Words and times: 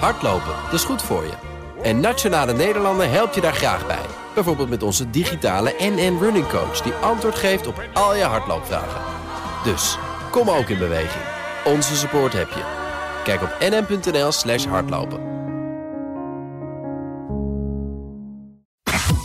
Hardlopen, 0.00 0.54
dat 0.64 0.72
is 0.72 0.84
goed 0.84 1.02
voor 1.02 1.24
je. 1.24 1.32
En 1.82 2.00
Nationale 2.00 2.52
Nederlanden 2.52 3.10
helpt 3.10 3.34
je 3.34 3.40
daar 3.40 3.54
graag 3.54 3.86
bij. 3.86 4.06
Bijvoorbeeld 4.34 4.68
met 4.68 4.82
onze 4.82 5.10
digitale 5.10 5.74
NN 5.78 6.18
Running 6.20 6.48
Coach... 6.48 6.80
die 6.80 6.92
antwoord 6.92 7.34
geeft 7.34 7.66
op 7.66 7.82
al 7.92 8.16
je 8.16 8.22
hardloopvragen. 8.22 9.00
Dus, 9.64 9.98
kom 10.30 10.50
ook 10.50 10.68
in 10.68 10.78
beweging. 10.78 11.24
Onze 11.64 11.96
support 11.96 12.32
heb 12.32 12.48
je. 12.48 12.62
Kijk 13.24 13.42
op 13.42 13.56
nn.nl 13.60 14.32
slash 14.32 14.64
hardlopen. 14.64 15.32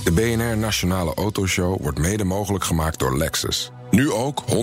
De 0.03 0.11
BNR 0.11 0.57
Nationale 0.57 1.13
Autoshow 1.13 1.81
wordt 1.81 1.99
mede 1.99 2.23
mogelijk 2.23 2.63
gemaakt 2.63 2.99
door 2.99 3.17
Lexus. 3.17 3.71
Nu 3.91 4.11
ook 4.11 4.43
100% 4.47 4.53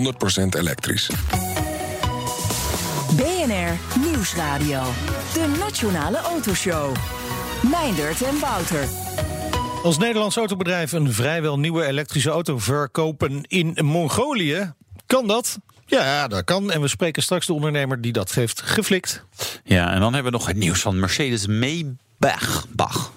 elektrisch. 0.57 1.09
BNR 3.67 3.99
Nieuwsradio. 4.11 4.83
De 5.33 5.55
Nationale 5.59 6.17
Autoshow. 6.17 6.95
Meindert 7.71 8.21
en 8.21 8.39
Wouter. 8.39 8.87
Als 9.83 9.97
Nederlands 9.97 10.35
autobedrijf 10.35 10.91
een 10.91 11.13
vrijwel 11.13 11.59
nieuwe 11.59 11.85
elektrische 11.85 12.29
auto 12.29 12.57
verkopen 12.57 13.43
in 13.47 13.77
Mongolië, 13.83 14.73
kan 15.05 15.27
dat? 15.27 15.57
Ja, 15.85 16.27
dat 16.27 16.43
kan. 16.43 16.71
En 16.71 16.81
we 16.81 16.87
spreken 16.87 17.23
straks 17.23 17.45
de 17.45 17.53
ondernemer 17.53 18.01
die 18.01 18.11
dat 18.11 18.33
heeft 18.33 18.61
geflikt. 18.61 19.23
Ja, 19.63 19.93
en 19.93 19.99
dan 19.99 20.13
hebben 20.13 20.31
we 20.31 20.37
nog 20.37 20.47
het 20.47 20.57
nieuws 20.57 20.81
van 20.81 20.99
Mercedes 20.99 21.47
Maybach. 21.47 22.06
Bach. 22.17 22.65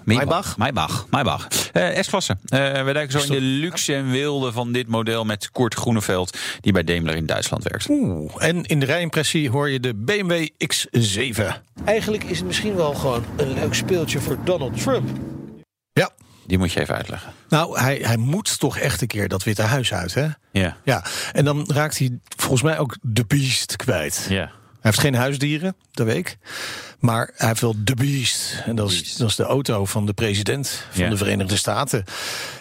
Maybach? 0.04 0.56
Maybach. 0.56 1.06
Maybach. 1.10 1.48
Eh, 1.72 2.02
S-klasse. 2.02 2.36
Eh, 2.48 2.58
we 2.84 2.92
duiken 2.92 3.20
zo 3.20 3.27
in 3.27 3.32
de 3.32 3.41
luxe 3.46 3.95
en 3.95 4.10
wilde 4.10 4.52
van 4.52 4.72
dit 4.72 4.88
model 4.88 5.24
met 5.24 5.50
Kurt 5.50 5.74
Groeneveld, 5.74 6.38
die 6.60 6.72
bij 6.72 6.84
Daimler 6.84 7.14
in 7.16 7.27
Duitsland 7.27 7.62
werkt. 7.62 7.88
Oeh, 7.88 8.32
en 8.38 8.64
in 8.64 8.80
de 8.80 8.86
rijimpressie 8.86 9.50
hoor 9.50 9.70
je 9.70 9.80
de 9.80 9.94
BMW 9.94 10.46
X7. 10.74 11.42
Eigenlijk 11.84 12.24
is 12.24 12.36
het 12.38 12.46
misschien 12.46 12.74
wel 12.74 12.94
gewoon 12.94 13.24
een 13.36 13.55
leuk 13.55 13.74
speeltje 13.74 14.20
voor 14.20 14.38
Donald 14.44 14.82
Trump. 14.82 15.08
Ja, 15.92 16.10
Die 16.47 16.58
moet 16.58 16.72
je 16.72 16.80
even 16.80 16.94
uitleggen. 16.94 17.32
nou, 17.48 17.78
hij, 17.78 17.98
hij 18.03 18.16
moet 18.16 18.58
toch 18.58 18.78
echt 18.78 19.00
een 19.00 19.08
keer 19.08 19.28
dat 19.28 19.42
Witte 19.44 19.62
Huis 19.62 19.92
uit, 19.92 20.14
hè? 20.14 20.27
Ja. 20.53 20.77
Ja, 20.84 21.05
en 21.32 21.44
dan 21.44 21.64
raakt 21.72 21.98
hij 21.98 22.19
volgens 22.36 22.62
mij 22.62 22.78
ook 22.78 22.97
de 23.03 23.25
beest 23.27 23.77
kwijt. 23.77 24.27
Ja. 24.28 24.50
Hij 24.81 24.91
heeft 24.91 24.98
geen 25.00 25.14
huisdieren, 25.14 25.75
dat 25.92 26.06
weet 26.06 26.17
ik. 26.17 26.39
Maar 26.98 27.31
hij 27.36 27.48
heeft 27.48 27.61
wel 27.61 27.75
de 27.84 27.95
Beast. 27.95 28.62
En 28.67 28.77
dat 28.77 28.91
is, 28.91 29.17
dat 29.17 29.28
is 29.28 29.37
de 29.37 29.42
auto 29.42 29.84
van 29.84 30.06
de 30.06 30.12
president 30.12 30.84
van 30.91 31.05
Ja. 31.05 31.11
de 31.11 31.17
Verenigde 31.17 31.56
Staten. 31.56 32.05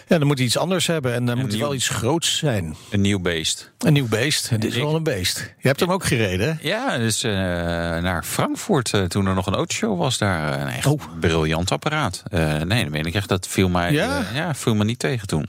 Ja, 0.08 0.18
dan 0.18 0.26
moet 0.26 0.36
hij 0.36 0.46
iets 0.46 0.56
anders 0.58 0.86
hebben. 0.86 1.14
En 1.14 1.24
dan 1.26 1.34
moet 1.38 1.46
hij 1.46 1.56
nieuw- 1.56 1.64
wel 1.66 1.74
iets 1.74 1.88
groots 1.88 2.36
zijn. 2.38 2.76
Een 2.90 3.00
nieuw 3.00 3.18
beest. 3.20 3.70
Een 3.78 3.92
nieuw 3.92 4.08
beest. 4.08 4.50
Het 4.50 4.64
is 4.64 4.74
ik- 4.74 4.82
wel 4.82 4.94
een 4.94 5.02
beest. 5.02 5.38
Je 5.58 5.68
hebt 5.68 5.80
hem 5.80 5.92
ook 5.92 6.04
gereden, 6.04 6.46
hè? 6.48 6.68
Ja, 6.68 6.98
dus 6.98 7.22
eh, 7.22 7.32
naar 7.32 8.22
Frankfurt 8.24 8.94
eh, 8.94 9.02
toen 9.02 9.26
er 9.26 9.34
nog 9.34 9.46
een 9.46 9.54
autoshow 9.54 9.98
was 9.98 10.18
daar. 10.18 10.52
eh, 10.54 10.60
een 10.60 10.68
echt 10.68 10.86
Oh. 10.86 11.00
briljant 11.20 11.70
apparaat. 11.72 12.22
Nee, 12.30 12.58
dat 12.82 12.88
meen 12.88 13.04
ik 13.06 13.14
echt. 13.14 13.28
Dat 13.28 13.46
viel 13.48 13.68
mij, 13.68 13.92
Ja? 13.92 14.22
ja, 14.34 14.54
viel 14.54 14.74
me 14.74 14.84
niet 14.84 14.98
tegen 14.98 15.26
toen. 15.26 15.48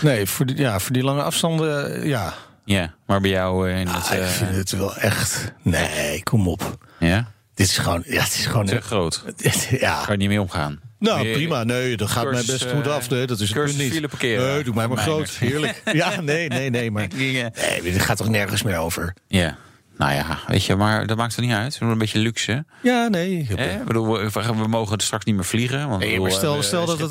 Nee, 0.00 0.26
voor 0.26 0.46
die, 0.46 0.56
ja, 0.56 0.78
voor 0.80 0.92
die 0.92 1.02
lange 1.04 1.22
afstanden, 1.22 2.06
ja. 2.06 2.34
Ja, 2.72 2.94
maar 3.06 3.20
bij 3.20 3.30
jou 3.30 3.70
eh, 3.70 3.80
in 3.80 3.86
het... 3.86 3.96
Ah, 3.96 4.12
ik 4.12 4.20
eh, 4.20 4.26
vind 4.26 4.56
het 4.56 4.70
wel 4.70 4.96
echt... 4.96 5.52
Nee, 5.62 6.22
kom 6.22 6.48
op. 6.48 6.78
ja, 6.98 7.30
Dit 7.54 7.66
is 7.66 7.78
gewoon... 7.78 8.02
Ja, 8.06 8.22
het 8.22 8.34
is 8.34 8.46
gewoon... 8.46 8.66
te 8.66 8.80
groot. 8.80 9.24
Ja, 9.80 10.02
Kan 10.04 10.12
je 10.12 10.18
niet 10.18 10.28
mee 10.28 10.40
omgaan. 10.40 10.80
Nou, 10.98 11.32
prima. 11.32 11.64
Nee, 11.64 11.96
dat 11.96 12.10
gaat 12.10 12.24
mij 12.24 12.32
cursus, 12.32 12.58
best 12.58 12.72
goed 12.72 12.86
eh, 12.86 12.94
af. 12.94 13.10
Nee, 13.10 13.26
dat 13.26 13.40
is 13.40 13.48
het 13.48 13.64
punt 13.64 13.78
niet. 13.78 14.08
parkeren. 14.08 14.46
Nee, 14.46 14.64
doe 14.64 14.74
mij 14.74 14.88
maar 14.88 14.96
groot. 14.96 15.30
Heerlijk. 15.38 15.82
Ja, 15.92 16.20
nee, 16.20 16.48
nee, 16.48 16.70
nee. 16.70 16.90
Maar 16.90 17.08
nee, 17.16 17.50
dit 17.82 18.00
gaat 18.00 18.16
toch 18.16 18.28
nergens 18.28 18.62
meer 18.62 18.78
over? 18.78 19.14
Ja, 19.26 19.56
nou 19.96 20.12
ja, 20.12 20.38
weet 20.46 20.64
je, 20.64 20.76
maar 20.76 21.06
dat 21.06 21.16
maakt 21.16 21.36
het 21.36 21.44
niet 21.44 21.54
uit. 21.54 21.72
We 21.72 21.78
doen 21.78 21.90
een 21.90 21.98
beetje 21.98 22.18
luxe. 22.18 22.64
Ja, 22.82 23.08
nee. 23.08 23.48
Bedoel, 23.86 24.18
we, 24.18 24.30
we 24.56 24.68
mogen 24.68 25.00
straks 25.00 25.24
niet 25.24 25.34
meer 25.34 25.44
vliegen. 25.44 25.88
Want 25.88 26.00
Nee, 26.00 26.20
maar 26.20 26.30
stel, 26.30 26.56
eh, 26.56 26.62
stel 26.62 26.86
dat 26.86 26.98
het. 26.98 27.10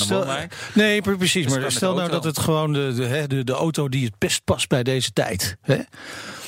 Stel- 0.00 0.26
nee, 0.74 1.02
pre- 1.02 1.16
precies. 1.16 1.46
Dus 1.46 1.58
Maar 1.58 1.72
stel 1.72 1.94
nou 1.94 2.02
dat 2.10 2.12
auto. 2.12 2.28
het 2.28 2.38
gewoon 2.38 2.72
de, 2.72 2.92
de, 2.96 3.04
hè, 3.04 3.26
de, 3.26 3.44
de 3.44 3.52
auto 3.52 3.88
die 3.88 4.04
het 4.04 4.18
best 4.18 4.44
past 4.44 4.68
bij 4.68 4.82
deze 4.82 5.12
tijd. 5.12 5.56
Hè? 5.62 5.78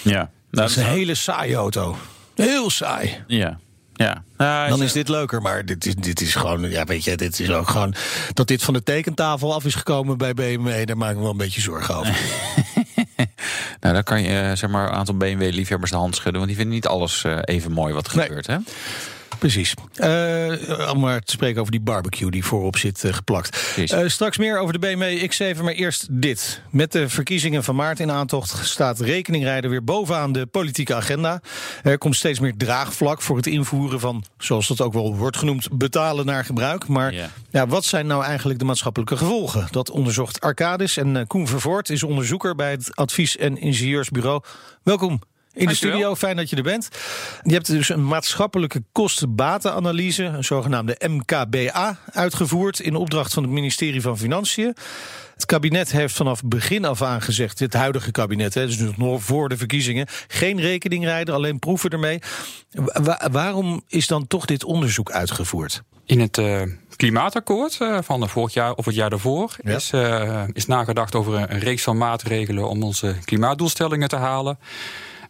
Ja, 0.02 0.30
Dat 0.50 0.70
is 0.70 0.76
een 0.76 0.82
nou, 0.82 0.94
hele 0.96 1.14
saaie 1.14 1.54
auto. 1.54 1.96
Heel 2.34 2.70
saai. 2.70 3.22
Ja, 3.26 3.58
ja. 3.94 4.22
Nou, 4.36 4.68
Dan 4.68 4.82
is 4.82 4.92
dit 4.92 5.08
leuker, 5.08 5.42
maar 5.42 5.64
dit 5.64 5.86
is, 5.86 5.94
dit 5.94 6.20
is 6.20 6.34
gewoon, 6.34 6.70
ja, 6.70 6.84
weet 6.84 7.04
je, 7.04 7.16
dit 7.16 7.40
is 7.40 7.50
ook 7.50 7.68
gewoon. 7.68 7.94
Dat 8.34 8.46
dit 8.46 8.62
van 8.62 8.74
de 8.74 8.82
tekentafel 8.82 9.54
af 9.54 9.64
is 9.64 9.74
gekomen 9.74 10.18
bij 10.18 10.34
BMW, 10.34 10.86
daar 10.86 10.96
maak 10.96 11.10
ik 11.10 11.16
me 11.16 11.22
wel 11.22 11.30
een 11.30 11.36
beetje 11.36 11.60
zorgen 11.60 11.94
over. 11.94 12.16
Nou, 13.80 13.94
dan 13.94 14.02
kan 14.02 14.22
je 14.22 14.40
eh, 14.40 14.52
zeg 14.56 14.70
maar 14.70 14.88
een 14.88 14.94
aantal 14.94 15.16
BMW-liefhebbers 15.16 15.90
de 15.90 15.96
hand 15.96 16.14
schudden. 16.14 16.34
Want 16.40 16.46
die 16.46 16.56
vinden 16.56 16.74
niet 16.74 16.86
alles 16.86 17.24
eh, 17.24 17.38
even 17.44 17.72
mooi 17.72 17.94
wat 17.94 18.06
er 18.06 18.16
Nee. 18.16 18.26
gebeurt. 18.26 18.46
Hè? 18.46 18.56
Precies. 19.38 19.74
Eh, 19.94 20.90
om 20.92 21.00
maar 21.00 21.20
te 21.20 21.32
spreken 21.32 21.60
over 21.60 21.72
die 21.72 21.80
barbecue 21.80 22.30
die 22.30 22.44
voorop 22.44 22.76
zit 22.76 23.04
eh, 23.04 23.12
geplakt. 23.12 23.74
Eh, 23.76 24.08
straks 24.08 24.38
meer 24.38 24.58
over 24.58 24.72
de 24.72 24.78
BMW 24.78 25.30
X7, 25.32 25.62
maar 25.62 25.72
eerst 25.72 26.06
dit. 26.10 26.62
Met 26.70 26.92
de 26.92 27.08
verkiezingen 27.08 27.64
van 27.64 27.76
maart 27.76 28.00
in 28.00 28.10
aantocht 28.10 28.66
staat 28.66 29.00
rekeningrijden 29.00 29.70
weer 29.70 29.84
bovenaan 29.84 30.32
de 30.32 30.46
politieke 30.46 30.94
agenda. 30.94 31.40
Er 31.82 31.98
komt 31.98 32.16
steeds 32.16 32.38
meer 32.40 32.54
draagvlak 32.56 33.22
voor 33.22 33.36
het 33.36 33.46
invoeren 33.46 34.00
van, 34.00 34.24
zoals 34.38 34.68
dat 34.68 34.80
ook 34.80 34.92
wel 34.92 35.16
wordt 35.16 35.36
genoemd, 35.36 35.68
betalen 35.72 36.26
naar 36.26 36.44
gebruik. 36.44 36.88
Maar 36.88 37.12
Ja. 37.14 37.30
ja, 37.50 37.66
wat 37.66 37.84
zijn 37.84 38.06
nou 38.06 38.24
eigenlijk 38.24 38.58
de 38.58 38.64
maatschappelijke 38.64 39.16
gevolgen? 39.16 39.68
Dat 39.70 39.90
onderzocht 39.90 40.40
Arcadis 40.40 40.96
en 40.96 41.26
Koen 41.26 41.46
Vervoort 41.46 41.90
is 41.90 42.02
onderzoeker 42.02 42.54
bij 42.54 42.70
het 42.70 42.96
advies- 42.96 43.36
en 43.36 43.58
ingenieursbureau. 43.58 44.42
Welkom. 44.82 45.20
In 45.58 45.66
de 45.66 45.74
studio, 45.74 46.14
fijn 46.14 46.36
dat 46.36 46.50
je 46.50 46.56
er 46.56 46.62
bent. 46.62 46.88
Je 47.42 47.52
hebt 47.52 47.66
dus 47.66 47.88
een 47.88 48.06
maatschappelijke 48.06 48.82
kosten-batenanalyse, 48.92 50.24
een 50.24 50.44
zogenaamde 50.44 50.96
MKBA, 51.06 51.98
uitgevoerd 52.12 52.80
in 52.80 52.94
opdracht 52.94 53.34
van 53.34 53.42
het 53.42 53.52
ministerie 53.52 54.00
van 54.00 54.18
Financiën. 54.18 54.76
Het 55.34 55.46
kabinet 55.46 55.92
heeft 55.92 56.14
vanaf 56.16 56.42
begin 56.44 56.84
af 56.84 57.02
aan 57.02 57.22
gezegd, 57.22 57.58
dit 57.58 57.72
huidige 57.72 58.10
kabinet, 58.10 58.54
hè, 58.54 58.66
dus 58.66 58.78
nog 58.96 59.22
voor 59.22 59.48
de 59.48 59.56
verkiezingen, 59.56 60.06
geen 60.28 60.60
rekening 60.60 61.04
rijden, 61.04 61.34
alleen 61.34 61.58
proeven 61.58 61.90
ermee. 61.90 62.18
Wa- 62.92 63.28
waarom 63.30 63.82
is 63.88 64.06
dan 64.06 64.26
toch 64.26 64.44
dit 64.44 64.64
onderzoek 64.64 65.10
uitgevoerd? 65.10 65.82
In 66.04 66.20
het 66.20 66.38
eh, 66.38 66.62
klimaatakkoord 66.96 67.76
eh, 67.80 67.98
van 68.02 68.20
de 68.20 68.28
vorig 68.28 68.52
jaar 68.54 68.72
of 68.72 68.84
het 68.84 68.94
jaar 68.94 69.10
daarvoor 69.10 69.56
Ja. 69.62 69.76
is, 69.76 69.90
eh, 69.92 70.42
is 70.52 70.66
nagedacht 70.66 71.14
over 71.14 71.34
een, 71.34 71.52
een 71.52 71.60
reeks 71.60 71.82
van 71.82 71.96
maatregelen 71.98 72.68
om 72.68 72.82
onze 72.82 73.16
klimaatdoelstellingen 73.24 74.08
te 74.08 74.16
halen. 74.16 74.58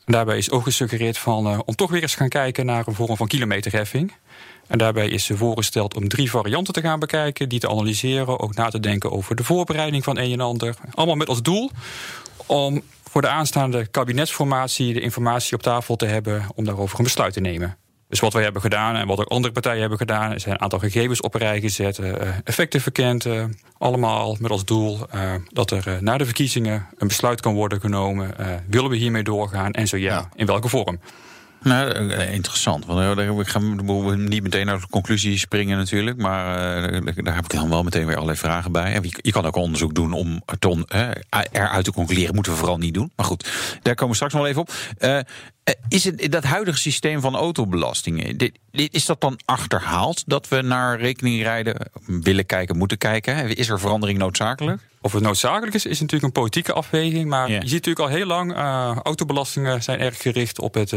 Daarbij 0.08 0.38
is 0.38 0.50
ook 0.50 0.62
gesuggereerd 0.62 1.18
van, 1.18 1.46
eh, 1.46 1.58
om 1.64 1.74
toch 1.74 1.90
weer 1.90 2.02
eens 2.02 2.14
gaan 2.14 2.28
kijken 2.28 2.66
naar 2.66 2.86
een 2.86 2.94
vorm 2.94 3.16
van 3.16 3.26
kilometerheffing. 3.26 4.12
En 4.66 4.78
daarbij 4.78 5.08
is 5.08 5.30
voorgesteld 5.34 5.96
om 5.96 6.08
drie 6.08 6.30
varianten 6.30 6.74
te 6.74 6.80
gaan 6.80 6.98
bekijken, 6.98 7.48
die 7.48 7.60
te 7.60 7.68
analyseren, 7.68 8.40
ook 8.40 8.54
na 8.54 8.68
te 8.68 8.80
denken 8.80 9.12
over 9.12 9.36
de 9.36 9.44
voorbereiding 9.44 10.04
van 10.04 10.18
een 10.18 10.32
en 10.32 10.40
ander. 10.40 10.74
Allemaal 10.94 11.16
met 11.16 11.28
als 11.28 11.42
doel 11.42 11.70
om 12.46 12.82
voor 13.02 13.20
de 13.20 13.28
aanstaande 13.28 13.86
kabinetsformatie 13.86 14.94
de 14.94 15.00
informatie 15.00 15.54
op 15.54 15.62
tafel 15.62 15.96
te 15.96 16.06
hebben 16.06 16.46
om 16.54 16.64
daarover 16.64 16.98
een 16.98 17.04
besluit 17.04 17.32
te 17.32 17.40
nemen. 17.40 17.76
Dus 18.08 18.20
wat 18.20 18.32
wij 18.32 18.42
hebben 18.42 18.62
gedaan 18.62 18.96
en 18.96 19.06
wat 19.06 19.18
ook 19.20 19.28
andere 19.28 19.52
partijen 19.52 19.80
hebben 19.80 19.98
gedaan, 19.98 20.34
is 20.34 20.44
een 20.46 20.60
aantal 20.60 20.78
gegevens 20.78 21.20
op 21.20 21.34
een 21.34 21.40
rij 21.40 21.60
gezet, 21.60 21.98
eh, 21.98 22.12
effecten 22.44 22.80
verkend, 22.80 23.26
eh, 23.26 23.44
allemaal 23.78 24.36
met 24.40 24.50
als 24.50 24.64
doel 24.64 24.98
eh, 25.10 25.34
dat 25.52 25.70
er 25.70 25.98
na 26.00 26.16
de 26.18 26.24
verkiezingen 26.24 26.86
een 26.96 27.06
besluit 27.08 27.40
kan 27.40 27.54
worden 27.54 27.80
genomen. 27.80 28.34
Willen 28.68 28.90
we 28.90 28.96
hiermee 28.96 29.22
doorgaan 29.22 29.72
en 29.72 29.88
zo 29.88 29.96
ja, 29.96 30.14
Ja. 30.14 30.28
in 30.34 30.46
welke 30.46 30.68
vorm? 30.68 30.98
Nou, 31.62 31.90
eh, 32.10 32.34
interessant. 32.34 32.86
Want 32.86 33.18
eh, 33.18 33.38
ik 33.38 33.48
ga 33.48 33.58
niet 33.58 34.42
meteen 34.42 34.66
naar 34.66 34.80
de 34.80 34.86
conclusie 34.90 35.38
springen 35.38 35.78
natuurlijk. 35.78 36.16
Maar 36.16 36.74
eh, 36.84 37.24
daar 37.24 37.34
heb 37.34 37.44
ik 37.44 37.50
dan 37.50 37.68
wel 37.68 37.82
meteen 37.82 38.06
weer 38.06 38.14
allerlei 38.14 38.38
vragen 38.38 38.72
bij. 38.72 38.92
En 38.94 39.02
Je 39.02 39.18
je 39.22 39.32
kan 39.32 39.46
ook 39.46 39.56
onderzoek 39.56 39.94
doen 39.94 40.12
om 40.12 40.42
eruit 41.50 41.84
te 41.84 41.92
concluderen. 41.92 42.34
Moeten 42.34 42.52
we 42.52 42.58
vooral 42.58 42.78
niet 42.78 42.94
doen. 42.94 43.12
Maar 43.16 43.26
goed, 43.26 43.50
daar 43.82 43.94
komen 43.94 44.08
we 44.08 44.14
straks 44.14 44.32
nog 44.32 44.42
wel 44.42 44.50
even 44.50 44.62
op. 44.62 44.72
Is 45.88 46.04
het 46.04 46.32
dat 46.32 46.44
huidige 46.44 46.78
systeem 46.78 47.20
van 47.20 47.34
autobelastingen... 47.34 48.36
Dit, 48.36 48.58
dit- 48.70 48.94
is 48.94 49.06
dat 49.06 49.20
dan 49.20 49.38
achterhaald 49.44 50.22
dat 50.26 50.48
we 50.48 50.62
naar 50.62 51.00
rekeningrijden 51.00 51.90
willen 52.06 52.46
kijken, 52.46 52.76
moeten 52.76 52.98
kijken? 52.98 53.56
Is 53.56 53.68
er 53.68 53.80
verandering 53.80 54.18
noodzakelijk? 54.18 54.80
Of 55.00 55.12
het 55.12 55.22
noodzakelijk 55.22 55.74
is, 55.74 55.86
is 55.86 56.00
natuurlijk 56.00 56.22
een 56.34 56.42
politieke 56.42 56.72
afweging. 56.72 57.28
Maar 57.28 57.50
je 57.50 57.54
ziet 57.60 57.70
natuurlijk 57.70 57.98
al 57.98 58.16
heel 58.16 58.26
lang, 58.26 58.54
eh, 58.54 58.96
autobelastingen 59.02 59.82
zijn 59.82 60.00
erg 60.00 60.22
gericht 60.22 60.60
op 60.60 60.74
het 60.74 60.92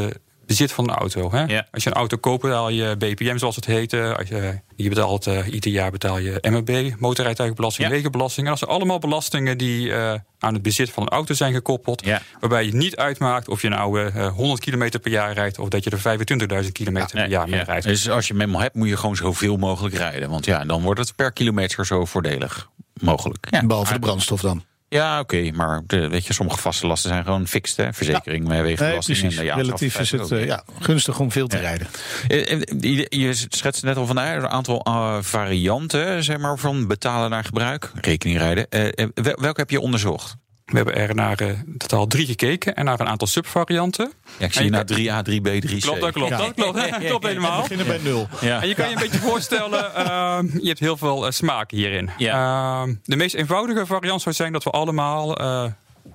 bezit 0.52 0.72
van 0.72 0.84
een 0.90 0.96
auto. 0.96 1.32
Hè? 1.32 1.44
Ja. 1.44 1.68
Als 1.72 1.84
je 1.84 1.90
een 1.90 1.96
auto 1.96 2.18
koopt, 2.18 2.42
betaal 2.42 2.70
je 2.70 2.96
BPM 2.98 3.38
zoals 3.38 3.56
het 3.56 3.66
heette. 3.66 4.16
Als 4.18 4.28
je, 4.30 4.60
je 4.76 4.90
betaalt 4.90 5.28
eh, 5.28 5.48
ieder 5.54 5.72
jaar 5.72 5.92
betaal 5.92 6.18
je 6.18 6.38
MRB, 6.50 6.92
motorrijtuigenbelasting, 7.00 7.88
Ja. 7.88 7.94
wegenbelasting. 7.94 8.46
En 8.46 8.52
dat 8.52 8.60
zijn 8.60 8.72
allemaal 8.72 9.00
belastingen 9.00 9.58
die 9.58 9.94
eh, 9.94 10.14
aan 10.40 10.54
het 10.54 10.62
bezit 10.62 10.90
van 10.92 11.04
een 11.04 11.10
auto 11.10 11.34
zijn 11.34 11.54
gekoppeld. 11.54 12.06
Ja. 12.06 12.22
Waarbij 12.40 12.66
je 12.66 12.76
niet 12.76 12.96
uitmaakt 12.96 13.48
of 13.48 13.62
je 13.62 13.70
nou 13.70 14.06
eh, 14.06 14.28
100 14.28 14.60
kilometer 14.62 15.00
per 15.00 15.12
jaar 15.12 15.34
rijdt... 15.34 15.60
of 15.60 15.70
dat 15.70 15.84
je 15.84 15.90
er 15.90 16.64
25.000 16.66 16.72
kilometer 16.72 17.10
per 17.12 17.30
jaar 17.30 17.50
mee 17.50 17.60
Ja. 17.60 17.66
rijdt. 17.66 17.86
Dus 17.86 18.10
als 18.10 18.28
je 18.28 18.34
hem 18.34 18.42
eenmaal 18.42 18.62
hebt, 18.62 18.76
moet 18.76 18.88
je 18.88 18.98
gewoon 18.98 19.16
zoveel 19.16 19.58
mogelijk 19.58 19.96
rijden. 19.96 20.30
Want 20.30 20.46
ja, 20.46 20.64
dan 20.66 20.82
wordt 20.82 21.00
het 21.00 21.16
per 21.16 21.32
kilometer 21.32 21.86
zo 21.86 22.06
voordelig 22.06 22.70
mogelijk. 22.94 23.48
Ja. 23.50 23.66
Behalve 23.66 23.94
de 23.94 24.00
brandstof 24.00 24.42
dan. 24.42 24.64
Ja, 24.94 25.20
oké, 25.20 25.52
maar 25.52 25.82
de, 25.88 26.08
weet 26.08 26.26
je, 26.28 26.34
sommige 26.34 26.58
vaste 26.60 26.88
lasten 26.88 27.10
zijn 27.10 27.24
gewoon 27.24 27.48
fixed, 27.48 27.78
hè? 27.78 27.94
Verzekering, 27.94 28.54
ja. 28.54 28.62
wegenbelasting. 28.62 29.22
Nee, 29.22 29.38
en, 29.38 29.46
ja, 29.46 29.56
Relatief 29.56 30.00
is 30.00 30.12
het 30.12 30.32
uh, 30.32 30.46
ja, 30.46 30.64
gunstig 30.80 31.20
om 31.20 31.32
veel 31.32 31.48
te 31.48 31.56
Ja. 31.56 31.62
rijden. 31.62 31.88
Eh, 32.28 32.52
eh, 32.52 32.62
Je, 32.80 33.06
je 33.10 33.34
schetste 33.34 33.86
net 33.86 33.98
al 33.98 34.06
van 34.06 34.18
een 34.18 34.48
aantal 34.48 34.82
eh, 34.84 35.18
varianten 35.22 36.24
zeg 36.24 36.38
maar, 36.38 36.58
van 36.58 36.88
betalen 36.88 37.30
naar 37.30 37.44
gebruik, 37.44 37.92
rekening 38.02 38.38
rijden. 38.38 38.70
Eh, 38.70 38.88
eh, 38.88 39.08
wel- 39.14 39.38
welke 39.42 39.60
heb 39.60 39.70
je 39.70 39.80
onderzocht? 39.80 40.36
We 40.72 40.76
hebben 40.78 40.96
er 40.96 41.16
naar 41.16 41.40
eh, 41.40 41.48
totaal 41.78 42.08
drie 42.08 42.26
gekeken 42.26 42.76
en 42.76 42.86
naar 42.86 43.00
een 43.00 43.08
aantal 43.08 43.28
subvarianten. 43.28 44.12
Ja, 44.38 44.46
ik 44.46 44.54
zie 44.54 44.64
je 44.64 44.70
naar 44.70 44.86
kan- 44.86 44.98
3A, 44.98 45.22
3B, 45.30 45.60
3C. 45.62 45.80
Klopt, 45.80 46.02
dat 46.02 46.12
klopt. 46.12 46.30
Ja. 46.30 46.38
Dat 46.38 46.54
klopt, 46.54 46.74
dat 46.76 46.98
klopt 47.06 47.26
helemaal. 47.28 47.62
beginnen 47.62 47.86
bij 47.88 48.00
nul. 48.04 48.28
Ja. 48.42 48.62
En 48.62 48.68
je 48.68 48.76
kan 48.76 48.90
je 48.90 48.96
een 48.96 49.02
beetje 49.02 49.18
voorstellen, 49.20 49.96
ehm, 50.06 50.46
je 50.62 50.68
hebt 50.68 50.80
heel 50.80 50.98
veel 50.98 51.26
eh, 51.26 51.32
smaken 51.32 51.78
hierin. 51.78 52.10
Ehm, 52.18 52.94
de 53.04 53.16
meest 53.16 53.36
eenvoudige 53.36 53.86
variant 53.86 54.22
zou 54.22 54.36
zijn 54.36 54.52
dat 54.54 54.64
we 54.64 54.70
allemaal 54.70 55.38
eh, 55.38 55.66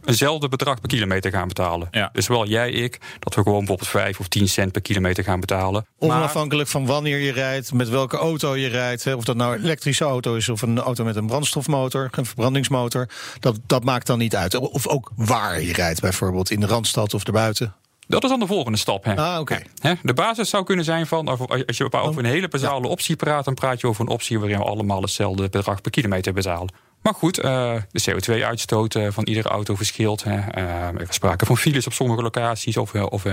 eenzelfde 0.06 0.48
bedrag 0.48 0.80
per 0.80 0.88
kilometer 0.88 1.30
gaan 1.30 1.48
betalen. 1.48 1.88
Ja. 1.90 2.10
Dus 2.12 2.24
zowel 2.24 2.46
jij, 2.46 2.70
ik, 2.70 2.98
dat 3.18 3.34
we 3.34 3.42
gewoon 3.42 3.58
bijvoorbeeld 3.58 3.88
5 3.88 4.20
of 4.20 4.28
10 4.28 4.48
cent 4.48 4.72
per 4.72 4.82
kilometer 4.82 5.24
gaan 5.24 5.40
betalen. 5.40 5.86
Maar 5.98 6.08
Onafhankelijk 6.16 6.68
van 6.68 6.86
wanneer 6.86 7.18
je 7.18 7.32
rijdt, 7.32 7.72
met 7.72 7.88
welke 7.88 8.16
auto 8.16 8.56
je 8.56 8.68
rijdt. 8.68 9.04
hè, 9.04 9.14
Of 9.14 9.24
dat 9.24 9.36
nou 9.36 9.54
een 9.56 9.62
elektrische 9.62 10.04
auto 10.04 10.34
is 10.34 10.48
of 10.48 10.62
een 10.62 10.78
auto 10.78 11.04
met 11.04 11.16
een 11.16 11.26
brandstofmotor, 11.26 12.08
een 12.10 12.26
verbrandingsmotor. 12.26 13.08
Dat, 13.40 13.58
dat 13.66 13.84
maakt 13.84 14.06
dan 14.06 14.18
niet 14.18 14.36
uit. 14.36 14.54
Of 14.54 14.86
ook 14.86 15.10
waar 15.16 15.62
je 15.62 15.72
rijdt, 15.72 16.00
bijvoorbeeld 16.00 16.50
in 16.50 16.60
de 16.60 16.66
randstad 16.66 17.14
of 17.14 17.24
erbuiten. 17.24 17.74
dat 18.08 18.22
is 18.24 18.30
dan 18.30 18.38
de 18.40 18.46
volgende 18.46 18.78
stap. 18.78 19.04
Hè. 19.04 19.16
Ah, 19.16 19.40
oké. 19.40 19.58
Hè, 19.80 19.92
De 20.02 20.14
basis 20.14 20.48
zou 20.50 20.64
kunnen 20.64 20.84
zijn 20.84 21.06
van, 21.06 21.28
als 21.66 21.76
je 21.76 21.92
over 21.92 22.24
een 22.24 22.30
hele 22.30 22.48
basale 22.48 22.88
optie 22.88 23.16
praat, 23.16 23.44
dan 23.44 23.54
praat 23.54 23.80
je 23.80 23.86
over 23.86 24.00
een 24.04 24.10
optie 24.10 24.38
waarin 24.38 24.58
we 24.58 24.64
allemaal 24.64 25.00
hetzelfde 25.02 25.48
bedrag 25.48 25.80
per 25.80 25.90
kilometer 25.90 26.32
betalen. 26.32 26.68
Maar 27.06 27.14
goed, 27.14 27.38
eh, 27.38 27.74
de 27.90 28.02
CO2-uitstoot 28.02 28.94
eh, 28.94 29.06
van 29.10 29.24
iedere 29.24 29.48
auto 29.48 29.74
verschilt. 29.74 30.24
Hè. 30.24 30.38
Eh, 30.50 30.64
Er 30.88 31.00
is 31.08 31.14
sprake 31.14 31.46
van 31.46 31.56
files 31.56 31.86
op 31.86 31.92
sommige 31.92 32.22
locaties. 32.22 32.76
Of, 32.76 32.94
of 32.94 33.24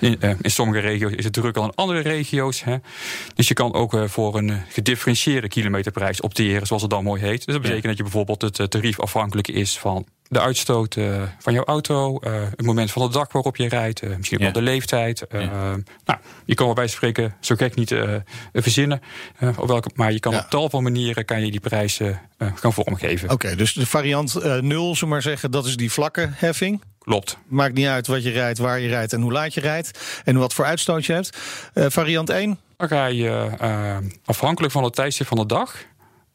in, 0.00 0.20
in 0.40 0.50
sommige 0.50 0.78
regio's 0.78 1.12
is 1.12 1.24
het 1.24 1.32
drukker 1.32 1.52
dan 1.52 1.64
in 1.64 1.74
andere 1.74 2.00
regio's. 2.00 2.64
Hè. 2.64 2.76
Dus 3.34 3.48
je 3.48 3.54
kan 3.54 3.74
ook 3.74 3.96
voor 4.04 4.36
een 4.36 4.62
gedifferentieerde 4.68 5.48
kilometerprijs 5.48 6.20
opteren, 6.20 6.66
zoals 6.66 6.82
het 6.82 6.90
dan 6.90 7.04
mooi 7.04 7.22
heet. 7.22 7.44
Dus 7.44 7.54
dat 7.54 7.62
betekent 7.62 7.86
dat 7.86 7.96
je 7.96 8.02
bijvoorbeeld 8.02 8.42
het 8.42 8.70
tarief 8.70 9.00
afhankelijk 9.00 9.48
is 9.48 9.78
van 9.78 10.06
de 10.30 10.40
uitstoot 10.40 10.96
eh, 10.96 11.22
van 11.38 11.52
jouw 11.52 11.64
auto, 11.64 12.18
eh, 12.18 12.32
het 12.56 12.62
moment 12.62 12.90
van 12.90 13.06
de 13.06 13.12
dag 13.12 13.32
waarop 13.32 13.56
je 13.56 13.68
rijdt, 13.68 14.02
eh, 14.02 14.16
misschien 14.16 14.38
ook 14.38 14.44
Ja. 14.46 14.52
wel 14.52 14.62
de 14.62 14.70
leeftijd. 14.70 15.24
nou, 16.04 16.18
je 16.44 16.54
kan 16.54 16.66
bij 16.66 16.74
wijze 16.74 16.96
van 16.98 17.08
spreken 17.08 17.36
zo 17.40 17.54
gek 17.54 17.74
niet 17.74 17.90
eh, 17.92 18.14
verzinnen. 18.52 19.00
eh, 19.38 19.58
op 19.58 19.68
welke, 19.68 19.90
maar 19.94 20.12
je 20.12 20.20
kan 20.20 20.32
Ja. 20.32 20.38
op 20.38 20.50
tal 20.50 20.70
van 20.70 20.82
manieren 20.82 21.24
kan 21.24 21.44
je 21.44 21.50
die 21.50 21.60
prijzen 21.60 22.20
eh, 22.38 22.48
gaan 22.54 22.72
vormgeven. 22.72 23.30
Oké, 23.30 23.54
dus 23.56 23.72
de 23.72 23.86
variant 23.86 24.34
eh, 24.34 24.42
nul, 24.58 24.84
zullen 24.84 24.98
we 25.00 25.06
maar 25.06 25.22
zeggen, 25.22 25.50
dat 25.50 25.66
is 25.66 25.76
die 25.76 25.92
vlakke 25.92 26.28
heffing. 26.34 26.82
Klopt. 26.98 27.38
Maakt 27.48 27.74
niet 27.74 27.86
uit 27.86 28.06
wat 28.06 28.22
je 28.22 28.30
rijdt, 28.30 28.58
waar 28.58 28.80
je 28.80 28.88
rijdt 28.88 29.12
en 29.12 29.20
hoe 29.20 29.32
laat 29.32 29.54
je 29.54 29.60
rijdt. 29.60 29.98
En 30.24 30.36
wat 30.36 30.54
voor 30.54 30.64
uitstoot 30.64 31.06
je 31.06 31.12
hebt. 31.12 31.38
Eh, 31.74 31.84
variant 31.88 32.30
1, 32.30 32.58
Dan 32.76 32.88
ga 32.88 33.06
je 33.06 33.48
afhankelijk 34.24 34.72
van 34.72 34.84
het 34.84 34.94
tijdstip 34.94 35.26
van 35.26 35.36
de 35.38 35.46
dag. 35.46 35.74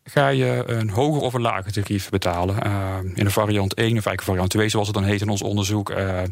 Ga 0.10 0.28
je 0.28 0.63
een 0.66 0.90
hoger 0.90 1.22
of 1.22 1.34
een 1.34 1.42
lager 1.42 1.72
tarief 1.72 2.10
betalen. 2.10 2.62
Eh, 2.62 2.98
in 3.13 3.24
de 3.24 3.30
variant 3.30 3.74
1, 3.74 3.86
of 3.86 3.92
eigenlijk 3.92 4.22
variant 4.22 4.50
2, 4.50 4.69
zoals 4.69 4.88
het 4.88 4.96
dan 4.96 5.06
heet 5.06 5.22
in 5.22 5.30
ons 5.30 5.42
onderzoek. 5.42 5.90
eh, 5.90 6.24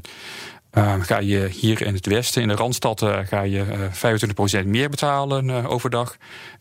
eh, 0.72 0.94
ga 1.02 1.20
je 1.20 1.48
hier 1.48 1.82
in 1.82 1.94
het 1.94 2.06
westen, 2.06 2.42
in 2.42 2.48
de 2.48 2.56
Randstad, 2.56 3.06
ga 3.26 3.42
je 3.42 3.62
eh 3.62 3.92
25% 3.92 4.66
meer 4.66 4.90
betalen 4.90 5.66
overdag. 5.66 6.18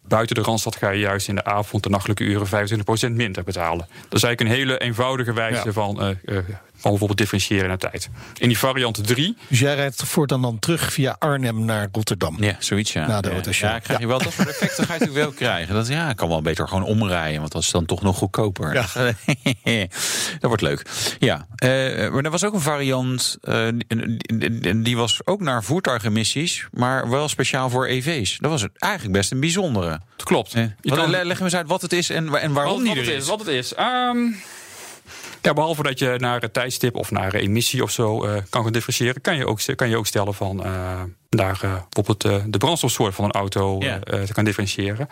Buiten 0.08 0.34
de 0.36 0.42
Randstad 0.42 0.76
ga 0.76 0.90
je 0.90 0.98
juist 1.00 1.28
in 1.28 1.34
de 1.34 1.44
avond, 1.44 1.82
de 1.82 1.88
nachtelijke 1.88 2.24
uren, 2.24 2.46
25% 2.46 3.10
minder 3.12 3.44
betalen. 3.44 3.86
Dat 4.08 4.18
is 4.18 4.22
eigenlijk 4.22 4.40
een 4.40 4.46
hele 4.66 4.78
eenvoudige 4.78 5.32
wijze 5.32 5.62
Ja. 5.64 5.72
van, 5.72 6.00
eh, 6.00 6.08
eh, 6.08 6.44
van 6.82 6.90
bijvoorbeeld 6.90 7.18
differentiëren 7.18 7.70
de 7.70 7.76
tijd. 7.76 8.08
In 8.38 8.48
die 8.48 8.58
variant 8.58 9.06
3 9.06 9.36
dus 9.48 9.58
jij 9.58 9.74
rijdt 9.74 10.02
voortaan 10.04 10.42
dan 10.42 10.58
terug 10.58 10.92
via 10.92 11.16
Arnhem 11.18 11.64
naar 11.64 11.88
Rotterdam. 11.92 12.36
Ja, 12.42 12.56
zoiets 12.58 12.92
ja. 12.92 13.06
Na 13.06 13.20
de 13.20 13.30
ja. 13.50 13.50
Ja, 13.50 13.78
krijg 13.78 14.00
je 14.00 14.06
wel 14.06 14.18
dat 14.18 14.32
soort 14.32 14.48
effecten 14.48 14.84
ga 14.84 14.94
je 14.94 14.98
natuurlijk 15.00 15.26
wel 15.26 15.36
krijgen. 15.36 15.74
Dat, 15.74 15.88
ja, 15.88 16.10
ik 16.10 16.16
kan 16.16 16.28
wel 16.28 16.42
beter 16.42 16.68
gewoon 16.68 16.84
omrijden, 16.84 17.40
want 17.40 17.52
dat 17.52 17.62
is 17.62 17.70
dan 17.70 17.84
toch 17.84 18.02
nog 18.02 18.16
goedkoper. 18.16 18.74
Ja. 18.74 18.86
dat 20.40 20.48
wordt 20.50 20.62
leuk. 20.62 20.86
Ja, 21.18 21.46
eh, 21.56 21.68
maar 22.10 22.22
er 22.24 22.30
was 22.30 22.44
ook 22.44 22.54
een 22.54 22.60
variant, 22.60 23.36
eh, 23.42 23.68
die 24.76 24.96
was 24.96 25.20
ook 25.24 25.40
naar 25.40 25.64
voertuigemissies, 25.64 26.66
maar 26.72 27.10
wel 27.10 27.28
speciaal 27.28 27.70
voor 27.70 27.86
EV's. 27.86 28.38
Dat 28.40 28.50
was 28.50 28.66
eigenlijk 28.78 29.12
best 29.14 29.30
een 29.30 29.40
bijzondere. 29.40 29.91
Dat 30.16 30.26
klopt. 30.26 30.54
Eh, 30.54 30.62
Je 30.80 30.90
wat- 30.90 30.98
kan- 30.98 31.10
le- 31.10 31.22
leg 31.24 31.36
hem 31.36 31.44
eens 31.46 31.56
uit 31.56 31.66
wat 31.66 31.82
het 31.82 31.92
is 31.92 32.10
en, 32.10 32.34
en 32.34 32.52
waarom 32.52 32.72
wat, 32.74 32.80
die 32.84 32.88
wat 32.88 32.96
het 33.04 33.14
is. 33.14 33.22
is. 33.22 33.28
Wat 33.28 33.38
het 33.38 33.48
is. 33.48 33.74
Ehm, 33.74 34.18
ja, 35.42 35.52
behalve 35.54 35.82
dat 35.82 35.98
je 35.98 36.14
naar 36.18 36.40
het 36.40 36.52
tijdstip 36.52 36.96
of 36.96 37.10
naar 37.10 37.34
emissie 37.34 37.82
of 37.82 37.90
zo 37.90 38.24
eh, 38.24 38.42
kan 38.50 38.62
gaan 38.62 38.72
differentiëren, 38.72 39.20
kan 39.20 39.36
je 39.36 39.46
ook, 39.46 39.60
kan 39.76 39.88
je 39.88 39.96
ook 39.96 40.06
stellen 40.06 40.34
van 40.34 40.64
eh, 40.64 41.00
naar 41.30 41.58
eh, 41.62 41.74
bijvoorbeeld 41.88 42.52
de 42.52 42.58
brandstofsoort 42.58 43.14
van 43.14 43.24
een 43.24 43.30
auto 43.32 43.76
Ja. 43.80 43.98
te 43.98 44.34
gaan 44.34 44.44
differentiëren. 44.44 45.08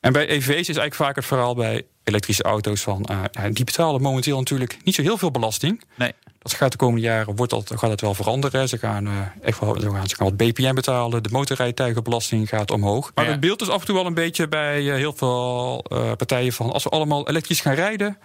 En 0.00 0.12
bij 0.12 0.28
EV's 0.28 0.48
is 0.48 0.66
eigenlijk 0.66 0.94
vaak 0.94 1.16
het 1.16 1.24
verhaal 1.24 1.54
bij 1.54 1.82
elektrische 2.04 2.42
auto's 2.42 2.80
van 2.82 3.06
die 3.50 3.64
betalen 3.64 4.02
momenteel 4.02 4.38
natuurlijk 4.38 4.76
niet 4.84 4.94
zo 4.94 5.02
heel 5.02 5.18
veel 5.18 5.30
belasting. 5.30 5.82
Nee. 5.94 6.12
Dat 6.46 6.54
gaat 6.54 6.70
de 6.72 6.76
komende 6.78 7.00
jaren 7.06 7.36
wordt 7.36 7.52
dat, 7.52 7.72
gaat 7.74 7.90
het 7.90 8.00
wel 8.00 8.14
veranderen. 8.14 8.68
Ze 8.68 8.78
gaan, 8.78 9.06
eh, 9.06 9.12
echt 9.42 9.60
wel, 9.60 9.80
ze 9.80 9.90
gaan, 9.90 10.08
ze 10.08 10.16
gaan 10.16 10.26
wat 10.26 10.36
BPM 10.36 10.74
betalen. 10.74 11.22
De 11.22 11.28
motorrijtuigenbelasting 11.32 12.48
gaat 12.48 12.70
omhoog. 12.70 13.10
Maar 13.14 13.24
Ja. 13.24 13.30
het 13.30 13.40
beeld 13.40 13.62
is 13.62 13.68
af 13.68 13.80
en 13.80 13.86
toe 13.86 13.94
wel 13.94 14.06
een 14.06 14.14
beetje 14.14 14.48
bij 14.48 14.88
eh, 14.90 14.94
heel 14.94 15.12
veel 15.12 15.84
eh, 15.88 16.12
partijen 16.16 16.52
van... 16.52 16.72
als 16.72 16.84
we 16.84 16.90
allemaal 16.90 17.28
elektrisch 17.28 17.60
gaan 17.60 17.74
rijden, 17.74 18.18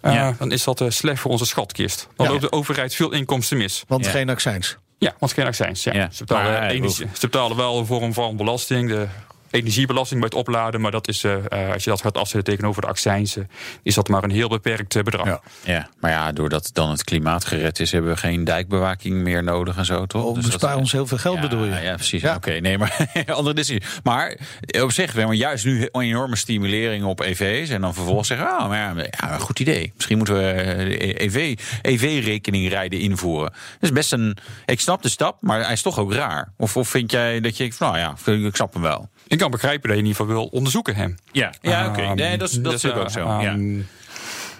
eh, 0.00 0.14
Ja. 0.14 0.34
dan 0.38 0.52
is 0.52 0.64
dat 0.64 0.80
eh, 0.80 0.90
slecht 0.90 1.20
voor 1.20 1.30
onze 1.30 1.46
schatkist. 1.46 2.08
Dan 2.16 2.26
Ja. 2.26 2.32
loopt 2.32 2.42
de 2.44 2.52
overheid 2.52 2.94
veel 2.94 3.12
inkomsten 3.12 3.56
mis. 3.56 3.84
Want 3.88 4.04
Ja. 4.04 4.10
geen 4.10 4.28
accijns. 4.30 4.76
Ja, 4.98 5.14
want 5.18 5.32
geen 5.32 5.46
accijns. 5.46 5.84
Ja. 5.84 5.92
Ja. 5.92 6.08
Ze, 6.12 6.24
betalen 6.24 6.52
Maar, 6.52 6.70
energie- 6.70 7.06
ze 7.12 7.20
betalen 7.26 7.56
wel 7.56 7.78
een 7.78 7.86
vorm 7.86 8.12
van 8.12 8.36
belasting. 8.36 8.88
De 8.88 9.06
energiebelasting 9.52 10.20
bij 10.20 10.28
het 10.28 10.38
opladen. 10.38 10.80
Maar 10.80 10.90
dat 10.90 11.08
is, 11.08 11.24
eh, 11.24 11.34
eh, 11.66 11.72
als 11.72 11.84
je 11.84 11.90
dat 11.90 12.00
gaat 12.00 12.16
afzetten 12.16 12.52
tegenover 12.54 12.82
de 12.82 12.88
accijns... 12.88 13.36
eh, 13.36 13.44
is 13.82 13.94
dat 13.94 14.08
maar 14.08 14.24
een 14.24 14.30
heel 14.30 14.48
beperkt 14.48 14.96
eh, 14.96 15.02
bedrag. 15.02 15.26
Ja. 15.26 15.40
Ja, 15.64 15.88
maar 16.00 16.10
ja, 16.10 16.32
doordat 16.32 16.70
dan 16.72 16.90
het 16.90 17.04
klimaat 17.04 17.44
gered 17.44 17.80
is, 17.80 17.92
hebben 17.92 18.10
we 18.10 18.16
geen 18.16 18.44
dijkbewaking 18.44 19.14
meer 19.22 19.42
nodig 19.42 19.76
en 19.76 19.84
zo, 19.84 20.06
toch? 20.06 20.24
Oh, 20.24 20.34
Dus 20.34 20.42
dat- 20.42 20.52
bespaar 20.52 20.76
ons 20.76 20.92
heel 20.92 21.06
veel 21.06 21.18
geld, 21.18 21.34
ja, 21.36 21.40
bedoel 21.42 21.64
je? 21.64 21.70
Ja, 21.80 21.94
precies. 21.94 22.22
Ja. 22.22 22.34
Oké, 22.34 22.50
nee, 22.52 22.78
maar 22.78 22.96
andere 23.26 23.54
discussie. 23.54 24.00
Maar 24.02 24.36
op 24.82 24.92
zich, 24.92 25.12
we 25.12 25.18
hebben 25.18 25.36
juist 25.36 25.64
nu 25.64 25.88
een 25.92 26.00
enorme 26.02 26.36
stimulering 26.36 27.04
op 27.04 27.20
EV's. 27.20 27.68
En 27.68 27.80
dan 27.80 27.94
vervolgens 27.94 28.28
zeggen, 28.28 28.46
ah, 28.58 28.68
maar 28.68 28.78
ja, 28.96 29.06
ja, 29.20 29.38
goed 29.38 29.60
idee. 29.60 29.92
Misschien 29.94 30.16
moeten 30.16 30.34
we 30.34 31.22
EV, 31.22 31.58
EV-rekening 31.82 32.68
rijden 32.68 32.98
invoeren. 33.00 33.50
Dat 33.52 33.56
is 33.80 33.92
best 33.92 34.12
een. 34.12 34.36
Ik 34.66 34.80
snap 34.80 35.02
de 35.02 35.08
stap, 35.08 35.36
maar 35.42 35.62
hij 35.64 35.72
is 35.72 35.82
toch 35.82 35.98
ook 35.98 36.12
raar. 36.12 36.52
Of, 36.56 36.76
of 36.76 36.88
vind 36.88 37.10
jij 37.10 37.40
dat 37.40 37.56
je, 37.56 37.72
nou 37.78 37.98
ja, 37.98 38.14
ik 38.24 38.56
snap 38.56 38.72
hem 38.72 38.82
wel. 38.82 39.10
Ik 39.26 39.38
kan 39.38 39.50
begrijpen 39.50 39.88
dat 39.88 39.98
je 39.98 40.02
in 40.02 40.08
ieder 40.08 40.20
geval 40.20 40.34
wil 40.40 40.46
onderzoeken 40.46 40.94
hem. 40.94 41.16
Ja, 41.32 41.52
ja 41.60 41.86
oké. 41.88 42.00
Ehm, 42.00 42.16
Nee, 42.16 42.38
dat 42.38 42.48
is, 42.48 42.54
dat 42.60 42.72
dus, 42.72 42.84
is 42.84 42.92
ook 42.92 43.10
zo. 43.10 43.20
ja. 43.26 43.40
ehm, 43.42 43.80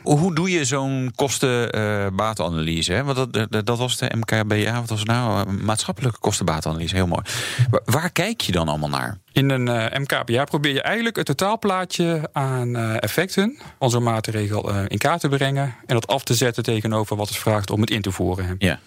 Hoe 0.03 0.35
doe 0.35 0.51
je 0.51 0.65
zo'n 0.65 1.13
kosten-batenanalyse? 1.15 2.93
hè? 2.93 3.05
Want 3.05 3.33
dat, 3.33 3.51
dat, 3.53 3.67
dat 3.67 3.79
was 3.79 3.97
de 3.97 4.11
MKBA, 4.17 4.73
wat 4.81 4.89
was 4.89 4.99
het 4.99 5.09
nou? 5.09 5.49
Een 5.49 5.65
Maatschappelijke 5.65 6.19
kostenbatenanalyse, 6.19 6.95
heel 6.95 7.07
mooi. 7.07 7.23
Waar, 7.71 7.81
waar 7.85 8.11
kijk 8.11 8.41
je 8.41 8.53
dan 8.53 8.69
allemaal 8.69 8.89
naar? 8.89 9.19
In 9.33 9.51
een 9.51 9.69
eh, 9.69 9.99
MKBA 10.01 10.45
probeer 10.45 10.73
je 10.73 10.83
eigenlijk 10.83 11.17
het 11.17 11.27
totaalplaatje 11.27 12.29
aan 12.33 12.77
eh, 12.77 13.03
effecten 13.03 13.59
van 13.79 13.91
zo'n 13.91 14.03
maatregel 14.03 14.71
eh, 14.71 14.85
in 14.89 14.99
kaart 14.99 15.21
te 15.21 15.29
brengen. 15.29 15.75
En 15.87 15.95
dat 15.95 16.07
af 16.07 16.25
te 16.25 16.35
zetten 16.35 16.63
tegenover 16.63 17.17
wat 17.17 17.29
het 17.29 17.39
vraagt 17.39 17.71
om 17.71 17.81
het 17.81 17.91
in 17.91 18.03
te 18.03 18.11
voeren. 18.11 18.55
Ja. 18.59 18.79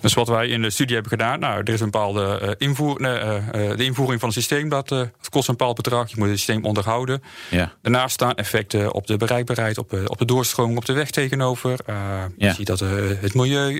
Dus 0.00 0.14
wat 0.14 0.28
wij 0.28 0.48
in 0.48 0.62
de 0.62 0.70
studie 0.70 0.94
hebben 0.94 1.12
gedaan, 1.12 1.38
nou, 1.40 1.60
er 1.64 1.72
is 1.72 1.80
een 1.80 1.90
bepaalde 1.90 2.38
eh, 2.38 2.50
invoer, 2.68 3.00
nee, 3.00 3.18
eh, 3.18 3.36
eh, 3.36 3.76
de 3.76 3.84
invoering 3.84 4.20
van 4.20 4.28
een 4.28 4.34
systeem, 4.34 4.68
dat, 4.68 4.94
kost 5.30 5.48
een 5.48 5.56
bepaald 5.56 5.76
bedrag. 5.76 6.08
Je 6.08 6.14
moet 6.18 6.28
het 6.28 6.36
systeem 6.36 6.64
onderhouden. 6.64 7.22
Ja. 7.50 7.72
Daarnaast 7.82 8.14
staan 8.14 8.34
effecten 8.34 8.92
op 8.92 9.06
de 9.06 9.16
bereikbaarheid, 9.16 9.78
op, 9.78 9.92
op 10.06 10.18
de 10.18 10.24
doorstroming 10.24 10.78
op 10.78 10.84
de 10.84 10.92
weg 10.92 11.10
tegenover. 11.10 11.78
Ja. 11.86 12.30
Je 12.36 12.52
ziet 12.52 12.66
dat 12.66 12.80
het 13.20 13.34
milieu 13.34 13.78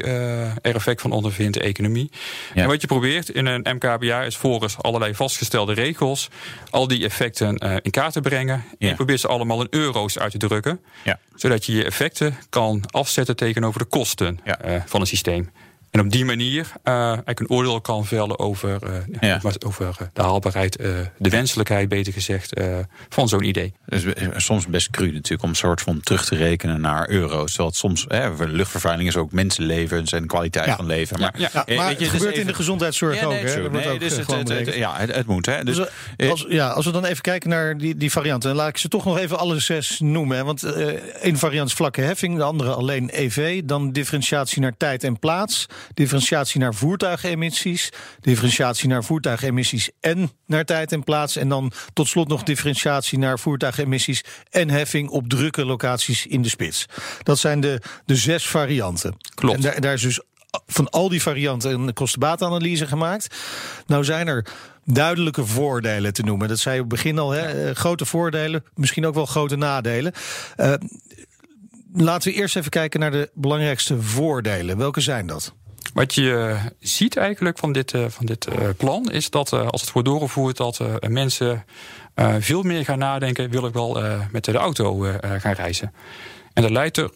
er 0.62 0.74
effect 0.74 1.00
van 1.00 1.12
ondervindt, 1.12 1.54
de 1.54 1.60
economie. 1.60 2.10
Ja. 2.54 2.62
En 2.62 2.68
wat 2.68 2.80
je 2.80 2.86
probeert 2.86 3.28
in 3.28 3.46
een 3.46 3.76
MKBA 3.76 4.22
is 4.22 4.36
volgens 4.36 4.78
allerlei 4.78 5.14
vastgestelde 5.14 5.72
regels 5.72 6.28
al 6.70 6.88
die 6.88 7.04
effecten 7.04 7.56
in 7.82 7.90
kaart 7.90 8.12
te 8.12 8.20
brengen. 8.20 8.64
En 8.78 8.88
je 8.88 8.94
probeert 8.94 9.20
ze 9.20 9.28
allemaal 9.28 9.60
in 9.60 9.66
euro's 9.70 10.18
uit 10.18 10.30
te 10.30 10.38
drukken. 10.38 10.80
Ja. 11.04 11.18
Zodat 11.34 11.66
je 11.66 11.72
je 11.72 11.84
effecten 11.84 12.36
kan 12.48 12.84
afzetten 12.90 13.36
tegenover 13.36 13.80
de 13.80 13.86
kosten 13.86 14.40
van 14.86 15.00
een 15.00 15.06
systeem. 15.06 15.50
En 15.92 16.00
op 16.00 16.10
die 16.10 16.24
manier 16.24 16.72
uh, 16.84 16.94
eigenlijk 16.94 17.40
een 17.40 17.50
oordeel 17.50 17.80
kan 17.80 18.06
vellen 18.06 18.38
over, 18.38 18.78
uh, 18.86 18.96
ja. 19.20 19.40
over 19.66 19.86
uh, 19.86 20.06
de 20.12 20.22
haalbaarheid, 20.22 20.78
de 21.18 21.28
wenselijkheid, 21.30 21.88
beter 21.88 22.12
gezegd, 22.12 22.60
van 23.08 23.28
zo'n 23.28 23.42
idee. 23.42 23.74
Dus 23.86 24.04
soms 24.36 24.66
best 24.66 24.90
cru 24.90 25.12
natuurlijk 25.12 25.42
om 25.42 25.48
een 25.48 25.56
soort 25.56 25.80
van 25.80 26.00
terug 26.00 26.24
te 26.24 26.36
rekenen 26.36 26.80
naar 26.80 27.08
euro's. 27.08 27.48
Terwijl 27.48 27.68
het 27.68 27.78
soms, 27.78 28.04
hè, 28.08 28.46
luchtvervuiling 28.46 29.08
is 29.08 29.16
ook 29.16 29.32
mensenlevens 29.32 30.12
en 30.12 30.26
kwaliteit 30.26 30.66
ja. 30.66 30.76
van 30.76 30.86
leven. 30.86 31.20
Maar, 31.20 31.34
ja, 31.36 31.50
maar 31.76 31.88
het 31.88 31.98
je, 31.98 32.04
gebeurt 32.04 32.30
dus 32.30 32.40
in 32.40 32.46
de 32.46 32.54
gezondheidszorg 32.54 33.20
ja, 33.20 33.26
ook. 33.26 33.32
Hè? 33.32 33.70
nee, 33.70 33.88
ook 33.88 34.00
dus 34.00 34.16
het, 34.16 34.30
het, 34.30 34.48
het, 34.48 34.74
ja, 34.74 34.96
het, 34.96 35.14
het, 35.14 35.26
moet. 35.26 35.46
Hè. 35.46 35.64
Dus, 35.64 35.76
dus 36.16 36.30
als, 36.30 36.46
ja, 36.48 36.68
als 36.68 36.84
we 36.84 36.92
dan 36.92 37.04
even 37.04 37.22
kijken 37.22 37.50
naar 37.50 37.78
die, 37.78 37.96
die 37.96 38.10
varianten, 38.10 38.48
dan 38.48 38.58
laat 38.58 38.68
ik 38.68 38.78
ze 38.78 38.88
toch 38.88 39.04
nog 39.04 39.18
even 39.18 39.38
alle 39.38 39.60
zes 39.60 40.00
noemen. 40.00 40.36
Hè? 40.36 40.44
Want 40.44 40.62
één 40.62 41.36
variant 41.36 41.68
is 41.68 41.74
vlakke 41.74 42.00
heffing, 42.00 42.36
de 42.36 42.42
andere 42.42 42.74
alleen 42.74 43.10
EV. 43.12 43.62
Dan 43.64 43.92
differentiatie 43.92 44.60
naar 44.60 44.76
tijd 44.76 45.04
en 45.04 45.18
plaats, 45.18 45.66
differentiatie 45.94 46.60
naar 46.60 46.74
voertuigemissies, 46.74 47.92
differentiatie 48.20 48.88
naar 48.88 49.04
voertuigemissies 49.04 49.90
en 50.00 50.30
naar 50.46 50.64
tijd 50.64 50.92
en 50.92 51.04
plaats. 51.04 51.36
En 51.36 51.48
dan 51.48 51.72
tot 51.92 52.08
slot 52.08 52.28
nog 52.28 52.42
differentiatie 52.42 53.18
naar 53.18 53.38
voertuigemissies 53.38 54.24
en 54.50 54.70
heffing 54.70 55.08
op 55.08 55.28
drukke 55.28 55.64
locaties 55.64 56.26
in 56.26 56.42
de 56.42 56.48
spits. 56.48 56.86
Dat 57.22 57.38
zijn 57.38 57.60
de, 57.60 57.80
de 58.04 58.16
zes 58.16 58.46
varianten. 58.46 59.16
Klopt. 59.34 59.56
En 59.56 59.62
daar, 59.62 59.80
daar 59.80 59.94
is 59.94 60.02
dus 60.02 60.20
van 60.66 60.90
al 60.90 61.08
die 61.08 61.22
varianten 61.22 61.80
een 61.80 61.92
kostenbaatanalyse 61.92 62.86
gemaakt. 62.86 63.36
Nou 63.86 64.04
zijn 64.04 64.26
er 64.26 64.46
duidelijke 64.84 65.46
voordelen 65.46 66.12
te 66.12 66.22
noemen. 66.22 66.48
Dat 66.48 66.58
zei 66.58 66.74
je 66.74 66.82
op 66.82 66.90
het 66.90 67.02
begin 67.02 67.18
al. 67.18 67.30
Hè? 67.30 67.74
Grote 67.74 68.06
voordelen, 68.06 68.64
misschien 68.74 69.06
ook 69.06 69.14
wel 69.14 69.26
grote 69.26 69.56
nadelen. 69.56 70.12
Uh, 70.56 70.74
laten 71.92 72.30
we 72.30 72.36
eerst 72.36 72.56
even 72.56 72.70
kijken 72.70 73.00
naar 73.00 73.10
de 73.10 73.30
belangrijkste 73.34 74.02
voordelen. 74.02 74.78
Welke 74.78 75.00
zijn 75.00 75.26
dat? 75.26 75.54
Wat 75.92 76.14
je 76.14 76.56
ziet 76.78 77.16
eigenlijk 77.16 77.58
van 77.58 77.72
dit, 77.72 77.94
van 78.08 78.26
dit 78.26 78.48
plan 78.76 79.10
is 79.10 79.30
dat 79.30 79.52
als 79.52 79.80
het 79.80 79.92
wordt 79.92 80.08
doorgevoerd, 80.08 80.56
dat 80.56 80.80
mensen 81.08 81.64
veel 82.38 82.62
meer 82.62 82.84
gaan 82.84 82.98
nadenken: 82.98 83.50
wil 83.50 83.66
ik 83.66 83.72
wel 83.72 84.02
met 84.30 84.44
de 84.44 84.52
auto 84.52 85.06
gaan 85.38 85.52
reizen? 85.52 85.94
En 86.52 86.62
dat 86.62 86.70
leidt 86.70 86.96
er 86.96 87.10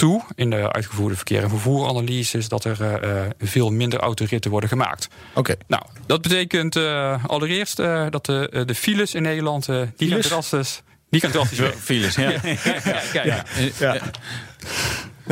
toe 0.00 0.22
in 0.34 0.50
de 0.50 0.72
uitgevoerde 0.72 1.16
verkeer- 1.16 1.42
en 1.42 1.48
vervoeranalyses 1.48 2.48
dat 2.48 2.64
er 2.64 3.04
uh, 3.04 3.22
veel 3.38 3.70
minder 3.70 4.00
autoritten 4.00 4.50
worden 4.50 4.68
gemaakt. 4.68 5.08
Oké. 5.30 5.38
Okay. 5.38 5.56
Nou, 5.66 5.82
dat 6.06 6.22
betekent 6.22 6.76
uh, 6.76 7.24
allereerst 7.24 7.78
uh, 7.78 8.06
dat 8.10 8.26
de, 8.26 8.62
de 8.66 8.74
files 8.74 9.14
in 9.14 9.22
Nederland 9.22 9.68
die 9.96 10.10
gaan 10.10 10.20
drastisch. 10.20 10.82
Die 11.10 11.20
gaan 11.20 11.30
drastisch. 11.30 11.60
Files, 11.78 12.14
ja. 12.24 12.30
ja, 12.30 12.40
ja, 13.12 13.44
ja, 13.78 13.94
ja. 13.94 14.00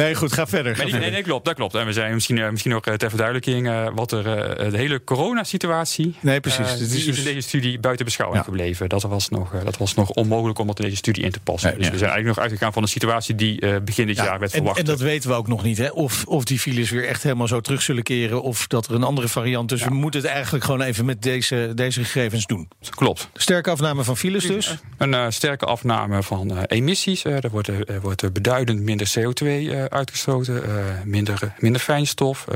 Nee, 0.05 0.15
goed, 0.15 0.33
ga 0.33 0.47
verder. 0.47 0.77
Ga 0.77 0.83
nee, 0.83 0.91
verder. 0.91 1.11
nee, 1.11 1.23
klopt, 1.23 1.45
dat 1.45 1.55
klopt. 1.55 1.75
En 1.75 1.87
we 1.87 1.93
zijn 1.93 2.15
misschien, 2.15 2.37
uh, 2.37 2.51
misschien 2.51 2.75
ook 2.75 2.87
uh, 2.87 2.95
ter 2.95 3.09
verduidelijking 3.09 3.67
uh, 3.67 3.89
wat 3.95 4.13
er 4.13 4.23
de 4.71 4.77
hele 4.77 5.05
coronasituatie. 5.05 6.15
Nee, 6.21 6.41
precies. 6.41 6.77
die 6.77 6.99
is, 6.99 7.05
dus... 7.05 7.19
in 7.19 7.25
deze 7.25 7.41
studie 7.41 7.79
buiten 7.79 8.05
beschouwing 8.05 8.41
ja. 8.41 8.49
gebleven. 8.49 8.89
Dat 8.89 9.03
was, 9.03 9.29
nog, 9.29 9.53
dat 9.65 9.77
was 9.77 9.95
nog 9.95 10.11
onmogelijk 10.11 10.59
om 10.59 10.67
dat 10.67 10.79
in 10.79 10.85
deze 10.85 10.97
studie 10.97 11.25
in 11.25 11.31
te 11.31 11.41
passen. 11.41 11.69
Nee, 11.69 11.79
dus 11.79 11.87
ja. 11.87 11.93
we 11.93 11.99
zijn 11.99 12.11
eigenlijk 12.11 12.39
nog 12.39 12.47
uitgegaan 12.47 12.73
van 12.73 12.83
een 12.83 12.89
situatie 12.89 13.35
die 13.35 13.81
begin 13.81 14.07
dit 14.07 14.17
ja, 14.17 14.25
jaar 14.25 14.39
werd 14.39 14.53
en, 14.53 14.57
verwacht. 14.57 14.79
En 14.79 14.85
dat 14.85 15.01
weten 15.01 15.31
we 15.31 15.37
ook 15.37 15.49
nog 15.49 15.63
niet, 15.63 15.79
hè? 15.79 15.89
Of, 15.89 16.25
of 16.27 16.45
die 16.45 16.59
files 16.59 16.91
weer 16.91 17.07
echt 17.07 17.23
helemaal 17.23 17.49
zo 17.49 17.61
terug 17.61 17.83
zullen 17.83 18.03
keren. 18.03 18.43
Of 18.43 18.67
dat 18.67 18.87
er 18.87 18.95
een 18.95 19.03
andere 19.03 19.29
variant. 19.29 19.69
Dus 19.69 19.85
we 19.85 19.95
moeten 19.95 20.21
het 20.21 20.31
eigenlijk 20.31 20.65
gewoon 20.65 20.81
even 20.81 21.05
met 21.05 21.23
deze, 21.23 21.73
deze 21.75 22.05
gegevens 22.05 22.47
doen. 22.47 22.69
Klopt. 22.91 23.29
Sterke 23.35 23.71
afname 23.71 24.05
van 24.05 24.17
files 24.17 24.47
dus. 24.47 24.77
Een 24.97 25.33
sterke 25.33 25.65
afname 25.65 26.23
van 26.23 26.65
emissies. 26.65 27.25
er 27.25 27.51
wordt, 27.51 27.69
er 27.69 28.01
wordt 28.01 28.33
beduidend 28.33 28.81
minder 28.81 29.13
CO2 29.19 29.87
uitgestoten. 29.91 30.65
Uh, 30.69 30.85
minder, 31.05 31.55
minder 31.59 31.81
fijnstof. 31.81 32.47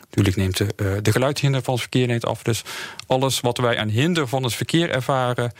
Natuurlijk 0.00 0.36
neemt 0.36 0.56
de, 0.56 0.98
de 1.02 1.12
geluidshinder 1.12 1.62
van 1.62 1.72
het 1.72 1.82
verkeer 1.82 2.06
neemt 2.06 2.26
af. 2.26 2.42
Dus 2.42 2.62
alles 3.06 3.40
wat 3.40 3.58
wij 3.58 3.78
aan 3.78 3.88
hinder 3.88 4.28
van 4.28 4.42
het 4.42 4.54
verkeer 4.54 4.90
ervaren, 4.90 5.52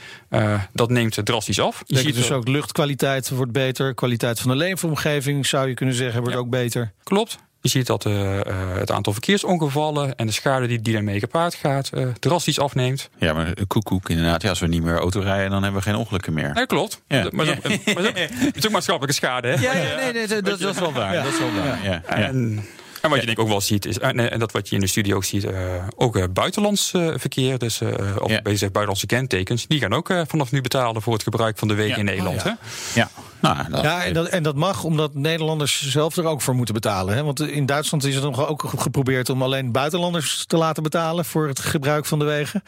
dat 0.72 0.90
neemt 0.90 1.18
drastisch 1.24 1.60
af. 1.60 1.82
Je 1.86 1.98
ziet 1.98 2.14
dus 2.14 2.32
ook 2.32 2.48
luchtkwaliteit 2.48 3.28
wordt 3.28 3.52
beter. 3.52 3.94
Kwaliteit 3.94 4.40
van 4.40 4.50
de 4.50 4.56
leefomgeving 4.56 5.46
zou 5.46 5.68
je 5.68 5.74
kunnen 5.74 5.94
zeggen 5.94 6.20
wordt 6.20 6.34
ja. 6.34 6.40
ook 6.40 6.50
beter. 6.50 6.92
Klopt. 7.02 7.38
Je 7.60 7.68
ziet 7.68 7.86
dat 7.86 8.04
uh, 8.04 8.40
het 8.78 8.90
aantal 8.90 9.12
verkeersongevallen 9.12 10.16
en 10.16 10.26
de 10.26 10.32
schade 10.32 10.66
die, 10.66 10.82
die 10.82 10.92
daarmee 10.92 11.18
gepaard 11.18 11.54
gaat 11.54 11.90
uh, 11.94 12.06
drastisch 12.18 12.60
afneemt. 12.60 13.10
Ja, 13.18 13.32
maar 13.32 13.54
koekoek 13.66 14.08
inderdaad. 14.08 14.42
Ja, 14.42 14.48
als 14.48 14.58
we 14.58 14.66
niet 14.66 14.82
meer 14.82 14.98
auto 14.98 15.20
rijden, 15.20 15.50
dan 15.50 15.62
hebben 15.62 15.80
we 15.80 15.88
geen 15.88 15.98
ongelukken 15.98 16.32
meer. 16.32 16.52
Nee, 16.54 16.66
klopt. 16.66 17.02
Ja. 17.08 17.28
Maar, 17.30 17.46
ja. 17.46 17.54
het 17.62 18.56
is 18.56 18.66
ook 18.66 18.72
maatschappelijke 18.72 19.16
schade, 19.16 19.48
hè? 19.48 19.54
Ja, 19.54 19.72
ja 19.72 19.96
nee, 19.96 20.12
nee, 20.12 20.26
dat, 20.26 20.44
dat, 20.44 20.60
dat 20.60 20.74
is 20.74 20.80
wel 20.80 20.92
waar. 20.92 21.14
Ja. 21.14 21.22
Dat 21.22 21.32
is 21.32 21.38
wel 21.38 21.54
waar. 21.54 21.84
Ja. 21.84 22.02
En, 22.04 22.64
en 23.02 23.10
wat 23.10 23.20
je 23.20 23.26
denk 23.26 23.38
ik 23.38 23.44
ook 23.44 23.50
wel 23.50 23.60
ziet, 23.60 23.86
is, 23.86 23.98
en 23.98 24.38
dat 24.38 24.52
wat 24.52 24.68
je 24.68 24.74
in 24.74 24.80
de 24.80 24.86
studie 24.86 25.14
ook 25.14 25.24
ziet, 25.24 25.44
uh, 25.44 25.52
ook 25.96 26.16
uh, 26.16 26.24
buitenlands 26.30 26.92
uh, 26.92 27.14
verkeer, 27.16 27.58
dus 27.58 27.80
uh, 27.80 27.88
of 28.18 28.30
ja. 28.30 28.42
bezig 28.42 28.60
buitenlandse 28.60 29.06
kentekens, 29.06 29.66
die 29.66 29.80
gaan 29.80 29.92
ook 29.92 30.12
vanaf 30.26 30.52
nu 30.52 30.60
betalen 30.60 31.02
voor 31.02 31.12
het 31.12 31.22
gebruik 31.22 31.58
van 31.58 31.68
de 31.68 31.74
wegen 31.74 31.90
ja. 31.90 31.96
in 31.96 32.04
Nederland. 32.04 32.38
Oh, 32.38 32.44
ja. 32.44 32.58
Hè? 32.92 33.00
ja. 33.00 33.10
Nou, 33.40 33.70
dat, 33.70 33.82
ja, 33.82 34.04
en 34.04 34.12
dat, 34.12 34.26
en 34.26 34.42
dat 34.42 34.54
mag 34.54 34.84
omdat 34.84 35.14
Nederlanders 35.14 35.90
zelf 35.90 36.16
er 36.16 36.24
ook 36.24 36.42
voor 36.42 36.54
moeten 36.54 36.74
betalen. 36.74 37.14
Hè? 37.14 37.22
Want 37.22 37.40
in 37.40 37.66
Duitsland 37.66 38.04
is 38.04 38.14
het 38.14 38.24
nog 38.24 38.46
ook 38.46 38.64
geprobeerd 38.76 39.30
om 39.30 39.42
alleen 39.42 39.72
buitenlanders 39.72 40.44
te 40.46 40.56
laten 40.56 40.82
betalen 40.82 41.24
voor 41.24 41.48
het 41.48 41.58
gebruik 41.60 42.06
van 42.06 42.18
de 42.18 42.24
wegen. 42.24 42.62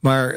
Maar 0.00 0.36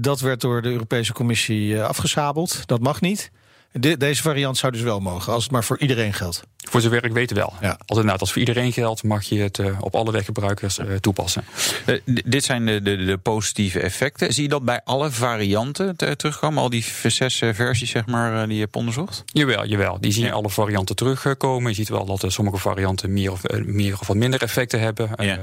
dat 0.00 0.20
werd 0.20 0.40
door 0.40 0.62
de 0.62 0.70
Europese 0.70 1.12
Commissie 1.12 1.82
afgesabeld. 1.82 2.66
Dat 2.66 2.80
mag 2.80 3.00
niet. 3.00 3.30
De, 3.72 3.96
deze 3.96 4.22
variant 4.22 4.56
zou 4.56 4.72
dus 4.72 4.82
wel 4.82 5.00
mogen, 5.00 5.32
als 5.32 5.42
het 5.42 5.52
maar 5.52 5.64
voor 5.64 5.78
iedereen 5.78 6.12
geldt. 6.12 6.42
Voor 6.74 6.82
zover 6.82 7.04
ik 7.04 7.12
weet 7.12 7.32
wel. 7.32 7.52
Ja. 7.60 7.68
Als, 7.68 7.98
inderdaad, 7.98 8.20
als 8.20 8.32
voor 8.32 8.40
iedereen 8.40 8.72
geldt, 8.72 9.02
mag 9.02 9.24
je 9.24 9.40
het 9.40 9.58
uh, 9.58 9.80
op 9.80 9.94
alle 9.94 10.12
weggebruikers 10.12 10.78
uh, 10.78 10.94
toepassen. 10.94 11.44
Uh, 11.86 12.00
dit 12.24 12.44
zijn 12.44 12.66
de, 12.66 12.82
de, 12.82 12.96
de, 12.96 13.18
positieve 13.18 13.80
effecten. 13.80 14.32
Zie 14.32 14.42
je 14.42 14.48
dat 14.48 14.64
bij 14.64 14.80
alle 14.84 15.10
varianten 15.10 15.96
terugkomen? 15.96 16.62
Al 16.62 16.70
die 16.70 16.84
zes 17.02 17.42
versies 17.52 17.90
zeg 17.90 18.06
maar, 18.06 18.46
die 18.46 18.54
je 18.54 18.62
hebt 18.62 18.76
onderzocht? 18.76 19.22
Jawel, 19.26 19.66
jawel. 19.66 20.00
Die 20.00 20.12
zie 20.12 20.22
je 20.22 20.28
ja. 20.28 20.34
alle 20.34 20.50
varianten 20.50 20.96
terugkomen. 20.96 21.70
Je 21.70 21.76
ziet 21.76 21.88
wel 21.88 22.04
dat 22.04 22.24
sommige 22.26 22.58
varianten 22.58 23.12
meer 23.12 23.32
of, 23.32 23.42
meer 23.64 23.98
of 24.00 24.06
wat 24.06 24.16
minder 24.16 24.42
effecten 24.42 24.80
hebben. 24.80 25.10
Ja. 25.16 25.38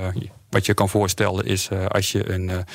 wat 0.49 0.65
je 0.65 0.73
kan 0.73 0.89
voorstellen 0.89 1.45
is 1.45 1.69
als 1.87 2.11
je 2.11 2.31
een 2.31 2.65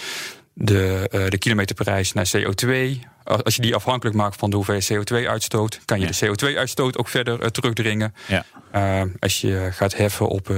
de, 0.58 1.10
uh, 1.12 1.28
de 1.28 1.38
kilometerprijs 1.38 2.12
naar 2.12 2.30
CO2. 2.36 2.98
Als 3.24 3.56
je 3.56 3.62
die 3.62 3.74
afhankelijk 3.74 4.16
maakt 4.16 4.36
van 4.36 4.50
de 4.50 4.56
hoeveelheid 4.56 4.92
CO2-uitstoot, 4.92 5.80
kan 5.84 6.00
je 6.00 6.06
ja. 6.06 6.12
de 6.12 6.26
CO2-uitstoot 6.26 6.98
ook 6.98 7.08
verder 7.08 7.42
uh, 7.42 7.46
terugdringen. 7.46 8.14
Ja. 8.26 8.44
Uh, 8.74 9.10
als 9.18 9.40
je 9.40 9.68
gaat 9.72 9.96
heffen 9.96 10.28
op 10.28 10.54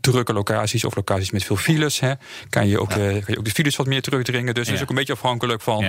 drukke 0.00 0.32
locaties 0.32 0.84
of 0.84 0.96
locaties 0.96 1.30
met 1.30 1.44
veel 1.44 1.56
files, 1.56 2.00
hè, 2.00 2.12
kan, 2.48 2.68
je 2.68 2.80
ook, 2.80 2.90
ja. 2.90 2.96
kan 2.96 3.24
je 3.26 3.38
ook 3.38 3.44
de 3.44 3.50
files 3.50 3.76
wat 3.76 3.86
meer 3.86 4.02
terugdringen. 4.02 4.54
Dus 4.54 4.66
het 4.66 4.76
is 4.76 4.82
ook 4.82 4.88
een 4.88 4.94
beetje 4.94 5.12
afhankelijk 5.12 5.62
van 5.62 5.80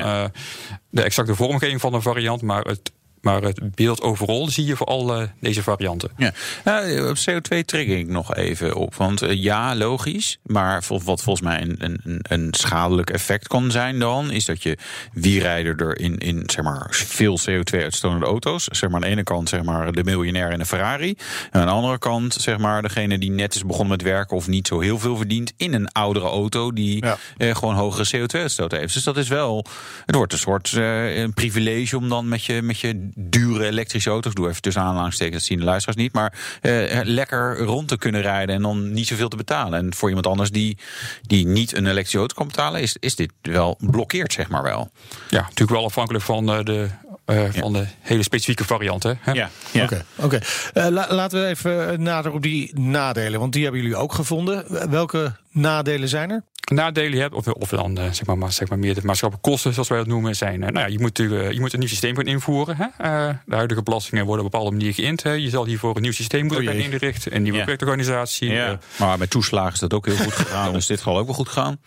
de 0.90 1.02
exacte 1.02 1.36
vormgeving 1.36 1.82
van 1.82 1.94
een 1.94 2.02
variant, 2.02 2.42
maar 2.42 2.64
het 2.64 2.92
maar 3.26 3.42
het 3.42 3.76
beeld 3.76 4.02
overal 4.02 4.50
zie 4.50 4.66
je 4.66 4.76
voor 4.76 4.86
al 4.88 5.22
uh, 5.22 5.28
deze 5.40 5.64
varianten. 5.64 6.12
Ja. 6.18 6.34
Uh, 6.66 7.10
op 7.10 7.18
CO2 7.18 7.66
trigger 7.66 7.98
ik 7.98 8.08
nog 8.08 8.36
even 8.36 8.76
op. 8.76 8.96
Want 8.96 9.24
uh, 9.24 9.34
ja, 9.44 9.76
logisch. 9.76 10.38
Maar 10.44 10.84
wat 10.88 11.24
volgens 11.24 11.42
mij 11.42 11.62
een, 11.62 11.76
een, 11.78 12.20
een 12.22 12.48
schadelijk 12.52 13.10
effect 13.10 13.48
kan 13.48 13.72
zijn 13.72 14.00
dan... 14.00 14.32
is 14.32 14.46
dat 14.46 14.64
je 14.64 14.78
wie 15.14 15.42
rijden 15.42 15.78
er 15.78 16.00
in, 16.00 16.18
in 16.18 16.44
zeg 16.46 16.64
maar, 16.64 16.88
veel 16.90 17.40
CO2-uitstotende 17.40 18.26
auto's. 18.26 18.64
Zeg 18.64 18.90
maar 18.90 18.96
aan 18.96 19.08
de 19.08 19.14
ene 19.14 19.24
kant 19.24 19.50
zeg 19.50 19.64
maar, 19.64 19.92
de 19.92 20.04
miljonair 20.04 20.52
in 20.52 20.60
een 20.60 20.66
Ferrari. 20.66 21.16
En 21.52 21.60
aan 21.60 21.68
de 21.68 21.74
andere 21.74 21.98
kant 21.98 22.34
zeg 22.34 22.58
maar, 22.58 22.82
degene 22.82 23.18
die 23.18 23.32
net 23.32 23.56
is 23.56 23.66
begonnen 23.66 23.98
met 23.98 24.02
werken... 24.02 24.38
of 24.38 24.48
niet 24.48 24.68
zo 24.68 24.80
heel 24.80 25.00
veel 25.00 25.18
verdient 25.18 25.54
in 25.58 25.74
een 25.74 25.92
oudere 25.92 26.28
auto... 26.28 26.72
die 26.72 27.06
ja. 27.06 27.18
gewoon 27.54 27.76
hogere 27.76 28.18
CO2-uitstoot 28.18 28.72
heeft. 28.72 28.94
Dus 28.94 29.04
dat 29.04 29.18
is 29.18 29.28
wel... 29.28 29.66
Het 30.06 30.16
wordt 30.16 30.34
een 30.34 30.40
soort 30.40 30.74
een 30.76 31.34
privilege 31.34 31.98
om 31.98 32.10
dan 32.10 32.28
met 32.28 32.44
je... 32.44 32.62
Met 32.62 32.80
je 32.80 33.14
dure 33.18 33.66
elektrische 33.66 34.10
auto's, 34.10 34.34
doe 34.34 34.50
even 34.50 34.62
tussen 34.62 34.82
aanhalingstekens, 34.82 35.38
dat 35.38 35.48
zien 35.48 35.60
de 35.60 35.66
luisteraars 35.66 36.02
niet, 36.02 36.14
maar 36.14 36.34
uh, 36.62 37.00
lekker 37.04 37.58
rond 37.58 37.88
te 37.88 37.98
kunnen 37.98 38.22
rijden 38.22 38.56
en 38.56 38.62
dan 38.62 38.94
niet 38.94 39.08
zoveel 39.08 39.30
te 39.30 39.36
betalen. 39.36 39.80
En 39.80 39.94
voor 39.94 40.08
iemand 40.08 40.28
anders 40.28 40.52
die, 40.52 40.78
die 41.22 41.48
niet 41.48 41.76
een 41.76 41.86
elektrische 41.86 42.18
auto 42.18 42.36
kan 42.36 42.48
betalen, 42.48 42.82
is, 42.82 42.96
is 43.00 43.16
dit 43.16 43.32
wel 43.42 43.78
blokkeerd, 43.80 44.34
zeg 44.34 44.50
maar 44.50 44.64
wel. 44.64 44.92
Ja, 45.30 45.42
natuurlijk 45.42 45.72
wel 45.72 45.86
afhankelijk 45.86 46.24
van 46.24 46.50
uh, 46.50 46.64
de 46.64 46.90
uh, 47.26 47.54
ja. 47.54 47.62
van 47.62 47.74
de 47.74 47.86
hele 48.02 48.24
specifieke 48.24 48.66
varianten. 48.66 49.18
Hè? 49.22 49.32
Ja, 49.32 49.50
oké. 49.74 49.80
Ja. 49.80 49.84
Okay, 49.84 50.04
okay. 50.16 50.42
uh, 50.74 50.94
la 50.94 51.08
laten 51.10 51.42
we 51.42 51.48
even 51.48 52.02
nader 52.02 52.32
op 52.32 52.42
die 52.42 52.80
nadelen, 52.80 53.40
want 53.40 53.54
die 53.54 53.64
hebben 53.64 53.82
jullie 53.82 53.96
ook 53.96 54.14
gevonden. 54.14 54.90
Welke 54.90 55.36
nadelen 55.52 56.10
zijn 56.10 56.32
er? 56.32 56.44
Nadelen 56.66 57.20
hebt, 57.20 57.34
of, 57.34 57.48
of 57.48 57.70
dan 57.70 57.98
eh, 57.98 58.12
zeg, 58.12 58.36
maar, 58.36 58.52
zeg 58.52 58.70
maar 58.70 58.80
meer 58.80 58.94
de 58.94 59.02
maatschappelijke 59.04 59.50
kosten, 59.52 59.74
zoals 59.74 59.88
wij 59.90 59.98
dat 59.98 60.08
noemen, 60.08 60.36
zijn. 60.36 60.64
eh, 60.64 60.70
nou 60.70 60.80
ja, 60.80 60.86
je 60.86 61.00
moet, 61.00 61.18
natuurlijk, 61.18 61.44
eh, 61.48 61.52
je 61.52 61.60
moet 61.60 61.74
een 61.74 61.80
nieuw 61.80 61.88
systeem 61.88 62.16
gaan 62.16 62.26
invoeren. 62.26 62.76
Hè? 62.78 62.86
Eh, 62.98 63.36
de 63.46 63.56
huidige 63.56 63.84
belastingen 63.84 64.26
worden 64.26 64.46
op 64.46 64.54
een 64.54 64.60
bepaalde 64.60 64.78
manier 64.78 64.94
geïnd. 64.94 65.24
Hè? 65.24 65.32
Je 65.32 65.50
zal 65.50 65.66
hiervoor 65.66 65.96
een 65.96 66.02
nieuw 66.02 66.12
systeem 66.12 66.46
moeten 66.46 66.66
gaan 66.66 66.76
inrichten, 66.76 67.36
een 67.36 67.42
nieuwe 67.42 67.58
Ja. 67.58 67.64
projectorganisatie. 67.64 68.52
Ja. 68.52 68.80
Maar 69.00 69.18
met 69.18 69.30
toeslagen 69.30 69.74
is 69.74 69.80
dat 69.80 69.94
ook 69.94 70.06
heel 70.06 70.16
goed 70.18 70.34
gegaan. 70.34 70.74
dus 70.74 70.86
dit 70.86 71.00
zal 71.00 71.18
ook 71.18 71.26
wel 71.26 71.36
goed 71.36 71.50
gaan. 71.50 71.78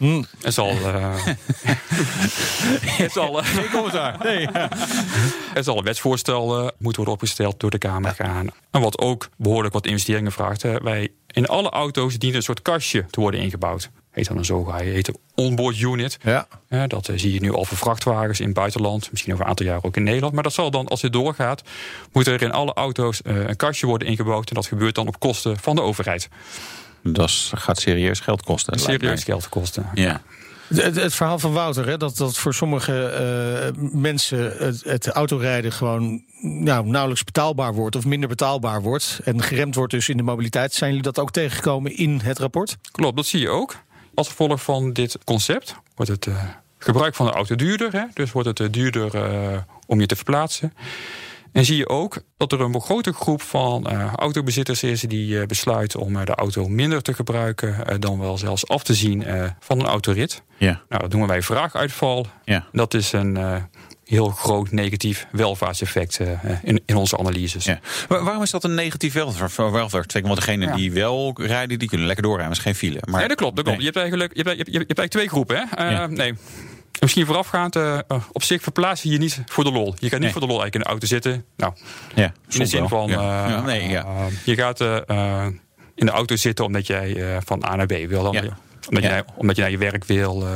het 0.43 0.55
zal. 0.55 0.69
eh, 0.71 1.15
het 3.03 3.13
zal. 3.13 3.39
eh, 3.41 3.47
Geen 3.47 3.71
commentaar. 3.71 4.17
Nee. 4.23 4.49
Er 5.55 5.65
zal 5.65 5.79
een 5.79 5.85
wetsvoorstel 5.85 6.47
moeten 6.63 6.97
worden 6.97 7.15
opgesteld 7.15 7.61
door 7.61 7.71
de 7.71 7.79
Kamer 7.79 8.15
gaan. 8.15 8.47
En 8.71 8.81
wat 8.81 8.99
ook 8.99 9.29
behoorlijk 9.37 9.75
wat 9.75 9.87
investeringen 9.87 10.33
vraagt. 10.33 10.63
hè. 10.63 10.79
wij, 10.79 11.09
in 11.27 11.47
alle 11.47 11.71
auto's 11.71 12.19
dient 12.19 12.35
een 12.35 12.43
soort 12.43 12.63
kastje 12.63 13.07
te 13.11 13.21
worden 13.21 13.41
ingebouwd. 13.41 13.91
Heet 14.11 14.29
dan 14.29 14.37
een 14.39 14.45
zogeheten 14.45 14.93
heet 14.93 15.09
een 15.09 15.17
onboard 15.35 15.81
unit. 15.81 16.19
Ja. 16.23 16.47
Dat 16.87 17.09
eh, 17.09 17.19
zie 17.19 17.33
je 17.33 17.41
nu 17.41 17.53
al 17.53 17.65
voor 17.65 17.77
vrachtwagens 17.77 18.41
in 18.41 18.47
het 18.47 18.55
buitenland. 18.55 19.11
Misschien 19.11 19.33
over 19.33 19.45
een 19.45 19.51
aantal 19.51 19.67
jaar 19.67 19.79
ook 19.83 19.97
in 19.97 20.03
Nederland. 20.03 20.35
Maar 20.35 20.43
dat 20.43 20.53
zal 20.53 20.71
dan, 20.71 20.89
als 20.89 21.01
dit 21.01 21.13
doorgaat, 21.13 21.63
moet 22.13 22.27
er 22.27 22.43
in 22.43 22.53
alle 22.53 22.73
auto's 22.75 23.23
eh, 23.23 23.37
een 23.49 23.57
kastje 23.57 23.87
worden 23.87 24.09
ingebouwd. 24.09 24.49
En 24.49 24.55
dat 24.55 24.67
gebeurt 24.67 24.95
dan 24.95 25.07
op 25.07 25.19
kosten 25.19 25.59
van 25.59 25.77
de 25.77 25.83
overheid. 25.83 26.29
Dat 27.03 27.29
is- 27.29 27.53
gaat 27.55 27.81
serieus 27.81 28.21
geld 28.21 28.43
kosten. 28.43 28.79
Serieus 28.79 29.25
geld 29.25 29.49
kosten. 29.49 29.87
Ja. 29.95 30.21
Het, 30.75 30.97
het 30.97 31.15
verhaal 31.15 31.39
van 31.39 31.53
Wouter, 31.53 31.87
hè, 31.87 31.97
dat, 31.97 32.17
dat 32.17 32.37
voor 32.37 32.55
sommige 32.55 33.05
eh, 33.07 33.83
mensen 33.93 34.57
het, 34.59 34.85
het 34.85 35.07
autorijden 35.09 35.73
gewoon 35.73 36.23
nou, 36.41 36.87
nauwelijks 36.87 37.25
betaalbaar 37.25 37.75
wordt 37.75 37.97
of 37.97 38.05
minder 38.05 38.29
betaalbaar 38.29 38.83
wordt. 38.83 39.21
En 39.25 39.43
geremd 39.43 39.75
wordt 39.75 39.93
dus 39.93 40.09
in 40.09 40.17
de 40.17 40.23
mobiliteit. 40.23 40.75
Zijn 40.75 40.91
jullie 40.91 41.05
dat 41.05 41.19
ook 41.19 41.31
tegengekomen 41.31 41.97
in 41.97 42.21
het 42.25 42.39
rapport? 42.39 42.77
Klopt, 42.93 43.17
dat 43.17 43.27
zie 43.27 43.41
je 43.41 43.49
ook. 43.49 43.77
Als 44.19 44.29
gevolg 44.29 44.63
van 44.63 44.93
dit 44.93 45.19
concept 45.25 45.75
wordt 45.95 46.11
het 46.11 46.27
eh, 46.27 46.45
gebruik 46.79 47.15
van 47.15 47.27
de 47.27 47.33
auto 47.33 47.55
duurder. 47.55 47.93
Hè? 47.93 48.05
Dus 48.15 48.33
wordt 48.33 48.49
het 48.49 48.61
eh, 48.61 48.67
duurder 48.71 49.15
eh, 49.15 49.59
om 49.87 50.01
je 50.01 50.07
te 50.07 50.17
verplaatsen. 50.17 50.73
En 51.53 51.65
zie 51.65 51.77
je 51.77 51.89
ook 51.89 52.23
dat 52.37 52.53
er 52.53 52.61
een 52.61 52.81
grote 52.81 53.13
groep 53.13 53.43
van 53.43 53.87
autobezitters 54.17 54.83
is 54.83 55.01
die 55.01 55.41
eh, 55.41 55.47
besluit 55.47 55.97
om 55.97 56.17
eh, 56.17 56.25
de 56.25 56.35
auto 56.35 56.69
minder 56.69 57.03
te 57.03 57.15
gebruiken 57.15 58.01
dan 58.01 58.19
wel 58.19 58.39
zelfs 58.39 58.69
af 58.69 58.83
te 58.83 58.95
zien 58.95 59.25
van 59.61 59.81
een 59.81 59.87
autorit. 59.87 60.43
Ja. 60.57 60.83
Nou, 60.89 61.03
dat 61.03 61.11
noemen 61.11 61.29
wij 61.29 61.43
vraaguitval. 61.43 62.27
Ja. 62.45 62.67
Dat 62.73 62.95
is 62.95 63.13
een 63.13 63.39
heel 64.09 64.29
groot 64.29 64.71
negatief 64.71 65.27
welvaartseffect 65.33 66.19
eh, 66.21 66.29
in, 66.63 66.83
in 66.87 66.97
onze 66.97 67.19
analyses. 67.19 67.65
Ja. 67.65 67.79
Waarom 68.09 68.43
is 68.43 68.51
dat 68.51 68.65
een 68.65 68.75
negatief 68.75 69.13
welvaart-? 69.13 70.13
Want 70.23 70.35
degenen 70.37 70.69
Ja. 70.69 70.75
die 70.75 70.93
wel 70.93 71.33
rijden, 71.37 71.79
die 71.79 71.89
kunnen 71.89 72.07
lekker 72.07 72.25
doorrijden. 72.25 72.55
Dat 72.55 72.59
is 72.65 72.65
geen 72.73 72.75
file. 72.91 73.03
Maar 73.11 73.21
Ja, 73.23 73.29
dat 73.29 73.37
klopt. 73.37 73.57
Dat 73.57 73.65
klopt. 73.65 73.79
Nee. 73.83 73.93
Je, 73.93 73.93
hebt 73.93 73.97
eigenlijk, 73.97 74.37
je, 74.37 74.43
hebt, 74.43 74.57
je, 74.57 74.63
hebt, 74.63 74.73
je 74.73 74.79
hebt 74.79 74.99
eigenlijk 74.99 75.11
twee 75.11 75.29
groepen. 75.29 75.57
Hè? 75.57 75.85
Eh, 75.87 75.91
Ja. 75.93 76.07
Nee. 76.07 76.35
Misschien 77.01 77.27
voorafgaand, 77.27 77.77
eh, 77.77 77.99
op 78.33 78.43
zich 78.43 78.63
verplaats 78.63 79.03
je 79.03 79.09
je 79.11 79.19
niet 79.19 79.43
voor 79.47 79.65
de 79.65 79.71
lol. 79.73 79.95
Je 79.99 80.09
gaat 80.09 80.11
niet 80.13 80.21
Nee. 80.21 80.31
voor 80.33 80.41
de 80.41 80.47
lol 80.47 80.63
eigenlijk 80.63 80.75
in 80.75 80.81
de 80.81 80.87
auto 80.87 81.07
zitten. 81.07 81.45
Nou, 81.57 81.73
Ja, 82.15 82.33
in 82.49 82.59
de 82.59 82.67
zin 82.67 82.89
van, 82.89 83.11
nee, 83.65 83.89
ja. 83.89 84.07
je 84.45 84.55
gaat 84.55 84.81
in 85.95 86.07
de 86.07 86.11
auto 86.11 86.37
zitten 86.37 86.65
omdat 86.65 86.87
jij 86.87 87.39
van 87.45 87.65
A 87.65 87.77
naar 87.77 87.87
B 87.87 87.91
wil. 87.93 88.23
Dan, 88.23 88.37
omdat, 88.89 89.03
je 89.03 89.25
omdat 89.37 89.57
je 89.57 89.63
naar 89.63 89.71
je 89.71 89.79
werk 89.79 90.05
wil, 90.05 90.47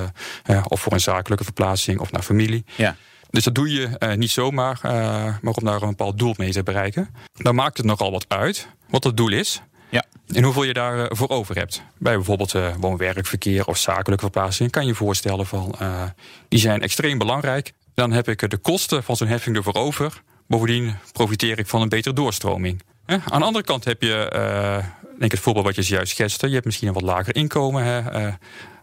of 0.68 0.80
voor 0.80 0.92
een 0.92 1.00
zakelijke 1.00 1.44
verplaatsing, 1.44 2.00
of 2.00 2.12
naar 2.12 2.22
familie. 2.22 2.64
ja. 2.76 2.96
Dus 3.32 3.44
dat 3.44 3.54
doe 3.54 3.72
je 3.72 3.88
eh, 3.98 4.14
niet 4.14 4.30
zomaar, 4.30 4.78
eh, 4.82 4.92
maar 5.40 5.54
om 5.54 5.64
daar 5.64 5.82
een 5.82 5.88
bepaald 5.88 6.18
doel 6.18 6.34
mee 6.36 6.52
te 6.52 6.62
bereiken. 6.62 7.08
Dan 7.32 7.54
maakt 7.54 7.76
het 7.76 7.86
nogal 7.86 8.10
wat 8.10 8.24
uit 8.28 8.68
wat 8.92 9.04
het 9.04 9.16
doel 9.16 9.32
is. 9.32 9.62
Ja. 9.90 10.04
En 10.26 10.42
hoeveel 10.42 10.62
je 10.62 10.72
daarvoor 10.72 11.16
voor 11.16 11.28
over 11.28 11.56
hebt. 11.56 11.82
Bij 11.98 12.14
bijvoorbeeld 12.14 12.54
eh 12.54 12.74
woon-werkverkeer 12.80 13.66
of 13.66 13.78
zakelijke 13.78 14.24
verplaatsing 14.24 14.70
kan 14.70 14.82
je 14.82 14.88
je 14.88 14.94
voorstellen 14.94 15.46
van 15.46 15.74
eh, 15.78 16.02
die 16.48 16.58
zijn 16.58 16.82
extreem 16.82 17.18
belangrijk. 17.18 17.72
Dan 17.94 18.12
heb 18.12 18.28
ik 18.28 18.50
de 18.50 18.56
kosten 18.56 19.02
van 19.02 19.16
zo'n 19.16 19.28
heffing 19.28 19.56
ervoor 19.56 19.74
over. 19.74 20.22
Bovendien 20.46 20.96
profiteer 21.12 21.58
ik 21.58 21.66
van 21.66 21.80
een 21.80 21.88
betere 21.88 22.14
doorstroming. 22.14 22.82
Aan 23.06 23.40
de 23.40 23.46
andere 23.46 23.64
kant 23.64 23.84
heb 23.84 24.02
je, 24.02 24.28
eh, 24.28 24.86
denk 25.18 25.30
het 25.30 25.40
voorbeeld 25.40 25.66
wat 25.66 25.74
je 25.74 25.82
zojuist 25.82 26.12
schetste, 26.12 26.46
je 26.46 26.52
hebt 26.52 26.64
misschien 26.64 26.88
een 26.88 26.94
wat 26.94 27.02
lager 27.02 27.36
inkomen. 27.36 27.84
Hè? 27.84 28.10
Eh, 28.10 28.32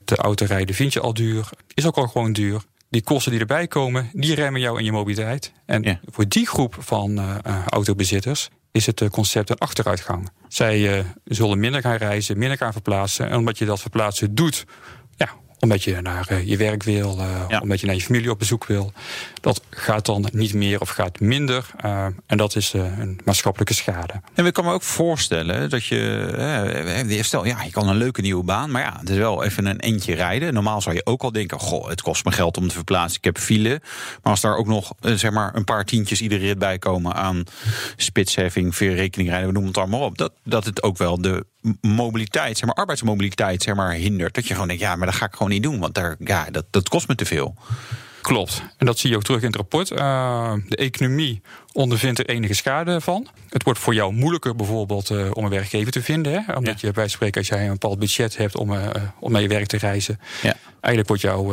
de 0.06 0.16
auto 0.16 0.46
rijden 0.46 0.76
vind 0.76 0.94
je 0.94 1.00
al 1.00 1.14
duur, 1.14 1.50
is 1.74 1.86
ook 1.86 1.98
al 1.98 2.08
gewoon 2.08 2.34
duur. 2.34 2.62
Die 2.90 3.02
kosten 3.04 3.32
die 3.32 3.40
erbij 3.42 3.68
komen, 3.68 4.10
die 4.14 4.36
remmen 4.36 4.62
jou 4.62 4.78
in 4.80 4.86
je 4.86 4.92
mobiliteit. 4.92 5.52
En 5.66 5.82
Ja. 5.84 6.00
voor 6.06 6.28
die 6.28 6.48
groep 6.48 6.76
van 6.80 7.18
eh, 7.20 7.66
autobezitters 7.68 8.50
is 8.72 8.86
het 8.86 9.02
eh, 9.02 9.10
concept 9.10 9.50
een 9.50 9.58
achteruitgang. 9.58 10.30
Zij 10.48 11.06
zullen 11.26 11.60
minder 11.60 11.82
gaan 11.82 11.96
reizen, 11.96 12.38
minder 12.38 12.58
gaan 12.58 12.72
verplaatsen. 12.72 13.30
En 13.30 13.38
omdat 13.38 13.58
je 13.58 13.66
dat 13.66 13.80
verplaatsen 13.82 14.36
doet, 14.36 14.66
omdat 15.60 15.84
je 15.84 16.02
naar 16.02 16.28
eh, 16.30 16.48
je 16.48 16.58
werk 16.58 16.84
wil, 16.84 17.18
eh, 17.20 17.46
Ja. 17.48 17.60
omdat 17.60 17.80
je 17.80 17.86
naar 17.86 17.96
je 17.96 18.02
familie 18.02 18.32
op 18.32 18.40
bezoek 18.40 18.66
wil, 18.66 18.92
dat 19.42 19.62
gaat 19.70 20.06
dan 20.06 20.28
niet 20.32 20.54
meer 20.54 20.80
of 20.82 20.90
gaat 20.90 21.20
minder. 21.20 21.66
eh, 21.78 22.06
en 22.26 22.38
dat 22.38 22.56
is 22.56 22.74
een 22.74 23.20
maatschappelijke 23.26 23.74
schade. 23.74 24.22
En 24.34 24.46
ik 24.46 24.54
kan 24.54 24.66
me 24.66 24.72
ook 24.74 24.84
voorstellen 24.84 25.70
dat 25.70 25.86
je. 25.86 27.18
stel, 27.22 27.46
ja, 27.46 27.64
je 27.64 27.72
kan 27.72 27.90
een 27.90 27.96
leuke 27.98 28.22
nieuwe 28.22 28.44
baan. 28.44 28.72
Maar 28.72 28.82
ja, 28.82 28.98
het 29.00 29.10
is 29.10 29.18
wel 29.18 29.44
even 29.44 29.66
een 29.66 29.80
eentje 29.80 30.16
rijden. 30.16 30.54
Normaal 30.54 30.82
zou 30.82 30.96
je 30.96 31.06
ook 31.06 31.24
al 31.24 31.32
denken: 31.32 31.60
goh, 31.60 31.88
het 31.90 32.02
kost 32.02 32.26
me 32.26 32.32
geld 32.32 32.58
om 32.58 32.68
te 32.68 32.74
verplaatsen. 32.76 33.18
Ik 33.18 33.24
heb 33.24 33.38
file. 33.38 33.82
Maar 34.24 34.32
als 34.32 34.42
daar 34.42 34.56
ook 34.56 34.68
nog 34.68 34.94
zeg 35.02 35.32
maar 35.32 35.56
een 35.56 35.64
paar 35.64 35.86
tientjes 35.86 36.22
iedere 36.22 36.46
rit 36.46 36.60
bij 36.60 36.78
komen 36.80 37.14
aan 37.14 37.44
spitsheffing, 37.96 38.76
verrekeningrijden, 38.76 39.48
we 39.48 39.54
noemen 39.54 39.72
het 39.72 39.80
allemaal 39.80 40.02
op. 40.02 40.18
Dat, 40.18 40.32
dat 40.44 40.66
het 40.66 40.84
ook 40.84 40.98
wel 40.98 41.22
de 41.22 41.46
mobiliteit, 41.82 42.58
zeg 42.58 42.66
maar 42.66 42.76
arbeidsmobiliteit, 42.76 43.64
zeg 43.64 43.76
maar, 43.76 43.92
hindert. 43.94 44.36
Dat 44.36 44.48
je 44.48 44.54
gewoon 44.54 44.68
denkt: 44.68 44.84
ja, 44.84 44.96
maar 44.96 45.08
dat 45.08 45.16
ga 45.16 45.26
ik 45.26 45.34
gewoon 45.34 45.50
niet 45.50 45.64
doen. 45.64 45.80
Want 45.80 45.94
daar, 45.96 46.16
ja, 46.20 46.48
dat, 46.52 46.66
dat 46.70 46.90
kost 46.90 47.08
me 47.08 47.16
te 47.16 47.26
veel. 47.26 47.56
Klopt. 48.22 48.62
En 48.78 48.86
dat 48.86 49.00
zie 49.00 49.10
je 49.10 49.16
ook 49.16 49.24
terug 49.24 49.40
in 49.42 49.48
het 49.48 49.56
rapport. 49.56 49.92
Eh, 49.92 50.54
de 50.68 50.76
economie 50.76 51.42
ondervindt 51.74 52.20
er 52.20 52.26
enige 52.30 52.54
schade 52.54 53.02
van. 53.02 53.28
Het 53.50 53.64
wordt 53.64 53.80
voor 53.80 53.94
jou 53.94 54.14
moeilijker 54.14 54.56
bijvoorbeeld 54.56 55.10
eh, 55.10 55.30
om 55.34 55.44
een 55.44 55.50
werkgever 55.50 55.92
te 55.92 56.02
vinden. 56.04 56.32
Hè? 56.34 56.54
Omdat 56.54 56.82
Ja. 56.82 56.88
je 56.88 56.94
bij 56.94 57.08
spreken, 57.08 57.40
als 57.40 57.48
jij 57.50 57.64
een 57.66 57.72
bepaald 57.72 58.00
budget 58.00 58.38
hebt 58.38 58.56
om, 58.56 58.74
eh, 58.74 58.88
om 59.20 59.32
naar 59.32 59.42
je 59.42 59.48
werk 59.48 59.68
te 59.68 59.78
reizen. 59.78 60.20
Ja. 60.42 60.56
Eigenlijk 60.82 61.08
wordt, 61.08 61.22
jouw 61.22 61.44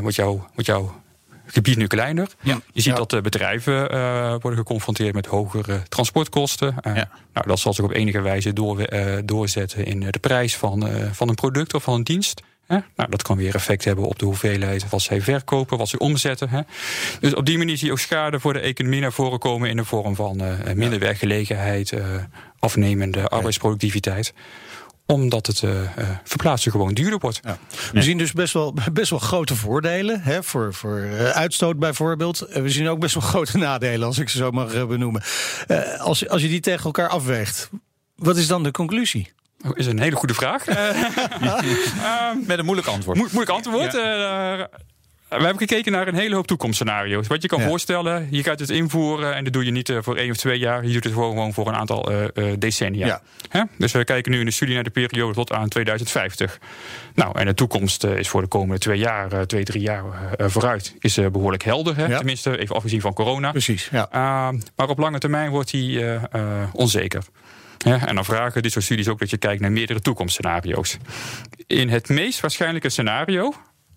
wordt, 0.00 0.16
wordt 0.52 0.66
jouw 0.66 1.01
gebied 1.46 1.76
nu 1.76 1.86
kleiner. 1.86 2.28
Ja. 2.40 2.60
Je 2.72 2.80
ziet 2.80 2.92
Ja. 2.92 2.98
dat 2.98 3.10
de 3.10 3.20
bedrijven 3.20 3.90
eh, 3.90 4.34
worden 4.40 4.56
geconfronteerd 4.58 5.14
met 5.14 5.26
hogere 5.26 5.82
transportkosten. 5.88 6.74
Eh, 6.80 6.94
Ja. 6.96 7.08
nou, 7.32 7.46
dat 7.46 7.58
zal 7.58 7.72
zich 7.74 7.84
op 7.84 7.92
enige 7.92 8.20
wijze 8.20 8.52
door, 8.52 8.80
eh, 8.80 9.18
doorzetten 9.24 9.84
in 9.84 10.00
de 10.00 10.18
prijs 10.20 10.56
van, 10.56 10.88
van 11.12 11.28
een 11.28 11.34
product 11.34 11.74
of 11.74 11.82
van 11.82 11.94
een 11.94 12.04
dienst. 12.04 12.42
Hè? 12.66 12.78
Nou, 12.96 13.10
dat 13.10 13.22
kan 13.22 13.36
weer 13.36 13.54
effect 13.54 13.84
hebben 13.84 14.04
op 14.04 14.18
de 14.18 14.24
hoeveelheid 14.24 14.88
wat 14.88 15.02
zij 15.02 15.20
verkopen, 15.20 15.78
wat 15.78 15.88
ze 15.88 15.98
omzetten. 15.98 16.48
Hè? 16.48 16.60
Dus 17.20 17.34
op 17.34 17.46
die 17.46 17.58
manier 17.58 17.76
zie 17.76 17.86
je 17.86 17.92
ook 17.92 17.98
schade 17.98 18.40
voor 18.40 18.52
de 18.52 18.60
economie 18.60 19.00
naar 19.00 19.12
voren 19.12 19.38
komen 19.38 19.70
in 19.70 19.76
de 19.76 19.84
vorm 19.84 20.14
van 20.14 20.42
minder 20.74 20.98
werkgelegenheid, 20.98 21.92
afnemende 22.58 23.28
arbeidsproductiviteit 23.28 24.34
omdat 25.12 25.46
het 25.46 25.62
eh, 25.62 25.82
eh, 25.82 26.08
verplaatsen 26.24 26.70
gewoon 26.72 26.94
duurder 26.94 27.18
wordt. 27.18 27.40
We 27.92 28.02
zien 28.02 28.18
dus 28.18 28.32
best 28.32 28.52
wel, 28.52 28.74
best 28.92 29.10
wel 29.10 29.18
grote 29.18 29.56
voordelen. 29.56 30.20
Hè, 30.22 30.42
voor, 30.42 30.74
voor 30.74 30.98
eh, 30.98 31.28
uitstoot 31.28 31.78
bijvoorbeeld. 31.78 32.40
En 32.40 32.62
we 32.62 32.68
zien 32.70 32.88
ook 32.88 32.98
best 32.98 33.14
wel 33.14 33.22
grote 33.32 33.58
nadelen, 33.58 34.06
als 34.06 34.18
ik 34.18 34.28
ze 34.28 34.36
zo 34.36 34.50
mag 34.50 34.86
benoemen. 34.86 35.22
Eh, 35.66 36.00
als, 36.00 36.28
als 36.28 36.42
je 36.42 36.48
die 36.48 36.60
tegen 36.60 36.84
elkaar 36.84 37.08
afweegt, 37.08 37.70
wat 38.16 38.36
is 38.36 38.46
dan 38.46 38.62
de 38.62 38.70
conclusie? 38.70 39.32
Dat 39.58 39.76
is 39.78 39.86
een 39.86 40.00
hele 40.00 40.16
goede 40.16 40.34
vraag. 40.34 40.64
Eh, 42.02 42.30
Met 42.46 42.58
een 42.58 42.64
moeilijk 42.64 42.88
antwoord. 42.88 43.16
Mo- 43.18 43.22
moeilijk 43.24 43.50
antwoord. 43.50 43.94
Eh, 43.94 44.60
we 45.38 45.44
hebben 45.44 45.58
gekeken 45.68 45.92
naar 45.92 46.08
een 46.08 46.14
hele 46.14 46.34
hoop 46.34 46.46
toekomstscenario's. 46.46 47.26
Wat 47.26 47.42
je 47.42 47.48
kan 47.48 47.60
Ja. 47.60 47.68
voorstellen, 47.68 48.28
je 48.30 48.42
gaat 48.42 48.58
het 48.58 48.70
invoeren 48.70 49.34
en 49.34 49.44
dat 49.44 49.52
doe 49.52 49.64
je 49.64 49.70
niet 49.70 49.88
eh, 49.88 49.96
voor 50.00 50.16
één 50.16 50.30
of 50.30 50.36
twee 50.36 50.58
jaar. 50.58 50.86
Je 50.86 50.92
doet 50.92 51.04
het 51.04 51.12
gewoon, 51.12 51.52
voor 51.52 51.68
een 51.68 51.74
aantal 51.74 52.10
eh, 52.10 52.24
eh, 52.24 52.58
decennia. 52.58 53.06
Ja. 53.06 53.22
Hè? 53.48 53.62
Dus 53.78 53.92
we 53.92 54.04
kijken 54.04 54.32
nu 54.32 54.38
in 54.38 54.44
de 54.44 54.50
studie 54.50 54.74
naar 54.74 54.84
de 54.84 54.90
periode 54.90 55.34
tot 55.34 55.52
aan 55.52 55.68
2050. 55.68 56.58
Nou, 57.14 57.38
en 57.38 57.46
de 57.46 57.54
toekomst 57.54 58.04
is 58.04 58.28
voor 58.28 58.40
de 58.42 58.48
komende 58.48 58.78
twee 58.78 58.98
jaar, 58.98 59.46
twee, 59.46 59.64
drie 59.64 59.82
jaar 59.82 60.04
vooruit, 60.38 60.94
is 60.98 61.16
eh, 61.16 61.26
behoorlijk 61.26 61.62
helder. 61.62 61.96
Hè? 61.96 62.06
Ja. 62.06 62.16
Tenminste, 62.16 62.58
even 62.58 62.74
afgezien 62.76 63.00
van 63.00 63.12
corona. 63.12 63.50
Precies, 63.50 63.88
ja. 63.92 64.08
Uh, 64.14 64.58
maar 64.76 64.88
op 64.88 64.98
lange 64.98 65.18
termijn 65.18 65.50
wordt 65.50 65.70
die 65.70 66.04
onzeker. 66.72 67.22
Ja, 67.78 68.06
en 68.06 68.14
dan 68.14 68.24
vragen 68.24 68.62
dit 68.62 68.72
soort 68.72 68.84
studies 68.84 69.08
ook 69.08 69.18
dat 69.18 69.30
je 69.30 69.36
kijkt 69.36 69.60
naar 69.60 69.72
meerdere 69.72 70.00
toekomstscenario's. 70.00 70.96
In 71.66 71.88
het 71.88 72.08
meest 72.08 72.40
waarschijnlijke 72.40 72.88
scenario, 72.88 73.54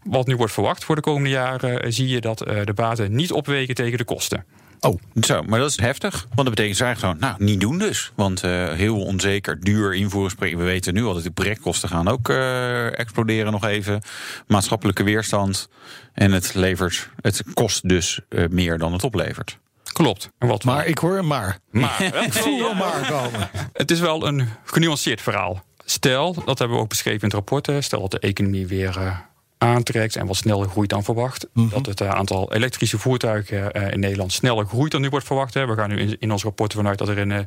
wat 0.09 0.27
nu 0.27 0.35
wordt 0.35 0.53
verwacht 0.53 0.83
voor 0.83 0.95
de 0.95 1.01
komende 1.01 1.29
jaren, 1.29 1.85
uh, 1.85 1.91
zie 1.91 2.07
je 2.07 2.21
dat 2.21 2.47
uh, 2.47 2.63
de 2.63 2.73
baten 2.73 3.15
niet 3.15 3.31
opwegen 3.31 3.75
tegen 3.75 3.97
de 3.97 4.03
kosten. 4.03 4.45
Oh, 4.79 4.99
zo, 5.21 5.43
maar 5.43 5.59
dat 5.59 5.69
is 5.69 5.79
heftig. 5.79 6.13
Want 6.13 6.47
dat 6.47 6.55
betekent 6.55 6.77
dus 6.77 6.87
eigenlijk 6.87 7.19
gewoon, 7.19 7.37
nou, 7.37 7.51
niet 7.51 7.61
doen 7.61 7.77
dus. 7.77 8.11
Want 8.15 8.43
uh, 8.43 8.71
heel 8.71 9.01
onzeker, 9.01 9.59
duur 9.59 9.93
invoeringsproject. 9.93 10.57
We 10.57 10.63
weten 10.63 10.93
nu 10.93 11.03
al 11.03 11.13
dat 11.13 11.23
de 11.23 11.31
projectkosten 11.31 11.89
gaan 11.89 12.07
ook 12.07 12.29
uh, 12.29 12.99
exploderen 12.99 13.51
nog 13.51 13.65
even. 13.65 14.01
Maatschappelijke 14.47 15.03
weerstand. 15.03 15.69
En 16.13 16.31
het 16.31 16.53
levert, 16.53 17.09
het 17.21 17.43
kost 17.53 17.89
dus 17.89 18.19
uh, 18.29 18.47
meer 18.49 18.77
dan 18.77 18.93
het 18.93 19.03
oplevert. 19.03 19.57
Klopt. 19.83 20.29
Wat 20.37 20.63
maar 20.63 20.85
ik 20.85 20.97
hoor 20.97 21.17
een 21.17 21.27
maar. 21.27 21.59
Maar. 21.71 22.01
ik 22.25 22.33
voel 22.33 22.59
wel 22.59 22.73
maar 22.73 23.07
komen. 23.09 23.49
Het 23.73 23.91
is 23.91 23.99
wel 23.99 24.27
een 24.27 24.49
genuanceerd 24.63 25.21
verhaal. 25.21 25.63
Stel, 25.85 26.33
dat 26.33 26.59
hebben 26.59 26.77
we 26.77 26.83
ook 26.83 26.89
beschreven 26.89 27.21
in 27.21 27.27
het 27.27 27.33
rapport. 27.33 27.83
Stel 27.83 28.01
dat 28.01 28.11
de 28.11 28.19
economie 28.19 28.67
weer 28.67 29.23
aantrekt 29.65 30.15
en 30.15 30.27
wat 30.27 30.35
sneller 30.35 30.69
groeit 30.69 30.89
dan 30.89 31.03
verwacht. 31.03 31.47
Mhm. 31.53 31.69
Dat 31.69 31.85
het 31.85 32.01
eh, 32.01 32.09
aantal 32.09 32.53
elektrische 32.53 32.97
voertuigen 32.97 33.71
eh, 33.73 33.91
in 33.91 33.99
Nederland 33.99 34.33
sneller 34.33 34.65
groeit 34.65 34.91
dan 34.91 35.01
nu 35.01 35.09
wordt 35.09 35.25
verwacht. 35.25 35.53
We 35.53 35.73
gaan 35.75 35.89
nu 35.89 35.99
in, 35.99 36.15
in 36.19 36.31
ons 36.31 36.43
rapport 36.43 36.73
vanuit 36.73 36.97
dat 36.97 37.07
er 37.07 37.17
in 37.17 37.31
eh, 37.31 37.39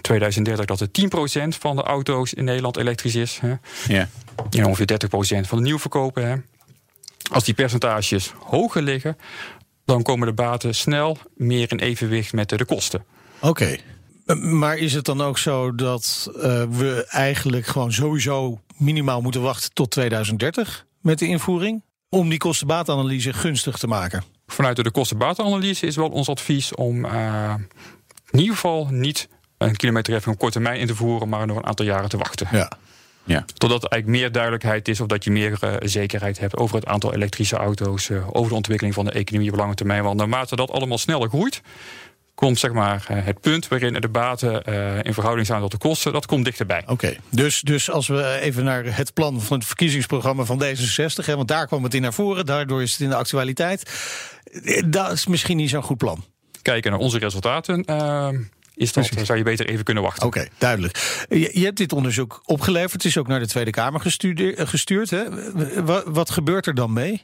2030 0.00 0.64
dat 0.64 0.80
er 0.80 0.88
10% 1.54 1.58
van 1.58 1.76
de 1.76 1.82
auto's 1.82 2.34
in 2.34 2.44
Nederland 2.44 2.76
elektrisch 2.76 3.14
is. 3.14 3.38
Hè. 3.40 3.54
Ja. 3.88 4.08
En 4.50 4.66
ongeveer 4.66 5.00
30% 5.44 5.48
van 5.48 5.58
de 5.58 5.64
nieuw 5.64 5.78
verkopen. 5.78 6.28
Hè. 6.28 6.36
Als 7.30 7.44
die 7.44 7.54
percentages 7.54 8.32
hoger 8.38 8.82
liggen, 8.82 9.16
dan 9.84 10.02
komen 10.02 10.26
de 10.26 10.32
baten 10.32 10.74
snel 10.74 11.18
meer 11.36 11.70
in 11.70 11.78
evenwicht 11.78 12.32
met 12.32 12.48
de, 12.48 12.64
kosten. 12.64 13.04
Oké. 13.40 13.76
Maar 14.40 14.76
is 14.76 14.94
het 14.94 15.04
dan 15.04 15.20
ook 15.22 15.38
zo 15.38 15.74
dat 15.74 16.30
eh, 16.36 16.64
we 16.70 17.06
eigenlijk 17.08 17.66
gewoon 17.66 17.92
sowieso 17.92 18.60
minimaal 18.76 19.20
moeten 19.20 19.42
wachten 19.42 19.72
tot 19.72 19.90
2030 19.90 20.86
met 21.04 21.18
de 21.18 21.26
invoering? 21.26 21.82
Om 22.08 22.28
die 22.28 22.38
kostenbaatanalyse 22.38 23.32
gunstig 23.32 23.76
te 23.76 23.86
maken. 23.86 24.22
Vanuit 24.46 24.76
de 24.76 24.90
kostenbatenanalyse 24.90 25.86
is 25.86 25.96
wel 25.96 26.08
ons 26.08 26.28
advies 26.28 26.74
om 26.74 27.04
eh, 27.04 27.54
in 28.30 28.38
ieder 28.38 28.54
geval 28.54 28.86
niet 28.90 29.28
een 29.58 29.76
kilometerheffing 29.76 30.34
op 30.34 30.40
korte 30.40 30.54
termijn 30.54 30.80
in 30.80 30.86
te 30.86 30.94
voeren, 30.94 31.28
maar 31.28 31.46
nog 31.46 31.56
een 31.56 31.66
aantal 31.66 31.86
jaren 31.86 32.08
te 32.08 32.16
wachten. 32.16 32.48
Ja. 32.52 32.68
Ja. 33.24 33.44
Totdat 33.54 33.82
er 33.82 33.88
eigenlijk 33.88 34.20
meer 34.20 34.32
duidelijkheid 34.32 34.88
is 34.88 35.00
of 35.00 35.06
dat 35.06 35.24
je 35.24 35.30
meer 35.30 35.56
eh, 35.60 35.74
zekerheid 35.80 36.38
hebt 36.38 36.56
over 36.56 36.76
het 36.76 36.86
aantal 36.86 37.14
elektrische 37.14 37.56
auto's, 37.56 38.10
eh, 38.10 38.28
over 38.32 38.48
de 38.48 38.56
ontwikkeling 38.56 38.94
van 38.94 39.04
de 39.04 39.10
economie 39.10 39.50
op 39.50 39.56
lange 39.56 39.74
termijn. 39.74 40.02
Want 40.02 40.16
naarmate 40.16 40.56
dat 40.56 40.70
allemaal 40.70 40.98
sneller 40.98 41.28
groeit, 41.28 41.60
komt 42.34 42.58
zeg 42.58 42.72
maar, 42.72 43.04
eh, 43.08 43.24
het 43.24 43.40
punt 43.40 43.68
waarin 43.68 43.92
de 44.00 44.08
baten 44.08 44.64
eh, 44.64 44.98
in 45.04 45.14
verhouding 45.14 45.46
zijn 45.46 45.60
tot 45.60 45.70
de 45.70 45.78
kosten, 45.78 46.12
dat 46.12 46.26
komt 46.26 46.44
dichterbij. 46.44 46.82
Oké, 46.86 47.16
dus, 47.30 47.60
dus 47.60 47.90
als 47.90 48.06
we 48.06 48.38
even 48.40 48.64
naar 48.64 48.96
het 48.96 49.12
plan 49.14 49.40
van 49.40 49.56
het 49.58 49.66
verkiezingsprogramma 49.66 50.44
van 50.44 50.62
D66, 50.64 51.24
hè, 51.24 51.36
want 51.36 51.48
daar 51.48 51.66
kwam 51.66 51.82
het 51.84 51.94
in 51.94 52.02
naar 52.02 52.12
voren, 52.12 52.46
daardoor 52.46 52.82
is 52.82 52.92
het 52.92 53.00
in 53.00 53.08
de 53.08 53.14
actualiteit. 53.16 53.90
eh, 54.64 54.82
Dat 54.86 55.12
is 55.12 55.26
misschien 55.26 55.56
niet 55.56 55.70
zo'n 55.70 55.82
goed 55.82 55.98
plan. 55.98 56.24
Kijken 56.62 56.90
naar 56.90 57.00
onze 57.00 57.18
resultaten, 57.18 57.84
eh, 57.84 58.28
is 58.74 58.92
dat, 58.92 59.06
Precies. 59.06 59.26
zou 59.26 59.38
je 59.38 59.44
beter 59.44 59.68
even 59.68 59.84
kunnen 59.84 60.02
wachten. 60.02 60.26
Oké, 60.26 60.46
duidelijk. 60.58 61.24
Je, 61.28 61.50
je 61.52 61.64
hebt 61.64 61.76
dit 61.76 61.92
onderzoek 61.92 62.40
opgeleverd. 62.44 62.92
Het 62.92 63.04
is 63.04 63.18
ook 63.18 63.26
naar 63.26 63.40
de 63.40 63.46
Tweede 63.46 63.70
Kamer 63.70 64.00
eh, 64.00 64.66
gestuurd. 64.66 65.10
Hè? 65.10 65.24
Wat, 65.84 66.04
wat 66.06 66.30
gebeurt 66.30 66.66
er 66.66 66.74
dan 66.74 66.92
mee? 66.92 67.22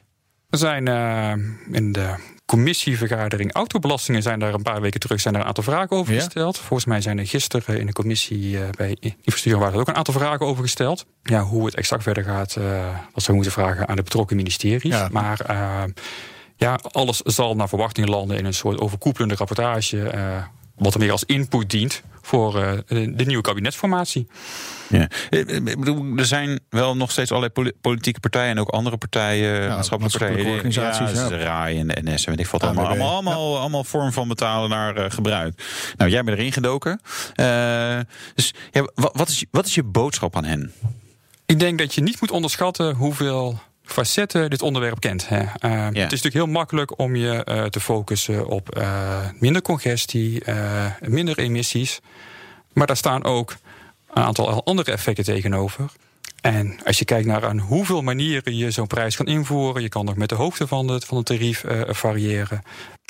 Er 0.49 0.57
zijn 0.57 0.87
eh, 0.87 1.31
in 1.71 1.91
de 1.91 2.15
commissievergadering 2.51 3.53
autobelastingen 3.53 4.21
zijn 4.21 4.39
daar 4.39 4.53
een 4.53 4.61
paar 4.61 4.81
weken 4.81 4.99
terug 4.99 5.21
zijn 5.21 5.33
er 5.33 5.39
een 5.41 5.45
aantal 5.47 5.63
vragen 5.63 5.97
over 5.97 6.13
Ja. 6.13 6.19
gesteld. 6.23 6.57
Volgens 6.57 6.85
mij 6.85 7.01
zijn 7.01 7.17
er 7.19 7.27
gisteren 7.27 7.79
in 7.79 7.85
de 7.85 7.93
commissie 7.93 8.57
eh, 8.57 8.69
bij 8.77 8.97
infrastructuur 8.99 9.57
waren 9.57 9.73
er 9.73 9.79
ook 9.79 9.87
een 9.87 9.95
aantal 9.95 10.13
vragen 10.13 10.45
over 10.45 10.63
gesteld. 10.63 11.05
Ja, 11.23 11.41
hoe 11.41 11.65
het 11.65 11.75
exact 11.75 12.03
verder 12.03 12.23
gaat, 12.23 12.55
eh 12.55 12.95
dat 13.13 13.23
zou 13.23 13.33
moeten 13.35 13.53
vragen 13.53 13.87
aan 13.87 13.95
de 13.95 14.03
betrokken 14.03 14.35
ministeries. 14.35 14.93
Ja. 14.93 15.07
Maar 15.11 15.39
eh, 15.39 15.83
ja, 16.55 16.79
alles 16.91 17.17
zal 17.17 17.55
naar 17.55 17.69
verwachting 17.69 18.07
landen 18.07 18.37
in 18.37 18.45
een 18.45 18.53
soort 18.53 18.79
overkoepelende 18.79 19.35
rapportage. 19.35 20.11
wat 20.75 20.93
er 20.93 20.99
meer 20.99 21.11
als 21.11 21.23
input 21.23 21.69
dient 21.69 22.01
voor 22.21 22.53
de, 22.87 23.13
de 23.15 23.25
nieuwe 23.25 23.43
kabinetsformatie. 23.43 24.27
Ja. 24.91 25.07
Eh, 25.29 25.39
Ik 25.39 25.79
bedoel, 25.79 26.05
er 26.17 26.25
zijn 26.25 26.59
wel 26.69 26.95
nog 26.95 27.11
steeds 27.11 27.29
allerlei 27.29 27.53
poli- 27.53 27.71
politieke 27.81 28.19
partijen 28.19 28.49
en 28.49 28.59
ook 28.59 28.69
andere 28.69 28.97
partijen, 28.97 29.69
maatschappelijke 29.69 30.17
partijen. 30.17 30.47
organisaties, 30.53 31.19
Ja, 31.19 31.27
RAI 31.37 31.79
en 31.79 31.87
de 31.87 31.97
NS 32.03 32.25
en 32.25 32.29
weet 32.35 32.39
ik 32.45 32.51
wat. 32.51 32.63
Allemaal, 32.63 32.85
allemaal, 32.87 33.09
allemaal, 33.13 33.59
allemaal 33.59 33.83
vorm 33.83 34.11
van 34.11 34.27
betalen 34.27 34.69
naar 34.69 34.95
eh, 34.95 35.11
gebruik. 35.11 35.63
Nou, 35.97 36.11
jij 36.11 36.23
bent 36.23 36.37
erin 36.37 36.51
gedoken. 36.51 37.01
Eh, 37.33 37.99
dus 38.35 38.53
ja, 38.71 38.81
wa- 38.95 39.09
wat, 39.13 39.29
is, 39.29 39.39
je- 39.39 39.47
wat 39.51 39.65
is 39.65 39.75
je 39.75 39.83
boodschap 39.83 40.35
aan 40.35 40.45
hen? 40.45 40.73
Ik 41.45 41.59
denk 41.59 41.77
dat 41.79 41.93
je 41.95 42.01
niet 42.01 42.21
moet 42.21 42.31
onderschatten 42.31 42.95
hoeveel 42.95 43.59
facetten 43.83 44.49
dit 44.49 44.61
onderwerp 44.61 44.99
kent. 44.99 45.27
Hè. 45.29 45.37
Eh, 45.39 45.85
Het 45.85 45.95
is 45.95 46.01
natuurlijk 46.01 46.33
heel 46.33 46.45
makkelijk 46.45 46.99
om 46.99 47.15
je 47.15 47.43
eh, 47.43 47.63
te 47.63 47.79
focussen 47.79 48.47
op 48.47 48.75
eh, 48.75 49.19
minder 49.39 49.61
congestie, 49.61 50.43
eh, 50.43 50.85
minder 50.99 51.37
emissies. 51.37 51.99
Maar 52.73 52.87
daar 52.87 52.97
staan 52.97 53.23
ook 53.23 53.55
een 54.13 54.23
aantal 54.23 54.63
andere 54.63 54.91
effecten 54.91 55.23
tegenover. 55.23 55.91
En 56.41 56.79
als 56.85 56.99
je 56.99 57.05
kijkt 57.05 57.27
naar 57.27 57.45
aan 57.45 57.59
hoeveel 57.59 58.01
manieren 58.01 58.57
je 58.57 58.71
zo'n 58.71 58.87
prijs 58.87 59.15
kan 59.15 59.25
invoeren, 59.25 59.81
je 59.81 59.89
kan 59.89 60.05
nog 60.05 60.15
met 60.15 60.29
de 60.29 60.35
hoogte 60.35 60.67
van 60.67 60.87
het, 60.87 61.05
van 61.05 61.17
het 61.17 61.25
tarief 61.25 61.63
eh, 61.63 61.81
variëren. 61.87 62.61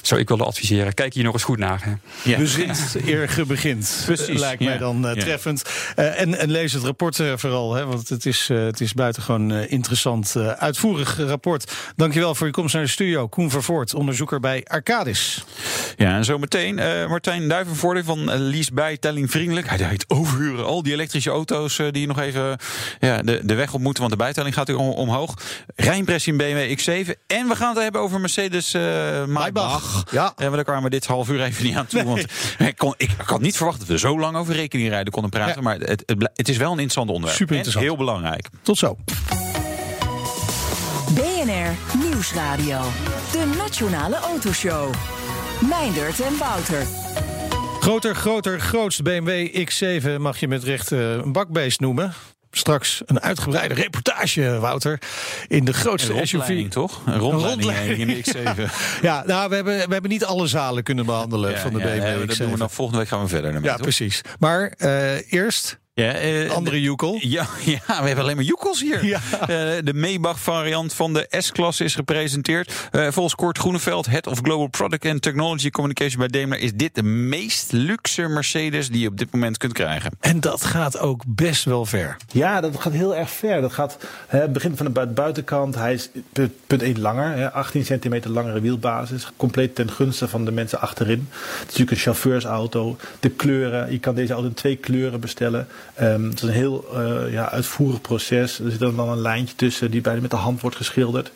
Zou 0.01 0.19
ik 0.21 0.29
willen 0.29 0.45
adviseren, 0.45 0.93
kijk 0.93 1.13
hier 1.13 1.23
nog 1.23 1.33
eens 1.33 1.43
goed 1.43 1.57
naar. 1.57 1.79
Hè. 1.83 1.91
Ja. 2.31 2.37
Bezint 2.37 2.95
eer 3.05 3.29
ge 3.29 3.45
begint. 3.45 4.01
Precies, 4.05 4.39
Lijkt 4.39 4.63
ja. 4.63 4.69
mij 4.69 4.77
dan 4.77 5.07
eh, 5.07 5.15
Ja. 5.15 5.21
treffend. 5.21 5.63
Eh, 5.95 6.19
en, 6.21 6.39
en 6.39 6.51
lees 6.51 6.73
het 6.73 6.83
rapport 6.83 7.19
eh, 7.19 7.33
vooral, 7.35 7.73
hè, 7.73 7.85
want 7.85 8.09
het 8.09 8.25
is, 8.25 8.47
eh, 8.51 8.63
het 8.63 8.81
is 8.81 8.93
buitengewoon 8.93 9.51
eh, 9.51 9.71
interessant. 9.71 10.35
eh, 10.35 10.47
uitvoerig 10.47 11.17
rapport. 11.17 11.71
Dankjewel 11.95 12.35
voor 12.35 12.47
je 12.47 12.53
komst 12.53 12.73
naar 12.73 12.83
de 12.83 12.89
studio. 12.89 13.27
Koen 13.27 13.49
Vervoort, 13.49 13.93
onderzoeker 13.93 14.39
bij 14.39 14.63
Arcadis. 14.67 15.43
Ja, 15.97 16.15
en 16.15 16.25
zometeen 16.25 16.79
eh 16.79 17.07
Martijn 17.07 17.47
Duivenvoorde 17.47 18.03
van 18.03 18.37
Lease 18.37 18.73
Bijtelling 18.73 19.31
Vriendelijk. 19.31 19.69
Hij 19.69 19.77
heet 19.87 20.05
overhuren 20.07 20.65
al 20.65 20.83
die 20.83 20.93
elektrische 20.93 21.29
auto's 21.29 21.79
eh, 21.79 21.87
die 21.91 22.07
nog 22.07 22.19
even 22.19 22.57
ja, 22.99 23.21
de, 23.21 23.39
de 23.43 23.53
weg 23.55 23.73
op 23.73 23.79
moeten, 23.81 23.99
want 24.03 24.13
de 24.15 24.23
bijtelling 24.23 24.53
gaat 24.53 24.67
weer 24.67 24.77
om, 24.77 24.89
omhoog. 24.89 25.33
Rijnpressie 25.75 26.31
in 26.31 26.37
BMW 26.37 26.79
X7. 26.79 27.09
En 27.27 27.47
we 27.47 27.55
gaan 27.55 27.73
het 27.73 27.83
hebben 27.83 28.01
over 28.01 28.19
Mercedes 28.19 28.73
eh 28.73 28.81
Ja. 30.11 30.33
En 30.35 30.51
we 30.51 30.63
kwamen 30.63 30.91
dit 30.91 31.05
half 31.05 31.29
uur 31.29 31.41
even 31.41 31.63
niet 31.63 31.75
aan 31.75 31.85
toe. 31.85 32.03
Want 32.03 32.25
ik, 32.69 32.77
kon, 32.77 32.93
ik 32.97 33.11
had 33.25 33.41
niet 33.41 33.57
verwacht 33.57 33.79
dat 33.79 33.87
we 33.87 33.97
zo 33.97 34.19
lang 34.19 34.37
over 34.37 34.53
rekeningrijden 34.53 35.13
konden 35.13 35.31
praten. 35.31 35.55
Ja. 35.55 35.61
Maar 35.61 35.77
het, 35.79 36.03
het, 36.33 36.49
is 36.49 36.57
wel 36.57 36.67
een 36.71 36.79
interessant 36.79 37.09
onderwerp. 37.09 37.37
Super 37.37 37.55
En 37.55 37.63
interessant. 37.63 37.85
heel 37.85 38.05
belangrijk. 38.05 38.49
Tot 38.61 38.77
zo. 38.77 38.97
BNR 41.13 41.97
Nieuwsradio. 41.97 42.79
De 43.31 43.53
Nationale 43.57 44.15
Autoshow. 44.15 44.93
Meindert 45.69 46.19
en 46.19 46.37
Wouter. 46.37 46.85
Groter, 47.79 48.15
groter, 48.15 48.59
grootst 48.59 49.03
BMW 49.03 49.47
X7 49.69 50.19
mag 50.19 50.39
je 50.39 50.47
met 50.47 50.63
recht 50.63 50.91
eh, 50.91 51.11
een 51.11 51.31
bakbeest 51.31 51.79
noemen. 51.79 52.13
Straks 52.51 53.01
een 53.05 53.21
uitgebreide 53.21 53.73
reportage, 53.73 54.59
Wouter. 54.59 54.99
In 55.47 55.65
de 55.65 55.73
grootste 55.73 56.11
SUV. 56.11 56.31
rondleiding, 56.31 56.71
toch? 56.71 57.01
Een 57.05 57.17
rondleiding, 57.17 57.63
rondleiding. 57.63 57.99
in 57.99 58.21
de 58.53 58.69
X7. 58.69 58.71
Ja, 59.01 59.23
nou, 59.25 59.49
we 59.49 59.55
hebben, 59.55 59.75
we 59.87 59.93
hebben 59.93 60.11
niet 60.11 60.25
alle 60.25 60.47
zalen 60.47 60.83
kunnen 60.83 61.05
behandelen 61.05 61.57
van 61.59 61.73
de 61.73 61.79
ja, 61.79 61.85
BMW 61.85 62.27
dat 62.27 62.35
X7. 62.35 62.39
doen 62.39 62.51
we 62.51 62.57
nog 62.57 62.73
volgende 62.73 62.99
week 62.99 63.09
gaan 63.09 63.21
we 63.21 63.27
verder. 63.27 63.51
Daarmee, 63.51 63.69
ja, 63.69 63.75
toch? 63.75 63.85
precies. 63.85 64.21
Maar 64.39 64.73
eh, 64.77 65.31
eerst 65.33 65.79
Ja, 65.93 66.11
eh, 66.13 66.51
andere 66.51 66.81
Jukel. 66.81 67.17
Ja, 67.21 67.47
ja, 67.65 67.79
we 67.85 67.93
hebben 68.07 68.17
alleen 68.23 68.35
maar 68.35 68.45
joekels 68.45 68.81
hier. 68.81 69.05
Ja. 69.11 69.19
Eh, 69.41 69.47
de 69.83 69.93
Maybach 69.93 70.39
variant 70.39 70.93
van 70.93 71.13
de 71.13 71.27
S-klasse 71.29 71.83
is 71.83 71.95
gepresenteerd. 71.95 72.73
Eh, 72.91 73.07
volgens 73.09 73.35
Kort 73.35 73.57
Groeneveld, 73.57 74.05
Head 74.05 74.27
of 74.27 74.39
Global 74.43 74.67
Product 74.67 75.05
and 75.05 75.21
Technology 75.21 75.69
Communication 75.69 76.19
bij 76.19 76.27
Daimler... 76.27 76.59
is 76.59 76.73
dit 76.73 76.95
de 76.95 77.03
meest 77.03 77.71
luxe 77.71 78.27
Mercedes 78.27 78.89
die 78.89 79.01
je 79.01 79.07
op 79.07 79.17
dit 79.17 79.31
moment 79.31 79.57
kunt 79.57 79.73
krijgen. 79.73 80.11
En 80.19 80.39
dat 80.39 80.63
gaat 80.63 80.99
ook 80.99 81.23
best 81.27 81.63
wel 81.63 81.85
ver. 81.85 82.17
Ja, 82.31 82.61
dat 82.61 82.79
gaat 82.81 82.93
heel 82.93 83.15
erg 83.15 83.29
ver. 83.29 83.61
Dat 83.61 83.73
gaat 83.73 83.97
hè, 84.27 84.39
het 84.39 84.53
begin 84.53 84.77
van 84.77 84.85
de 84.85 84.91
bui- 84.91 85.07
buitenkant. 85.07 85.75
Hij 85.75 85.93
is 85.93 86.09
punt, 86.33 86.51
punt 86.67 86.81
1 86.81 86.99
langer, 87.01 87.37
hè, 87.37 87.51
18 87.51 87.85
centimeter 87.85 88.31
langere 88.31 88.61
wielbasis. 88.61 89.27
Compleet 89.37 89.75
ten 89.75 89.91
gunste 89.91 90.27
van 90.27 90.45
de 90.45 90.51
mensen 90.51 90.79
achterin. 90.81 91.27
Het 91.31 91.59
is 91.59 91.63
natuurlijk 91.63 91.91
een 91.91 91.97
chauffeursauto. 91.97 92.97
De 93.19 93.29
kleuren, 93.29 93.91
je 93.91 93.99
kan 93.99 94.15
deze 94.15 94.33
auto 94.33 94.47
in 94.47 94.53
twee 94.53 94.75
kleuren 94.75 95.19
bestellen. 95.19 95.67
Ehm, 95.93 96.23
het 96.23 96.33
is 96.33 96.41
een 96.41 96.49
heel 96.49 96.85
eh, 96.93 97.31
ja, 97.33 97.49
uitvoerig 97.49 98.01
proces. 98.01 98.59
Er 98.59 98.71
zit 98.71 98.79
dan, 98.79 98.99
een 98.99 99.21
lijntje 99.21 99.55
tussen 99.55 99.91
die 99.91 100.01
bijna 100.01 100.21
met 100.21 100.29
de 100.29 100.35
hand 100.35 100.61
wordt 100.61 100.75
geschilderd. 100.75 101.31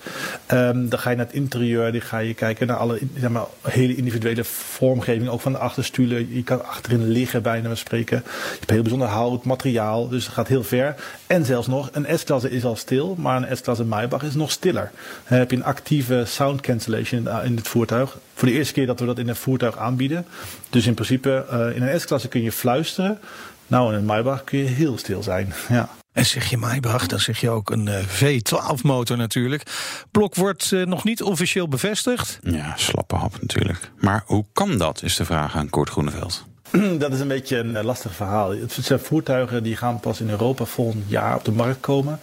Ehm, 0.46 0.88
dan 0.88 1.00
ga 1.00 1.10
je 1.10 1.16
naar 1.16 1.26
het 1.26 1.36
interieur. 1.36 1.92
Dan 1.92 2.02
ga 2.02 2.18
je 2.18 2.34
kijken 2.34 2.68
naar 2.68 2.78
alle 2.78 3.00
zeg 3.20 3.30
maar, 3.30 3.46
hele 3.62 3.96
individuele 3.96 4.44
vormgeving. 4.44 5.30
Ook 5.30 5.42
van 5.42 5.52
de 5.52 5.58
achterstoelen. 5.58 6.34
Je 6.36 6.44
kan 6.44 6.66
achterin 6.66 7.08
liggen 7.08 7.42
bijna 7.42 7.70
we 7.70 7.76
spreken. 7.76 8.18
Je 8.26 8.58
hebt 8.60 8.70
heel 8.70 8.82
bijzonder 8.82 9.08
hout, 9.08 9.44
materiaal. 9.44 10.08
Dus 10.10 10.26
het 10.26 10.34
gaat 10.34 10.48
heel 10.48 10.64
ver. 10.64 10.96
En 11.28 11.46
zelfs 11.46 11.68
nog, 11.68 11.90
een 11.92 12.20
S-klasse 12.20 12.50
is 12.52 12.64
al 12.66 12.76
stil. 12.76 13.16
Maar 13.18 13.50
een 13.50 13.58
S-klasse 13.58 13.84
Maybach 13.84 14.24
is 14.24 14.34
nog 14.36 14.52
stiller. 14.52 14.92
Dan 15.30 15.38
heb 15.38 15.52
je 15.52 15.58
een 15.58 15.64
actieve 15.64 16.24
sound 16.28 16.62
cancellation 16.62 17.28
in- 17.28 17.44
in 17.46 17.56
het 17.56 17.68
voertuig. 17.68 18.18
Voor 18.34 18.48
de 18.48 18.54
eerste 18.54 18.74
keer 18.74 18.86
dat 18.86 19.00
we 19.00 19.06
dat 19.06 19.20
in 19.20 19.28
een 19.30 19.36
voertuig 19.36 19.78
aanbieden. 19.78 20.26
Dus 20.70 20.88
in 20.88 20.94
principe, 20.94 21.46
eh, 21.50 21.76
in 21.76 21.82
een 21.84 22.00
S-klasse 22.00 22.28
kun 22.28 22.42
je 22.42 22.52
fluisteren. 22.52 23.20
Nou, 23.68 23.96
in 23.96 24.06
Maybach 24.06 24.44
kun 24.44 24.58
je 24.60 24.66
heel 24.66 24.98
stil 24.98 25.24
zijn. 25.24 25.54
Ja. 25.70 25.90
En 26.12 26.26
zeg 26.26 26.50
je 26.50 26.58
Maybach, 26.58 27.08
dan 27.08 27.20
zeg 27.20 27.40
je 27.40 27.50
ook 27.50 27.70
een 27.70 27.88
eh, 27.88 28.04
V12-motor 28.04 29.18
natuurlijk. 29.18 29.64
Blok 30.12 30.36
wordt 30.36 30.72
eh, 30.72 30.86
nog 30.86 31.04
niet 31.04 31.24
officieel 31.24 31.68
bevestigd. 31.68 32.40
Ja, 32.42 32.74
slappe 32.76 33.16
hap 33.16 33.42
natuurlijk. 33.42 33.92
Maar 34.00 34.24
hoe 34.26 34.46
kan 34.54 34.78
dat, 34.78 35.04
is 35.04 35.16
de 35.16 35.26
vraag 35.26 35.56
aan 35.56 35.70
Kort 35.70 35.90
Groeneveld. 35.90 36.46
dat 37.00 37.14
is 37.14 37.20
een 37.20 37.28
beetje 37.28 37.58
een 37.58 37.76
eh, 37.76 37.84
lastig 37.84 38.16
verhaal. 38.16 38.52
Het 38.52 38.78
zijn 38.82 39.00
voertuigen 39.00 39.64
die 39.64 39.76
gaan 39.76 40.00
pas 40.00 40.22
in 40.22 40.30
Europa 40.30 40.66
volgend 40.66 41.04
jaar 41.08 41.36
op 41.36 41.46
de 41.46 41.52
markt 41.52 41.80
komen. 41.80 42.20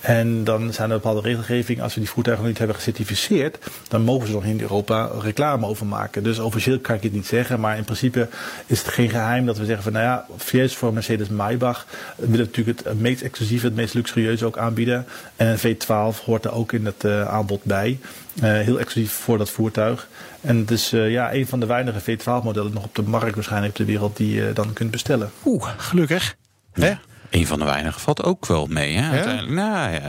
En 0.00 0.44
dan 0.44 0.72
zijn 0.72 0.90
er 0.90 0.96
bepaalde 0.96 1.20
regelgeving. 1.20 1.82
Als 1.82 1.94
we 1.94 2.00
die 2.00 2.08
voertuigen 2.08 2.44
nog 2.44 2.52
niet 2.52 2.58
hebben 2.58 2.76
gecertificeerd, 2.76 3.58
dan 3.88 4.02
mogen 4.02 4.26
ze 4.26 4.32
nog 4.32 4.44
in 4.44 4.60
Europa 4.60 5.10
reclame 5.20 5.66
over 5.66 5.86
maken. 5.86 6.22
Dus 6.22 6.38
officieel 6.38 6.78
kan 6.78 6.94
ik 6.96 7.02
het 7.02 7.12
niet 7.12 7.26
zeggen. 7.26 7.60
Maar 7.60 7.76
in 7.76 7.84
principe 7.84 8.28
is 8.66 8.78
het 8.78 8.88
geen 8.88 9.08
geheim 9.08 9.46
dat 9.46 9.58
we 9.58 9.64
zeggen 9.64 9.82
van 9.82 9.92
nou 9.92 10.04
ja, 10.04 10.26
VS 10.36 10.76
voor 10.76 10.92
Mercedes 10.92 11.28
Maybach 11.28 11.86
willen 12.16 12.46
natuurlijk 12.46 12.84
het 12.84 13.00
meest 13.00 13.22
exclusieve, 13.22 13.66
het 13.66 13.74
meest 13.74 13.94
luxurieuze 13.94 14.46
ook 14.46 14.58
aanbieden. 14.58 15.06
En 15.36 15.46
een 15.46 15.58
V12 15.58 16.24
hoort 16.24 16.44
er 16.44 16.52
ook 16.52 16.72
in 16.72 16.86
het 16.86 17.04
uh, 17.04 17.28
aanbod 17.28 17.64
bij. 17.64 17.98
Uh, 18.36 18.42
heel 18.42 18.78
exclusief 18.78 19.12
voor 19.12 19.38
dat 19.38 19.50
voertuig. 19.50 20.08
En 20.40 20.56
het 20.56 20.70
is 20.70 20.92
uh, 20.92 21.10
ja, 21.10 21.32
een 21.34 21.46
van 21.46 21.60
de 21.60 21.66
weinige 21.66 22.00
V12-modellen 22.00 22.72
nog 22.72 22.84
op 22.84 22.94
de 22.94 23.02
markt 23.02 23.34
waarschijnlijk 23.34 23.72
op 23.72 23.78
de 23.78 23.84
wereld 23.92 24.16
die 24.16 24.34
je 24.34 24.50
dan 24.54 24.72
kunt 24.72 24.90
bestellen. 24.90 25.30
Oeh, 25.44 25.68
gelukkig. 25.76 26.36
Hè? 26.72 26.92
Een 27.30 27.46
van 27.46 27.58
de 27.58 27.64
weinigen 27.64 28.00
valt 28.00 28.22
ook 28.22 28.46
wel 28.46 28.66
mee. 28.66 28.96
Hè? 28.96 29.10
Uiteindelijk, 29.10 29.52
nou, 29.54 29.90
ja, 29.92 30.00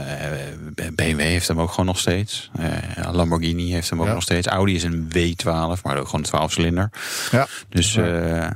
BMW 0.94 1.20
heeft 1.20 1.48
hem 1.48 1.60
ook 1.60 1.70
gewoon 1.70 1.86
nog 1.86 1.98
steeds. 1.98 2.50
Uh, 2.60 3.12
Lamborghini 3.12 3.72
heeft 3.72 3.90
hem 3.90 4.00
ook 4.00 4.06
Ja. 4.06 4.12
nog 4.12 4.22
steeds. 4.22 4.46
Audi 4.46 4.74
is 4.74 4.82
een 4.82 5.08
W12, 5.08 5.82
maar 5.82 5.96
ook 5.96 6.04
gewoon 6.04 6.20
een 6.20 6.22
12 6.22 6.52
cilinder. 6.52 6.90
Ja. 7.30 7.46
Dus 7.68 7.96
eh, 7.96 8.46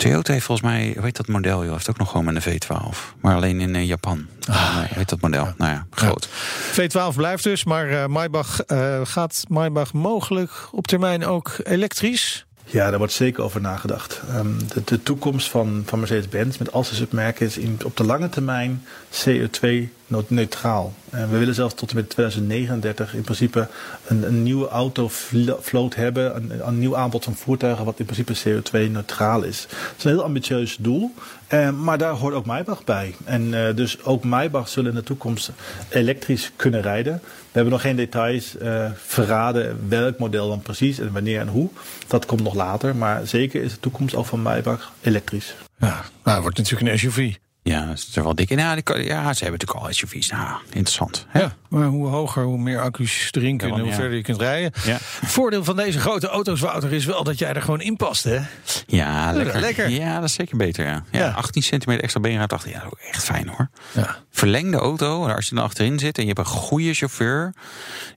Toyota 0.00 0.32
heeft 0.32 0.44
volgens 0.44 0.66
mij, 0.68 0.96
heet 1.00 1.16
dat 1.16 1.26
model? 1.26 1.64
joh, 1.64 1.72
heeft 1.72 1.90
ook 1.90 1.98
nog 1.98 2.10
gewoon 2.10 2.24
met 2.24 2.46
een 2.46 2.52
V12. 2.52 2.96
Maar 3.20 3.34
alleen 3.34 3.60
in 3.60 3.74
eh, 3.74 3.86
Japan. 3.86 4.26
Ah, 4.48 4.76
hoe 4.76 4.86
heet 4.88 5.08
dat 5.08 5.20
model? 5.20 5.52
Nou 5.56 5.72
ja, 5.72 5.86
groot. 5.90 6.28
V12 6.72 7.16
blijft 7.16 7.44
dus, 7.44 7.64
maar 7.64 7.90
eh 7.90 8.06
Maybach, 8.06 8.60
eh, 8.60 9.00
gaat 9.04 9.44
Maybach 9.48 9.92
mogelijk 9.92 10.50
op 10.72 10.86
termijn 10.86 11.24
ook 11.24 11.56
elektrisch? 11.62 12.46
Ja, 12.72 12.88
daar 12.88 12.98
wordt 12.98 13.12
zeker 13.12 13.42
over 13.42 13.60
nagedacht. 13.60 14.20
Um, 14.36 14.56
de, 14.74 14.82
de, 14.84 15.02
toekomst 15.02 15.48
van, 15.48 15.82
van 15.86 15.98
Mercedes-Benz 15.98 16.58
met 16.58 16.72
al 16.72 16.84
zijn 16.84 16.96
submerken 16.96 17.46
is 17.46 17.58
in, 17.58 17.78
op 17.84 17.96
de 17.96 18.04
lange 18.04 18.28
termijn 18.28 18.84
CO2-neutraal. 19.10 20.92
En 21.10 21.30
we 21.30 21.38
willen 21.38 21.54
zelfs 21.54 21.74
tot 21.74 21.90
en 21.90 21.96
met 21.96 22.10
2039 22.10 23.14
in 23.14 23.22
principe 23.22 23.68
een, 24.06 24.26
een 24.26 24.42
nieuwe 24.42 24.68
autovloot 24.68 25.94
hebben. 25.94 26.36
Een, 26.36 26.66
een, 26.66 26.78
nieuw 26.78 26.96
aanbod 26.96 27.24
van 27.24 27.34
voertuigen 27.34 27.84
wat 27.84 27.98
in 27.98 28.06
principe 28.06 28.60
CO2-neutraal 28.60 29.42
is. 29.42 29.66
Dat 29.68 29.94
is 29.96 30.04
een 30.04 30.10
heel 30.10 30.24
ambitieus 30.24 30.76
doel. 30.80 31.14
Uh, 31.50 31.70
maar 31.70 31.98
daar 31.98 32.12
hoort 32.12 32.34
ook 32.34 32.46
Maybach 32.46 32.84
bij. 32.84 33.14
En 33.24 33.52
uh, 33.52 33.74
dus 33.74 34.04
ook 34.04 34.24
Maybach 34.24 34.68
zullen 34.68 34.90
in 34.90 34.96
de 34.96 35.02
toekomst 35.02 35.50
elektrisch 35.88 36.52
kunnen 36.56 36.80
rijden. 36.82 37.20
We 37.22 37.30
hebben 37.52 37.72
nog 37.72 37.80
geen 37.80 37.96
details 37.96 38.56
uh, 38.62 38.90
verraden 38.96 39.88
welk 39.88 40.18
model 40.18 40.48
dan 40.48 40.62
precies 40.62 40.98
en 40.98 41.12
wanneer 41.12 41.40
en 41.40 41.48
hoe. 41.48 41.68
Dat 42.06 42.26
komt 42.26 42.42
nog 42.42 42.54
later. 42.54 42.96
Maar 42.96 43.26
zeker 43.26 43.62
is 43.62 43.72
de 43.72 43.80
toekomst 43.80 44.14
ook 44.14 44.26
van 44.26 44.42
Maybach 44.42 44.92
elektrisch. 45.00 45.54
Ja, 45.78 45.86
nou, 46.22 46.34
het 46.34 46.42
wordt 46.42 46.56
natuurlijk 46.58 46.90
een 46.90 46.98
SUV. 46.98 47.34
Ja, 47.62 47.86
dat 47.86 47.96
is 47.96 48.16
er 48.16 48.22
wel 48.22 48.34
dik 48.34 48.50
in. 48.50 48.58
Ja, 48.58 48.74
die, 48.74 48.84
ja, 49.04 49.32
ze 49.32 49.44
hebben 49.44 49.60
natuurlijk 49.60 49.86
al 49.86 49.92
SUV's. 49.92 50.30
Nou, 50.30 50.58
interessant. 50.66 51.26
Hè? 51.28 51.40
Ja, 51.40 51.52
maar 51.68 51.86
hoe 51.86 52.06
hoger, 52.08 52.42
hoe 52.44 52.58
meer 52.58 52.80
accu's 52.80 53.28
erin 53.30 53.56
kunnen, 53.58 53.76
Ja, 53.78 53.82
hoe 53.84 53.92
verder 53.92 54.16
je 54.16 54.22
kunt 54.22 54.40
rijden. 54.40 54.72
Ja. 54.84 54.96
Voordeel 55.24 55.64
van 55.64 55.76
deze 55.76 55.98
grote 56.00 56.28
auto's, 56.28 56.60
Wouter, 56.60 56.92
is 56.92 57.04
wel 57.04 57.24
dat 57.24 57.38
jij 57.38 57.52
er 57.52 57.62
gewoon 57.62 57.80
in 57.80 57.96
past, 57.96 58.24
hè? 58.24 58.38
Ja, 58.86 59.32
lekker. 59.32 59.60
lekker. 59.60 59.88
Ja, 59.88 60.14
dat 60.14 60.24
is 60.28 60.34
zeker 60.34 60.56
beter. 60.56 60.86
Ja. 60.86 61.04
Ja, 61.10 61.18
Ja. 61.18 61.30
18 61.30 61.62
centimeter 61.62 62.02
extra 62.02 62.20
beenruimte 62.20 62.54
achter. 62.54 62.70
Ja, 62.70 62.76
dat 62.76 62.84
is 62.86 62.92
ook 62.92 63.12
echt 63.14 63.24
fijn 63.24 63.48
hoor. 63.48 63.70
Ja. 63.92 64.16
Verlengde 64.30 64.76
auto, 64.76 65.26
als 65.28 65.48
je 65.48 65.56
er 65.56 65.62
achterin 65.62 65.98
zit 65.98 66.16
en 66.18 66.22
je 66.26 66.32
hebt 66.32 66.40
een 66.48 66.54
goede 66.54 66.94
chauffeur. 66.94 67.54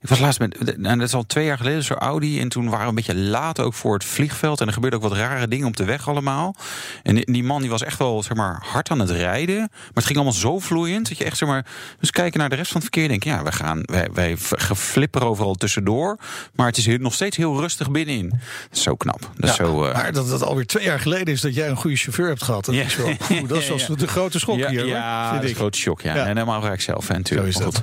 Ik 0.00 0.08
was 0.08 0.18
laatst 0.18 0.38
met, 0.40 0.74
en 0.82 0.98
dat 0.98 1.08
is 1.08 1.14
al 1.14 1.26
twee 1.26 1.44
jaar 1.44 1.56
geleden, 1.58 1.82
zo'n 1.82 1.96
Audi. 1.98 2.40
En 2.40 2.48
toen 2.48 2.64
waren 2.64 2.80
we 2.82 2.88
een 2.88 2.94
beetje 2.94 3.16
laat 3.16 3.60
ook 3.60 3.74
voor 3.74 3.94
het 3.94 4.04
vliegveld. 4.04 4.60
En 4.60 4.66
er 4.66 4.72
gebeurden 4.72 5.02
ook 5.02 5.08
wat 5.08 5.18
rare 5.18 5.48
dingen 5.48 5.66
op 5.66 5.76
de 5.76 5.84
weg 5.84 6.08
allemaal. 6.08 6.54
En 7.02 7.14
die, 7.14 7.32
die 7.32 7.44
man 7.44 7.60
die 7.60 7.70
was 7.70 7.82
echt 7.82 7.98
wel 7.98 8.22
zeg 8.22 8.36
maar, 8.36 8.62
hard 8.66 8.90
aan 8.90 8.98
het 8.98 9.10
rijden. 9.10 9.32
Maar 9.42 9.68
het 9.94 10.04
ging 10.04 10.16
allemaal 10.16 10.32
zo 10.38 10.58
vloeiend. 10.58 11.08
Dat 11.08 11.18
je 11.18 11.24
echt 11.24 11.36
zeg 11.36 11.48
maar. 11.48 11.66
Dus 12.00 12.10
kijken 12.10 12.40
naar 12.40 12.48
de 12.48 12.54
rest 12.56 12.72
van 12.72 12.80
het 12.80 12.90
verkeer. 12.90 13.08
Denk 13.08 13.24
ja, 13.24 13.42
wij 13.42 13.52
gaan. 13.52 13.80
Wij, 13.84 14.08
wij 14.12 14.36
geflipperen 14.50 15.28
overal 15.28 15.54
tussendoor. 15.54 16.18
Maar 16.54 16.66
het 16.66 16.76
is 16.76 16.86
heel- 16.86 16.98
nog 16.98 17.14
steeds 17.14 17.36
heel 17.36 17.60
rustig 17.60 17.90
binnenin. 17.90 18.28
Dat 18.28 18.38
is 18.72 18.82
zo 18.82 18.94
knap. 18.96 19.20
Dat 19.36 19.50
is 19.50 19.56
Ja, 19.56 19.64
zo. 19.64 19.84
eh, 19.84 19.94
maar 19.94 20.12
dat 20.12 20.28
het 20.28 20.42
alweer 20.42 20.66
twee 20.66 20.84
jaar 20.84 21.00
geleden 21.00 21.34
is 21.34 21.40
dat 21.40 21.54
jij 21.54 21.68
een 21.68 21.76
goede 21.76 21.96
chauffeur 21.96 22.28
hebt 22.28 22.42
gehad. 22.42 22.64
Dat 22.64 22.74
Ja. 22.74 22.82
is 22.82 22.96
wel, 22.96 23.06
oeh, 23.30 23.48
dat 23.48 23.58
is 23.58 23.68
wel 23.86 23.96
de 23.96 24.06
grote 24.08 24.38
schok 24.38 24.58
ja, 24.58 24.68
hier, 24.68 24.80
hoor, 24.80 24.88
ja 24.88 25.22
vind 25.28 25.34
dat 25.34 25.44
is 25.44 25.50
ik. 25.50 25.54
een 25.56 25.60
grote 25.60 25.78
shock. 25.78 26.00
Ja. 26.00 26.14
Ja. 26.14 26.20
En 26.20 26.26
helemaal 26.26 26.60
ga 26.62 26.72
ik 26.72 26.80
zelf. 26.80 27.08
En 27.10 27.26
Zo 27.26 27.42
is 27.42 27.56
dat. 27.56 27.82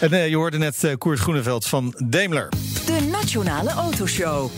En 0.00 0.12
eh, 0.12 0.28
je 0.28 0.36
hoorde 0.36 0.58
net 0.58 0.84
eh, 0.84 0.94
Koert 0.98 1.18
Groeneveld 1.18 1.66
van 1.66 1.94
Daimler. 2.04 2.48
De 2.86 3.08
Nationale 3.10 3.70
Autoshow. 3.70 4.50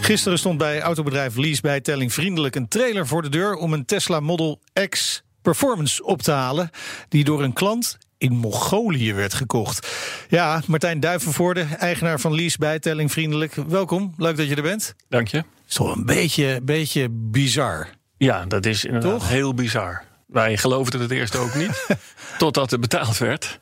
Gisteren 0.00 0.38
stond 0.38 0.58
bij 0.58 0.80
autobedrijf 0.80 1.36
Lease 1.36 1.60
bijtelling 1.60 2.12
vriendelijk 2.12 2.54
een 2.54 2.68
trailer 2.68 3.06
voor 3.06 3.22
de 3.22 3.28
deur 3.28 3.54
om 3.54 3.72
een 3.72 3.84
Tesla 3.84 4.20
Model 4.20 4.60
X 4.88 5.22
Performance 5.46 6.04
op 6.04 6.22
te 6.22 6.30
halen, 6.30 6.70
die 7.08 7.24
door 7.24 7.42
een 7.42 7.52
klant 7.52 7.98
in 8.18 8.32
Mongolië 8.32 9.14
werd 9.14 9.34
gekocht. 9.34 9.88
Ja, 10.28 10.62
Martijn 10.66 11.00
Duivenvoorde, 11.00 11.66
eigenaar 11.78 12.20
van 12.20 12.34
Lease 12.34 12.58
bijtelling 12.58 13.12
vriendelijk. 13.12 13.54
Welkom, 13.54 14.14
leuk 14.16 14.36
dat 14.36 14.48
je 14.48 14.54
er 14.54 14.62
bent. 14.62 14.94
Dank 15.08 15.28
je. 15.28 15.44
Is 15.68 15.74
toch 15.74 15.96
een 15.96 16.06
beetje, 16.06 16.60
beetje 16.62 17.08
bizar. 17.10 17.88
Ja, 18.16 18.44
dat 18.44 18.66
is 18.66 18.84
inderdaad 18.84 19.10
Toch? 19.10 19.28
heel 19.28 19.54
bizar. 19.54 20.04
Wij 20.26 20.56
geloofden 20.56 21.00
het 21.00 21.10
eerst 21.10 21.36
ook 21.36 21.54
niet, 21.54 21.86
totdat 22.38 22.72
er 22.72 22.78
betaald 22.78 23.18
werd. 23.18 23.58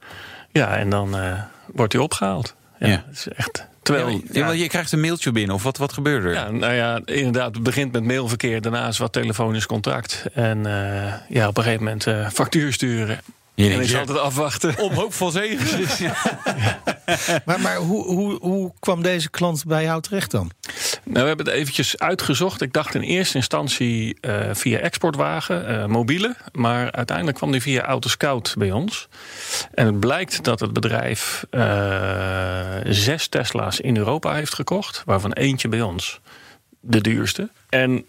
Ja, 0.53 0.77
en 0.77 0.91
dan 0.91 1.17
eh, 1.17 1.43
wordt 1.67 1.93
hij 1.93 2.03
opgehaald. 2.03 2.55
Ja, 2.79 3.05
is 3.13 3.29
echt. 3.29 3.67
Terwijl, 3.85 4.09
Ja, 4.09 4.21
ja, 4.33 4.47
want 4.47 4.59
je 4.59 4.67
krijgt 4.69 4.93
een 4.93 5.01
mailtje 5.01 5.33
binnen, 5.33 5.55
of 5.55 5.63
wat, 5.63 5.77
wat 5.77 5.93
gebeurde 5.93 6.29
er? 6.29 6.35
ja, 6.35 6.51
nou 6.51 6.73
ja, 6.73 7.01
inderdaad, 7.05 7.55
het 7.55 7.63
begint 7.63 7.93
met 7.93 8.05
mailverkeer, 8.05 8.61
daarna 8.61 8.89
is 8.89 8.99
wat 8.99 9.13
telefonisch 9.13 9.67
contact. 9.67 10.25
En 10.33 10.67
eh, 10.67 11.13
ja, 11.29 11.49
op 11.49 11.57
een 11.57 11.63
gegeven 11.63 11.85
moment 11.85 12.07
eh, 12.07 12.29
factuur 12.29 12.73
sturen. 12.73 13.21
Je 13.55 13.71
en 13.71 13.81
is 13.81 13.91
ja, 13.91 13.99
altijd 13.99 14.19
afwachten. 14.19 14.79
Omhoopvol 14.79 15.31
zegen. 15.31 15.87
Maar, 17.45 17.61
maar 17.61 17.77
hoe, 17.77 18.05
hoe, 18.05 18.39
hoe 18.41 18.73
kwam 18.81 19.03
deze 19.03 19.31
klant 19.31 19.65
bij 19.67 19.83
jou 19.83 20.03
terecht 20.03 20.31
dan? 20.31 20.51
Nou, 21.05 21.21
we 21.21 21.27
hebben 21.27 21.47
het 21.47 21.55
eventjes 21.55 21.99
uitgezocht. 21.99 22.61
Ik 22.61 22.73
dacht 22.73 22.95
in 22.95 23.01
eerste 23.01 23.37
instantie 23.37 24.17
eh, 24.21 24.49
via 24.53 24.79
exportwagen, 24.79 25.67
eh, 25.67 25.87
mobiele. 25.87 26.37
Maar 26.53 26.93
uiteindelijk 26.93 27.37
kwam 27.37 27.53
die 27.53 27.61
via 27.61 27.83
Autoscout 27.83 28.55
bij 28.59 28.73
ons. 28.73 29.09
En 29.75 29.87
het 29.87 30.01
blijkt 30.01 30.45
dat 30.45 30.61
het 30.61 30.73
bedrijf 30.73 31.47
eh, 31.51 32.77
zes 32.85 33.29
Tesla's 33.29 33.81
in 33.81 33.97
Europa 33.97 34.35
heeft 34.35 34.55
gekocht. 34.55 35.03
Waarvan 35.05 35.33
eentje 35.33 35.69
bij 35.69 35.83
ons. 35.83 36.21
De 36.81 37.01
duurste. 37.01 37.49
En 37.69 38.07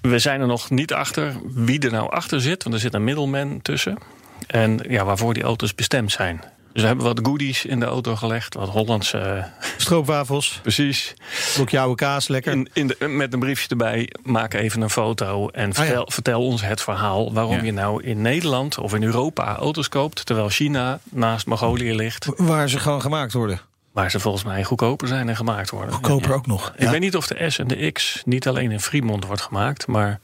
we 0.00 0.18
zijn 0.18 0.40
er 0.40 0.46
nog 0.46 0.70
niet 0.70 0.92
achter 0.92 1.34
wie 1.44 1.80
er 1.80 1.92
nou 1.92 2.10
achter 2.10 2.40
zit. 2.40 2.62
Want 2.62 2.74
er 2.74 2.80
zit 2.80 2.94
een 2.94 3.04
middelman 3.04 3.62
tussen. 3.62 3.98
En 4.46 4.80
ja, 4.88 5.04
waarvoor 5.04 5.34
die 5.34 5.42
auto's 5.42 5.74
bestemd 5.74 6.12
zijn. 6.12 6.42
Dus 6.76 6.84
we 6.84 6.90
hebben 6.90 7.14
wat 7.14 7.20
goodies 7.26 7.64
in 7.64 7.80
de 7.80 7.86
auto 7.86 8.16
gelegd. 8.16 8.54
Wat 8.54 8.68
Hollandse... 8.68 9.18
eh, 9.18 9.44
Stroopwafels, 9.76 10.58
precies. 10.62 11.14
blokje 11.54 11.78
oude 11.78 11.94
kaas, 11.94 12.28
lekker. 12.28 12.52
In, 12.52 12.68
in 12.72 12.86
de, 12.86 13.08
met 13.08 13.32
een 13.32 13.38
briefje 13.38 13.68
erbij, 13.68 14.12
maak 14.22 14.54
even 14.54 14.80
een 14.82 14.90
foto 14.90 15.48
en 15.48 15.74
vertel, 15.74 16.00
Ah, 16.00 16.06
ja. 16.08 16.12
vertel 16.14 16.42
ons 16.46 16.62
het 16.62 16.82
verhaal 16.82 17.32
waarom 17.32 17.56
Ja. 17.56 17.62
je 17.62 17.72
nou 17.72 18.02
in 18.02 18.22
Nederland 18.22 18.78
of 18.78 18.94
in 18.94 19.02
Europa 19.02 19.56
auto's 19.56 19.88
koopt, 19.88 20.26
terwijl 20.26 20.48
China 20.48 20.98
naast 21.10 21.46
Mongolië 21.46 21.94
ligt, 21.94 22.26
Waar 22.36 22.68
ze 22.68 22.78
gewoon 22.78 23.00
gemaakt 23.00 23.32
worden. 23.32 23.60
waar 23.92 24.10
ze 24.10 24.20
volgens 24.20 24.44
mij 24.44 24.64
goedkoper 24.64 25.08
zijn 25.08 25.28
en 25.28 25.36
gemaakt 25.36 25.70
worden. 25.70 25.92
Goedkoper 25.94 26.34
ook 26.34 26.46
nog. 26.46 26.72
Ik 26.76 26.88
weet 26.88 27.00
niet 27.00 27.16
of 27.16 27.26
de 27.26 27.50
S 27.50 27.58
en 27.58 27.66
de 27.66 27.90
X 27.92 28.22
niet 28.24 28.48
alleen 28.48 28.70
in 28.72 28.80
Fremont 28.80 29.24
wordt 29.26 29.42
gemaakt, 29.42 29.86
maar 29.86 30.20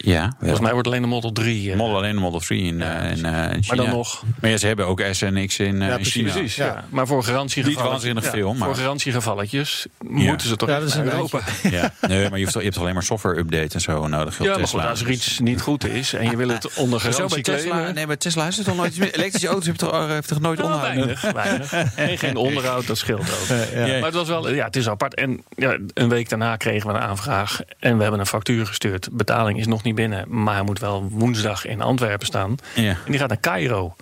Ja, 0.00 0.34
volgens 0.38 0.60
mij 0.60 0.72
wordt 0.72 0.86
alleen 0.88 1.02
de 1.02 1.08
Model 1.08 1.32
3. 1.32 1.70
eh, 1.70 1.76
Model 1.76 1.96
alleen 1.96 2.14
de 2.14 2.20
Model 2.20 2.38
3 2.40 2.62
in, 2.62 2.82
eh, 2.82 2.88
in, 3.16 3.24
eh, 3.24 3.52
in 3.54 3.62
China. 3.62 3.62
maar 3.66 3.76
dan 3.76 3.88
nog. 3.94 4.22
Maar 4.40 4.50
ja, 4.50 4.56
ze 4.56 4.66
hebben 4.66 4.86
ook 4.86 5.02
S 5.10 5.22
en 5.22 5.46
X 5.46 5.58
in, 5.58 5.82
eh, 5.82 5.88
in 5.88 5.94
precies, 5.94 6.12
China. 6.12 6.30
Precies, 6.32 6.56
Ja. 6.56 6.64
ja. 6.66 6.84
Maar 6.88 7.06
voor 7.06 7.22
garantiegevallen. 7.24 7.82
Niet 7.82 7.90
waanzinnig 7.92 8.24
veel, 8.24 8.54
maar- 8.54 8.68
Voor 8.68 8.76
garantiegevalletjes 8.76 9.86
moeten 10.08 10.48
ze 10.48 10.56
toch 10.56 10.68
Ja, 10.68 10.78
dat 10.78 10.88
is 10.88 10.94
een 10.94 11.04
Europa. 11.04 11.40
Ja. 11.70 11.92
Nee, 12.08 12.28
maar 12.30 12.38
je, 12.38 12.44
hoeft, 12.44 12.56
je 12.56 12.62
hebt 12.62 12.78
alleen 12.78 12.94
maar 12.94 13.02
software 13.02 13.38
update 13.38 13.74
en 13.74 13.80
zo 13.80 14.06
nodig. 14.06 14.38
Ja, 14.38 14.44
maar 14.44 14.56
Tesla. 14.56 14.80
goed, 14.80 14.90
als 14.90 15.00
er 15.00 15.10
iets 15.10 15.38
niet 15.38 15.60
goed 15.60 15.86
is 15.86 16.12
en 16.12 16.30
je 16.30 16.36
wil 16.36 16.48
het 16.48 16.74
onder 16.82 17.00
Zo 17.00 17.06
bij 17.06 17.14
garantie 17.14 17.42
Tesla, 17.42 17.90
nee, 17.90 18.06
bij 18.06 18.16
Tesla 18.16 18.46
is 18.46 18.56
het 18.56 18.64
toch 18.66 18.76
nooit. 18.76 18.98
Elektrische 19.16 19.46
auto's 19.48 19.66
hebben 19.66 19.88
toch, 19.88 20.06
heeft 20.08 20.28
toch 20.28 20.40
nooit 20.40 20.58
Ja, 20.58 20.64
onderhoud? 20.64 20.94
weinig, 20.94 21.20
weinig. 21.32 21.72
En 21.96 22.18
geen 22.18 22.36
onderhoud, 22.36 22.86
dat 22.86 22.98
scheelt 22.98 23.20
ook. 23.20 23.56
Ja. 23.74 23.86
Maar 23.86 24.02
het 24.04 24.14
was 24.14 24.28
wel, 24.28 24.50
ja, 24.54 24.64
het 24.64 24.76
is 24.76 24.88
apart. 24.88 25.14
En 25.14 25.42
ja, 25.56 25.76
een 25.94 26.08
week 26.08 26.28
daarna 26.28 26.56
kregen 26.56 26.88
we 26.88 26.94
een 26.94 27.00
aanvraag 27.00 27.60
en 27.78 27.96
we 27.96 28.02
hebben 28.02 28.20
een 28.20 28.26
factuur 28.26 28.66
gestuurd. 28.66 29.08
Betaling 29.12 29.58
is 29.58 29.66
nog 29.66 29.82
niet 29.82 29.87
binnen, 29.94 30.42
maar 30.42 30.54
hij 30.54 30.62
moet 30.64 30.78
wel 30.78 31.08
woensdag 31.10 31.66
in 31.66 31.80
Antwerpen 31.80 32.26
staan. 32.26 32.54
Ja. 32.74 32.82
En 32.82 32.96
die 33.06 33.18
gaat 33.18 33.28
naar 33.28 33.40
Cairo. 33.40 33.96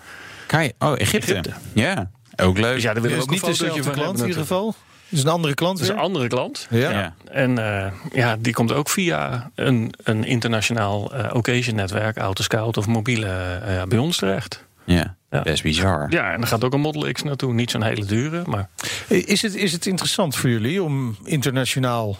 Kai, 0.47 0.73
oh, 0.79 0.93
Egypte. 0.99 1.33
Egypte. 1.33 1.53
Ja, 1.73 2.11
ook 2.37 2.59
leuk. 2.59 2.75
Dus 2.75 2.83
ja, 2.83 2.93
daar 2.93 3.03
Dat 3.03 3.03
willen 3.03 3.11
is 3.11 3.17
we 3.17 3.23
ook 3.23 3.27
een 3.27 3.31
niet 3.31 3.41
fotootje 3.41 3.65
dezelfde 3.65 3.83
van 3.83 3.93
klant 4.03 4.19
in 4.19 4.27
ieder 4.27 4.41
geval. 4.41 4.75
Het 5.09 5.19
is 5.19 5.25
een 5.25 5.31
andere 5.31 5.55
klant 5.55 5.79
Het 5.79 5.89
is 5.89 5.95
een 5.95 6.01
andere 6.01 6.27
klant. 6.29 6.67
Ja. 6.71 6.91
Ja. 6.91 7.15
En 7.31 7.59
eh, 7.59 7.93
ja, 8.13 8.37
die 8.41 8.53
komt 8.53 8.73
ook 8.73 8.89
via 8.89 9.51
een, 9.55 9.93
een 10.03 10.25
internationaal 10.25 11.15
eh, 11.15 11.35
occasion-netwerk, 11.35 12.17
Autoscout 12.17 12.77
of 12.77 12.87
mobiele, 12.87 13.27
eh, 13.27 13.83
bij 13.83 13.99
ons 13.99 14.17
terecht. 14.17 14.65
Ja, 14.85 15.17
Ja. 15.31 15.43
best 15.43 15.63
bizar. 15.63 16.07
Ja, 16.11 16.33
en 16.33 16.41
er 16.41 16.47
gaat 16.47 16.65
ook 16.65 16.73
een 16.75 16.81
Model 16.81 17.13
X 17.13 17.23
naartoe. 17.23 17.53
Niet 17.53 17.71
zo'n 17.71 17.83
hele 17.83 18.05
dure, 18.05 18.43
maar 18.47 18.69
Is 19.09 19.43
het, 19.43 19.55
is 19.55 19.73
het 19.73 19.87
interessant 19.87 20.37
voor 20.37 20.51
jullie 20.51 20.83
om 20.83 21.17
internationaal 21.25 22.17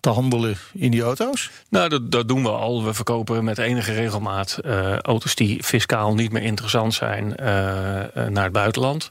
te 0.00 0.10
handelen 0.10 0.56
in 0.72 0.90
die 0.90 1.02
auto's? 1.02 1.50
Nou, 1.68 1.88
dat, 1.88 2.12
dat 2.12 2.28
doen 2.28 2.42
we 2.42 2.48
al. 2.48 2.84
We 2.84 2.94
verkopen 2.94 3.44
met 3.44 3.58
enige 3.58 3.92
regelmaat 3.92 4.58
eh, 4.64 4.96
auto's 4.96 5.34
die 5.34 5.64
fiscaal 5.64 6.14
niet 6.14 6.32
meer 6.32 6.42
interessant 6.42 6.94
zijn 6.94 7.36
eh, 7.36 8.00
eh, 8.00 8.28
naar 8.28 8.44
het 8.44 8.52
buitenland. 8.52 9.10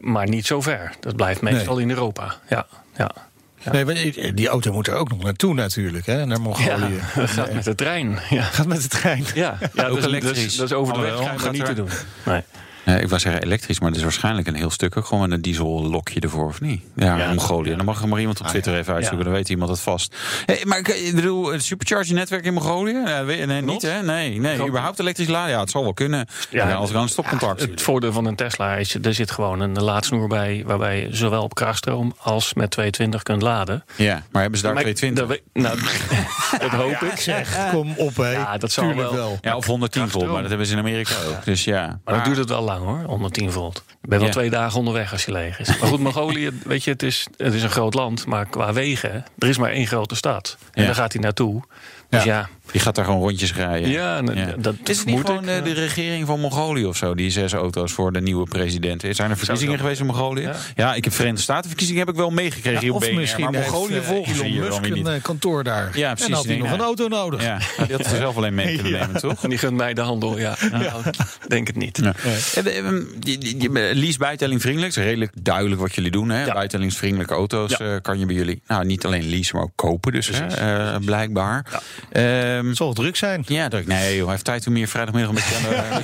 Maar 0.00 0.28
niet 0.28 0.46
zo 0.46 0.60
ver. 0.60 0.92
Dat 1.00 1.16
blijft 1.16 1.40
meestal 1.40 1.78
in 1.78 1.90
Europa. 1.90 2.34
Ja, 2.48 2.66
ja. 2.96 3.10
Ja. 3.58 3.72
Nee, 3.72 4.34
die 4.34 4.48
auto 4.48 4.72
moet 4.72 4.86
er 4.86 4.94
ook 4.94 5.08
nog 5.08 5.22
naartoe 5.22 5.54
natuurlijk, 5.54 6.06
hè, 6.06 6.26
naar 6.26 6.40
Mongolië. 6.40 6.94
Ja, 6.94 7.20
dat 7.20 7.30
gaat 7.30 7.52
met 7.52 7.64
de 7.64 7.74
trein. 7.74 8.18
Ja, 8.30 8.42
Gaat 8.42 8.66
met 8.66 8.82
de 8.82 8.88
trein. 8.88 9.24
ja, 9.34 9.56
ja 9.60 9.68
dat, 9.74 9.96
is, 9.96 10.02
dat, 10.02 10.12
elektrisch. 10.12 10.44
is, 10.44 10.56
dat 10.56 10.66
is 10.66 10.72
over 10.72 10.94
de 10.94 11.00
weg 11.00 11.40
Gaat 11.40 11.52
niet 11.52 11.64
te 11.64 11.74
doen. 11.74 11.88
Nee. 12.24 12.42
Eh, 12.84 13.00
ik 13.00 13.08
wou 13.08 13.20
zeggen 13.20 13.42
elektrisch, 13.42 13.78
maar 13.80 13.88
dat 13.88 13.98
is 13.98 14.04
waarschijnlijk 14.04 14.46
een 14.46 14.54
heel 14.54 14.70
stuk 14.70 14.96
ook 14.96 15.04
gewoon 15.06 15.22
met 15.28 15.32
een 15.36 15.42
diesel 15.42 15.82
lokje 15.90 16.20
ervoor, 16.20 16.46
of 16.46 16.60
niet? 16.60 16.82
Ja, 16.96 17.16
Ja. 17.16 17.28
Mongolië. 17.32 17.76
Dan 17.76 17.84
mag 17.84 18.02
er 18.02 18.08
maar 18.08 18.20
iemand 18.20 18.40
op 18.40 18.46
Twitter 18.46 18.76
even 18.76 18.94
uitzoeken, 18.94 19.24
dan 19.24 19.34
weet 19.34 19.48
iemand 19.48 19.70
het 19.70 19.80
vast. 19.80 20.16
Hey, 20.46 20.60
maar 20.64 20.78
ik, 20.78 21.12
bedoel, 21.14 21.52
het 21.52 21.62
supercharger 21.64 22.14
netwerk 22.14 22.44
in 22.44 22.52
Mongolië? 22.54 22.92
Ja, 23.06 23.22
nee, 23.22 23.62
niet 23.62 23.82
hè? 23.82 24.02
Nee, 24.02 24.40
nee. 24.40 24.66
Überhaupt 24.66 24.98
elektrisch 24.98 25.28
laden? 25.28 25.50
Ja, 25.50 25.60
het 25.60 25.70
zal 25.70 25.82
wel 25.82 25.94
kunnen. 25.94 26.26
Ja, 26.50 26.68
Ja, 26.68 26.74
als 26.74 26.90
er 26.90 26.96
aan 26.96 27.02
een 27.02 27.08
stopcontact 27.08 27.60
Het 27.60 27.82
voordeel 27.82 28.12
van 28.12 28.24
een 28.24 28.36
Tesla 28.36 28.74
is, 28.76 28.94
er 29.02 29.14
zit 29.14 29.30
gewoon 29.30 29.60
een 29.60 29.82
laadsnoer 29.82 30.28
bij... 30.28 30.62
waarbij 30.66 31.00
je 31.00 31.16
zowel 31.16 31.42
op 31.42 31.54
krachtstroom 31.54 32.14
als 32.18 32.54
met 32.54 32.70
220 32.70 33.22
kunt 33.22 33.42
laden. 33.42 33.84
Ja, 33.96 34.22
maar 34.30 34.40
hebben 34.42 34.60
ze 34.60 34.64
daar 34.66 34.74
Maar 34.74 34.82
220? 34.94 35.26
Dat, 35.26 35.40
we- 35.52 35.60
nou, 35.60 35.78
dat 36.70 36.80
hoop 36.80 37.10
ik. 37.10 37.20
Zeg, 37.20 37.68
kom 37.70 37.92
op, 37.96 38.16
hè. 38.16 38.30
Ja, 38.32 38.58
dat 38.58 38.72
zal 38.72 38.84
Tuurlijk 38.88 39.10
wel. 39.10 39.38
Ja, 39.40 39.56
of 39.56 39.66
110 39.66 40.08
volt, 40.08 40.26
maar 40.26 40.40
dat 40.40 40.48
hebben 40.48 40.66
ze 40.66 40.72
in 40.72 40.78
Amerika 40.78 41.14
ook. 41.28 41.44
Dus 41.44 41.64
ja. 41.64 42.00
Maar 42.04 42.14
dan 42.14 42.24
duurt 42.24 42.36
het 42.36 42.48
wel 42.48 42.62
lang 42.78 42.84
hoor, 42.84 43.02
110 43.08 43.52
volt. 43.52 43.84
Ik 44.02 44.08
ben 44.08 44.18
wel 44.18 44.26
Ja. 44.28 44.32
twee 44.34 44.50
dagen 44.50 44.78
onderweg 44.78 45.12
als 45.12 45.24
je 45.24 45.32
leeg 45.32 45.58
is. 45.60 45.66
Maar 45.78 45.88
goed, 45.88 46.00
Mongolië, 46.08 46.50
weet 46.64 46.84
je, 46.84 46.90
het 46.90 47.02
is, 47.02 47.26
het 47.36 47.54
is 47.54 47.62
een 47.62 47.70
groot 47.70 47.94
land. 47.94 48.26
Maar 48.26 48.46
qua 48.46 48.72
wegen, 48.72 49.24
er 49.38 49.48
is 49.48 49.58
maar 49.58 49.70
één 49.70 49.86
grote 49.86 50.14
stad. 50.14 50.56
En 50.72 50.80
Ja. 50.80 50.86
daar 50.86 50.96
gaat 50.96 51.12
hij 51.12 51.22
naartoe. 51.22 51.62
Dus 52.08 52.24
ja, 52.24 52.48
Je 52.72 52.78
gaat 52.78 52.94
daar 52.94 53.04
gewoon 53.04 53.20
rondjes 53.20 53.54
rijden. 53.54 53.90
ja, 53.90 54.16
en 54.16 54.54
dat 54.58 54.74
Is 54.84 54.98
het 54.98 55.06
niet 55.06 55.20
gewoon 55.20 55.42
ik, 55.48 55.48
eh, 55.58 55.64
de 55.64 55.72
regering 55.72 56.26
van 56.26 56.40
Mongolië 56.40 56.86
of 56.86 56.96
zo, 56.96 57.14
die 57.14 57.30
zes 57.30 57.52
auto's 57.52 57.92
voor 57.92 58.12
de 58.12 58.20
nieuwe 58.20 58.44
president? 58.48 59.04
Zijn 59.10 59.30
er 59.30 59.36
verkiezingen 59.36 59.78
geweest 59.78 60.00
in 60.00 60.06
Mongolië? 60.06 60.42
Ja, 60.42 60.54
Ja. 60.76 60.94
ik 60.94 61.04
heb 61.04 61.12
Verenigde 61.12 61.42
Statenverkiezingen 61.42 62.00
heb 62.00 62.10
ik 62.10 62.16
wel 62.20 62.30
meegekregen 62.30 62.80
hier 62.80 62.90
op 62.94 62.96
of 63.02 63.08
BNR, 63.08 63.14
misschien 63.14 63.44
maar 63.44 63.52
Mongolië 63.52 63.96
eh, 63.96 64.02
volgen 64.02 64.34
ze 64.34 64.44
Elon 64.44 64.58
Musk 64.58 64.84
een 64.84 64.92
niet. 64.92 65.06
eh, 65.06 65.22
kantoor 65.22 65.64
daar. 65.64 65.98
Ja, 65.98 66.08
En 66.08 66.14
precies. 66.14 66.26
dan 66.28 66.36
had 66.36 66.46
hij 66.46 66.56
nog 66.56 66.66
ja. 66.68 66.72
een 66.74 66.80
auto 66.80 67.08
nodig. 67.08 67.42
Ja, 67.42 67.58
die 67.86 67.96
had 67.96 68.04
er 68.06 68.16
zelf 68.16 68.36
alleen 68.36 68.54
mee 68.54 68.74
kunnen 68.74 68.92
nemen, 69.00 69.20
toch? 69.20 69.42
En 69.42 69.48
die 69.48 69.58
gunt 69.58 69.76
mij 69.76 69.94
de 69.94 70.00
handel, 70.00 70.38
ja. 70.38 70.56
Nou, 70.70 71.02
denk 71.48 71.66
het 71.66 71.76
niet. 71.76 71.98
Ja. 72.02 72.12
Eh, 72.54 72.66
eh, 72.66 72.78
eh, 72.78 72.92
die- 73.18 73.38
die- 73.38 73.56
die- 73.56 73.70
Lease 73.94 74.18
bijtelling 74.18 74.60
vriendelijk. 74.60 74.94
Het 74.94 75.02
is 75.02 75.08
redelijk 75.08 75.32
duidelijk 75.42 75.80
wat 75.80 75.94
jullie 75.94 76.10
doen. 76.10 76.28
Hè? 76.30 76.44
Ja. 76.44 76.52
Bijtellingsvriendelijke 76.52 77.34
auto's 77.34 77.70
Ja. 77.70 77.78
eh, 77.94 78.00
kan 78.02 78.18
je 78.18 78.26
bij 78.26 78.34
jullie. 78.34 78.62
Nou, 78.66 78.84
niet 78.84 79.04
alleen 79.04 79.28
leasen, 79.28 79.56
maar 79.56 79.64
ook 79.64 79.72
kopen. 79.74 80.12
Dus 80.12 80.30
hè, 80.32 80.46
eh, 81.96 82.08
blijkbaar. 82.10 82.56
Ehm, 82.58 82.66
Het 82.66 82.76
zal 82.76 82.92
druk 82.92 83.16
zijn. 83.16 83.44
ja, 83.46 83.68
druk. 83.68 83.86
Nee, 83.86 84.14
joh, 84.14 84.22
hij 84.22 84.30
heeft 84.32 84.44
tijd 84.44 84.66
om 84.66 84.74
hier 84.74 84.88
vrijdagmiddag 84.88 85.30
een 85.30 85.36
beetje 85.36 85.54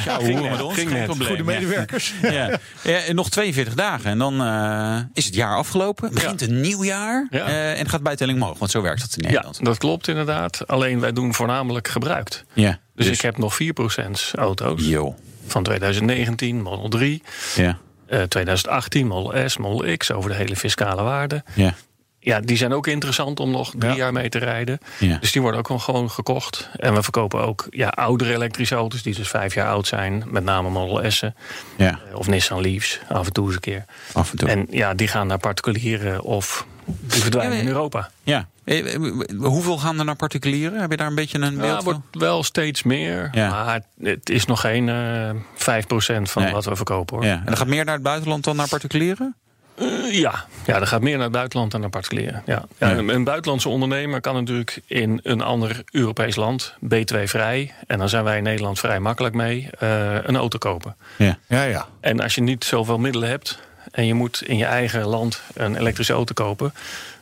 Ging 0.01 0.17
hoeren 0.19 0.43
net, 0.43 0.51
met 0.51 0.63
ons. 0.63 0.75
ging 0.75 0.91
Geen 0.91 1.05
probleem. 1.05 1.29
Goede 1.37 1.53
Ja. 1.53 1.59
medewerkers. 1.59 2.13
Ja. 2.23 2.59
Ja, 2.83 3.13
nog 3.13 3.31
42 3.31 3.75
dagen. 3.75 4.11
En 4.11 4.19
dan 4.19 4.41
eh, 4.43 4.97
is 5.15 5.25
het 5.25 5.35
jaar 5.35 5.57
afgelopen. 5.57 6.15
Begint 6.15 6.41
een 6.43 6.61
nieuw 6.61 6.85
jaar. 6.85 7.27
Ja. 7.31 7.47
Eh, 7.47 7.81
en 7.81 7.89
gaat 7.89 8.03
bijtelling 8.03 8.41
omhoog. 8.43 8.59
Want 8.59 8.71
zo 8.71 8.83
werkt 8.83 9.01
dat 9.01 9.11
in 9.17 9.23
Ja, 9.23 9.29
Nederland. 9.29 9.65
dat 9.65 9.79
klopt 9.79 10.09
inderdaad. 10.09 10.67
Alleen 10.67 11.01
wij 11.01 11.13
doen 11.13 11.35
voornamelijk 11.35 11.89
gebruikt. 11.89 12.45
Ja. 12.53 12.79
Dus, 12.95 13.07
ik 13.07 13.21
heb 13.21 13.39
nog 13.39 13.55
4% 13.55 14.31
auto's 14.35 14.87
Yo. 14.87 15.15
van 15.47 15.63
2019, 15.63 16.63
Model 16.63 16.89
3. 16.89 17.23
Ja. 17.57 17.79
eh, 18.07 18.23
2018, 18.23 19.07
Model 19.07 19.49
S, 19.49 19.57
Model 19.57 19.97
X, 19.97 20.13
over 20.13 20.31
de 20.31 20.37
hele 20.37 20.57
fiscale 20.57 21.03
waarde. 21.03 21.43
Ja. 21.55 21.75
Ja, 22.23 22.41
die 22.41 22.57
zijn 22.57 22.73
ook 22.73 22.87
interessant 22.87 23.41
om 23.41 23.51
nog 23.51 23.73
drie 23.79 23.91
Ja. 23.91 23.97
jaar 23.97 24.13
mee 24.13 24.29
te 24.29 24.39
rijden. 24.39 24.79
Ja. 24.99 25.17
Dus 25.21 25.33
die 25.33 25.43
worden 25.43 25.61
ook 25.71 25.81
gewoon 25.81 26.11
gekocht. 26.11 26.69
En 26.77 26.95
we 26.95 27.03
verkopen 27.03 27.41
ook 27.47 27.67
ja, 27.71 27.89
oudere 27.89 28.33
elektrische 28.33 28.75
auto's, 28.75 29.03
die 29.03 29.15
dus 29.15 29.29
vijf 29.29 29.55
jaar 29.55 29.69
oud 29.69 29.87
zijn. 29.87 30.25
Met 30.27 30.45
name 30.45 30.71
Model 30.71 31.11
S'en 31.11 31.35
Ja. 31.77 31.99
eh, 32.11 32.19
of 32.19 32.27
Nissan 32.27 32.61
Leafs, 32.61 33.01
af 33.09 33.27
en 33.27 33.33
toe 33.33 33.45
eens 33.47 33.55
een 33.55 33.61
keer. 33.61 33.85
Af 34.13 34.31
en 34.31 34.39
toe. 34.39 34.49
En 34.49 34.67
ja, 34.71 34.95
die 34.95 35.09
gaan 35.09 35.27
naar 35.27 35.39
particulieren 35.39 36.23
of 36.23 36.67
die 36.85 37.21
verdwijnen 37.23 37.57
Ja, 37.57 37.63
in 37.63 37.69
Europa. 37.69 38.11
Ja. 38.23 38.49
Eh, 38.65 38.95
eh, 38.95 39.01
Hoeveel 39.39 39.79
gaan 39.79 39.99
er 39.99 40.05
naar 40.05 40.17
particulieren? 40.17 40.81
Heb 40.81 40.91
je 40.91 40.97
daar 40.97 41.07
een 41.07 41.15
beetje 41.15 41.39
een 41.39 41.55
beeld 41.57 41.67
Ja, 41.69 41.75
van? 41.75 41.85
wordt 41.85 42.01
wel 42.11 42.43
steeds 42.43 42.83
meer. 42.83 43.29
Ja. 43.33 43.51
Maar 43.51 43.81
het 44.03 44.31
is 44.31 44.45
nog 44.47 44.61
geen 44.61 44.89
eh 44.89 45.31
5% 45.55 46.31
van 46.31 46.43
Nee. 46.43 46.53
wat 46.53 46.65
we 46.65 46.77
verkopen 46.77 47.17
hoor. 47.17 47.25
Ja. 47.27 47.33
En 47.33 47.43
dan 47.45 47.57
gaat 47.57 47.67
meer 47.67 47.85
naar 47.85 47.95
het 47.95 48.03
buitenland 48.03 48.45
dan 48.45 48.57
naar 48.57 48.69
particulieren? 48.69 49.35
Eh, 49.81 50.13
ja. 50.13 50.45
ja, 50.67 50.79
dat 50.79 50.89
gaat 50.89 51.01
meer 51.01 51.15
naar 51.15 51.23
het 51.23 51.33
buitenland 51.33 51.71
dan 51.71 51.81
naar 51.81 51.91
particulieren. 51.91 52.43
Ja. 52.47 52.65
Ja. 52.79 52.91
Een, 52.91 53.09
een 53.09 53.25
buitenlandse 53.25 53.69
ondernemer 53.69 54.21
kan 54.21 54.35
natuurlijk 54.35 54.81
in 54.87 55.21
een 55.23 55.41
ander 55.41 55.83
Europees 55.91 56.37
land, 56.37 56.75
B2-vrij, 56.85 57.75
en 57.87 57.99
dan 57.99 58.09
zijn 58.09 58.25
wij 58.25 58.37
in 58.37 58.43
Nederland 58.43 58.79
vrij 58.79 59.01
makkelijk 59.01 59.35
mee, 59.35 59.69
eh, 59.79 60.15
een 60.23 60.37
auto 60.37 60.59
kopen. 60.59 60.97
Ja. 61.17 61.39
Ja, 61.47 61.63
ja. 61.63 61.87
En 62.01 62.21
als 62.21 62.35
je 62.35 62.41
niet 62.41 62.65
zoveel 62.65 62.99
middelen 62.99 63.29
hebt 63.29 63.59
en 63.91 64.07
je 64.07 64.15
moet 64.15 64.43
in 64.43 64.57
je 64.57 64.65
eigen 64.65 65.07
land 65.07 65.43
een 65.55 65.77
elektrische 65.77 66.13
auto 66.13 66.35
kopen, 66.35 66.75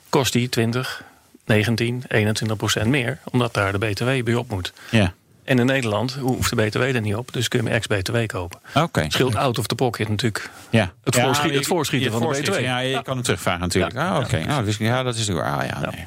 kost 0.08 0.32
die 0.32 0.48
20, 0.48 1.02
19, 1.44 2.04
21 2.08 2.56
procent 2.56 2.86
meer, 2.86 3.18
omdat 3.30 3.54
daar 3.54 3.72
de 3.72 3.78
BTW 3.78 4.24
bij 4.24 4.34
op 4.34 4.50
moet. 4.50 4.72
Ja. 4.90 5.12
En 5.48 5.58
in 5.58 5.66
Nederland 5.66 6.14
hoeft 6.14 6.50
de 6.50 6.56
BTW 6.56 6.80
er 6.82 7.00
niet 7.00 7.14
op, 7.14 7.32
dus 7.32 7.48
kun 7.48 7.58
je 7.62 7.64
hem 7.68 7.74
ex-BTW 7.74 8.26
kopen. 8.26 8.58
Oké. 8.74 9.04
Scheelt 9.08 9.36
out 9.36 9.58
of 9.58 9.66
the 9.66 9.74
pocket 9.74 10.08
natuurlijk. 10.08 10.50
Ja. 10.70 10.92
Het 11.04 11.14
Ja, 11.14 11.24
voorschie- 11.24 11.52
het 11.52 11.66
voorschieten 11.66 12.12
van 12.12 12.20
de 12.20 12.26
BTW. 12.40 12.60
Ja, 12.60 12.78
je 12.78 13.02
kan 13.02 13.14
hem 13.14 13.22
terugvragen 13.22 13.60
natuurlijk. 13.60 13.94
Ja. 13.94 14.08
Ah, 14.10 14.18
oké. 14.24 14.38
Nou, 14.44 14.64
dus, 14.64 14.76
ja, 14.76 15.02
dat 15.02 15.14
is 15.14 15.26
natuurlijk. 15.26 15.56
Ah, 15.56 15.66
ja, 15.66 15.80
nee. 15.90 16.04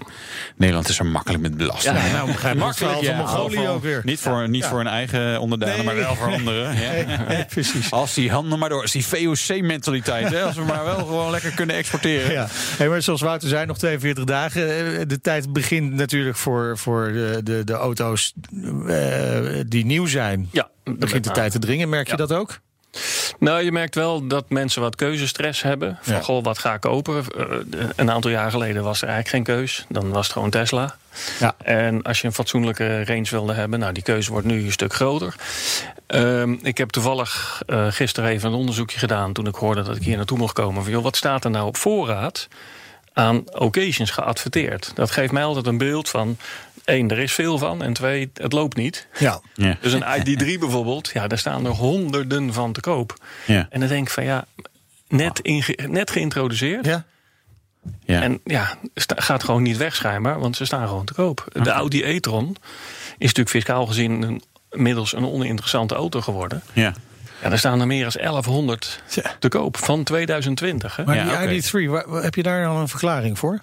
Nederland 0.56 0.90
is 0.90 0.96
zo 0.96 1.04
makkelijk 1.04 1.42
met 1.44 1.58
belasting. 1.58 1.98
Ja, 1.98 2.12
Nou, 2.12 2.32
begrijp 2.32 2.62
het 2.62 2.78
van 2.78 3.16
Mongolië 3.16 3.68
ook 3.68 3.82
weer. 3.84 4.02
Niet 4.04 4.20
voor, 4.20 4.50
niet 4.50 4.66
voor 4.66 4.78
hun 4.78 4.88
eigen 4.88 5.40
onderdelen, 5.40 5.76
Nee. 5.76 5.86
maar 5.86 5.96
wel 5.96 6.16
voor 6.16 6.28
anderen. 6.38 6.76
Ja. 6.76 7.44
precies. 7.50 7.92
Als 7.92 8.14
die 8.14 8.32
handen 8.32 8.60
maar 8.60 8.70
door. 8.70 8.82
Als 8.82 8.92
die 8.92 9.06
VOC-mentaliteit. 9.06 10.36
Als 10.42 10.56
we 10.56 10.64
maar 10.64 10.86
wel 10.86 10.98
gewoon 10.98 11.32
lekker 11.32 11.52
kunnen 11.52 11.76
exporteren. 11.76 12.32
Ja, 12.32 12.48
hey, 12.78 12.90
maar 12.90 13.02
zoals 13.02 13.22
Wouter 13.22 13.50
zei, 13.50 13.66
nog 13.66 13.78
42 13.78 14.24
dagen. 14.24 14.62
Eh, 14.98 15.02
De 15.08 15.22
tijd 15.22 15.54
begint 15.54 15.94
natuurlijk 15.94 16.38
voor, 16.38 16.78
voor 16.78 17.12
de, 17.14 17.40
de, 17.44 17.64
de 17.64 17.74
auto's 17.74 18.34
eh, 18.88 19.31
die 19.68 19.86
nieuw 19.86 20.06
zijn. 20.08 20.50
Ja, 20.52 20.70
Begint 20.84 21.24
de 21.24 21.32
tijd 21.32 21.52
te 21.52 21.60
dringen, 21.60 21.90
merk 21.90 22.10
je 22.10 22.16
dat 22.16 22.34
ook? 22.34 22.60
Nou, 23.40 23.64
je 23.64 23.72
merkt 23.72 23.96
wel 23.96 24.28
dat 24.28 24.50
mensen 24.50 24.82
wat 24.82 24.96
keuzestress 24.96 25.62
hebben. 25.62 25.98
Van, 26.02 26.14
Ja. 26.14 26.22
goh, 26.22 26.44
wat 26.44 26.58
ga 26.58 26.74
ik 26.74 26.82
kopen? 26.82 27.24
Eh, 27.38 27.46
een 27.96 28.12
aantal 28.12 28.32
jaar 28.32 28.52
geleden 28.52 28.84
was 28.84 29.02
er 29.02 29.08
eigenlijk 29.08 29.48
geen 29.48 29.56
keus. 29.56 29.86
Dan 29.90 30.10
was 30.10 30.24
het 30.24 30.34
gewoon 30.34 30.50
Tesla. 30.50 30.96
Ja. 31.40 31.56
En 31.64 32.02
als 32.02 32.22
je 32.22 32.28
een 32.28 32.34
fatsoenlijke 32.34 33.06
range 33.06 33.28
wilde 33.30 33.54
hebben... 33.54 33.80
nou, 33.80 33.94
die 33.94 34.04
keuze 34.04 34.32
wordt 34.32 34.48
nu 34.48 34.64
een 34.64 34.72
stuk 34.72 34.94
groter. 34.94 35.36
Ehm, 36.08 36.56
ik 36.62 36.78
heb 36.78 36.90
toevallig 36.90 37.62
eh, 37.66 37.88
gisteren 37.90 38.30
even 38.30 38.50
een 38.50 38.56
onderzoekje 38.58 39.00
gedaan... 39.00 39.34
toen 39.34 39.48
ik 39.48 39.56
hoorde 39.56 39.82
dat 39.84 39.96
ik 39.96 40.04
hier 40.04 40.18
naartoe 40.18 40.38
mocht 40.38 40.54
komen. 40.54 40.84
Van, 40.84 40.92
joh, 40.92 41.04
wat 41.04 41.16
staat 41.18 41.44
er 41.44 41.52
nou 41.52 41.68
op 41.68 41.78
voorraad 41.78 42.48
aan 43.14 43.44
occasions 43.60 44.12
geadverteerd? 44.12 44.92
Dat 44.96 45.12
geeft 45.12 45.32
mij 45.32 45.44
altijd 45.44 45.66
een 45.68 45.78
beeld 45.78 46.10
van... 46.10 46.38
één, 46.86 47.10
er 47.10 47.20
is 47.20 47.34
veel 47.34 47.58
van. 47.58 47.84
En 47.84 47.94
twee, 47.94 48.32
het 48.34 48.52
loopt 48.54 48.78
niet. 48.78 49.08
Ja. 49.20 49.42
Ja. 49.54 49.78
Dus 49.82 49.94
een 49.94 50.04
ID3 50.04 50.46
bijvoorbeeld, 50.60 51.10
ja, 51.14 51.28
daar 51.28 51.38
staan 51.38 51.66
er 51.66 51.72
honderden 51.72 52.54
van 52.54 52.74
te 52.74 52.80
koop. 52.82 53.14
Ja. 53.46 53.68
En 53.70 53.80
dan 53.80 53.90
denk 53.90 54.08
ik 54.08 54.14
van 54.14 54.24
ja, 54.24 54.46
net, 55.08 55.40
inge- 55.40 55.88
net 55.88 56.12
geïntroduceerd. 56.12 56.86
Ja. 56.86 57.06
Ja. 58.06 58.22
En 58.22 58.40
ja, 58.46 58.78
sta- 58.96 59.22
gaat 59.22 59.44
gewoon 59.44 59.62
niet 59.64 59.78
weg 59.78 59.96
schijnbaar, 59.96 60.40
want 60.40 60.56
ze 60.56 60.66
staan 60.66 60.88
gewoon 60.88 61.06
te 61.06 61.14
koop. 61.14 61.46
De 61.64 61.70
Audi 61.72 62.04
e-tron 62.04 62.56
is 63.18 63.28
natuurlijk 63.28 63.50
fiscaal 63.50 63.86
gezien 63.86 64.22
een, 64.22 64.42
inmiddels 64.72 65.14
een 65.16 65.26
oninteressante 65.28 65.96
auto 65.96 66.22
geworden. 66.22 66.62
ja. 66.74 66.94
Ja, 67.42 67.50
daar 67.50 67.58
staan 67.60 67.80
er 67.82 67.88
meer 67.88 68.02
dan 68.12 68.22
1100 68.22 69.02
Ja. 69.16 69.36
te 69.40 69.48
koop 69.48 69.78
van 69.78 70.04
2020. 70.04 70.96
Hè? 70.96 71.04
Maar 71.06 71.48
die 71.48 71.62
ID3, 71.62 71.90
waar- 71.90 72.10
waar- 72.10 72.24
heb 72.24 72.36
je 72.36 72.44
daar 72.44 72.64
dan 72.64 72.76
een 72.76 72.88
verklaring 72.88 73.40
voor? 73.40 73.60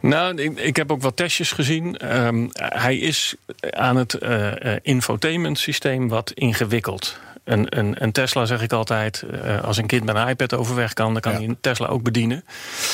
Nou, 0.00 0.34
ik, 0.42 0.58
ik 0.58 0.76
heb 0.76 0.90
ook 0.92 1.02
wat 1.02 1.16
testjes 1.16 1.50
gezien. 1.52 1.96
Ehm, 1.96 2.46
hij 2.52 2.96
is 2.98 3.34
aan 3.70 3.96
het 3.96 4.14
eh, 4.14 4.74
eh, 4.74 4.78
infotainment 4.82 5.58
systeem 5.58 6.08
wat 6.08 6.30
ingewikkeld. 6.30 7.16
Een, 7.44 7.78
een, 7.78 8.02
een 8.02 8.12
Tesla, 8.12 8.44
zeg 8.44 8.62
ik 8.62 8.72
altijd, 8.72 9.22
eh, 9.42 9.62
als 9.64 9.76
een 9.76 9.86
kind 9.86 10.04
met 10.04 10.16
een 10.16 10.28
iPad 10.28 10.54
overweg 10.54 10.92
kan, 10.92 11.12
dan 11.12 11.20
kan 11.22 11.32
Ja. 11.32 11.38
hij 11.38 11.46
een 11.48 11.58
Tesla 11.60 11.86
ook 11.86 12.02
bedienen. 12.02 12.44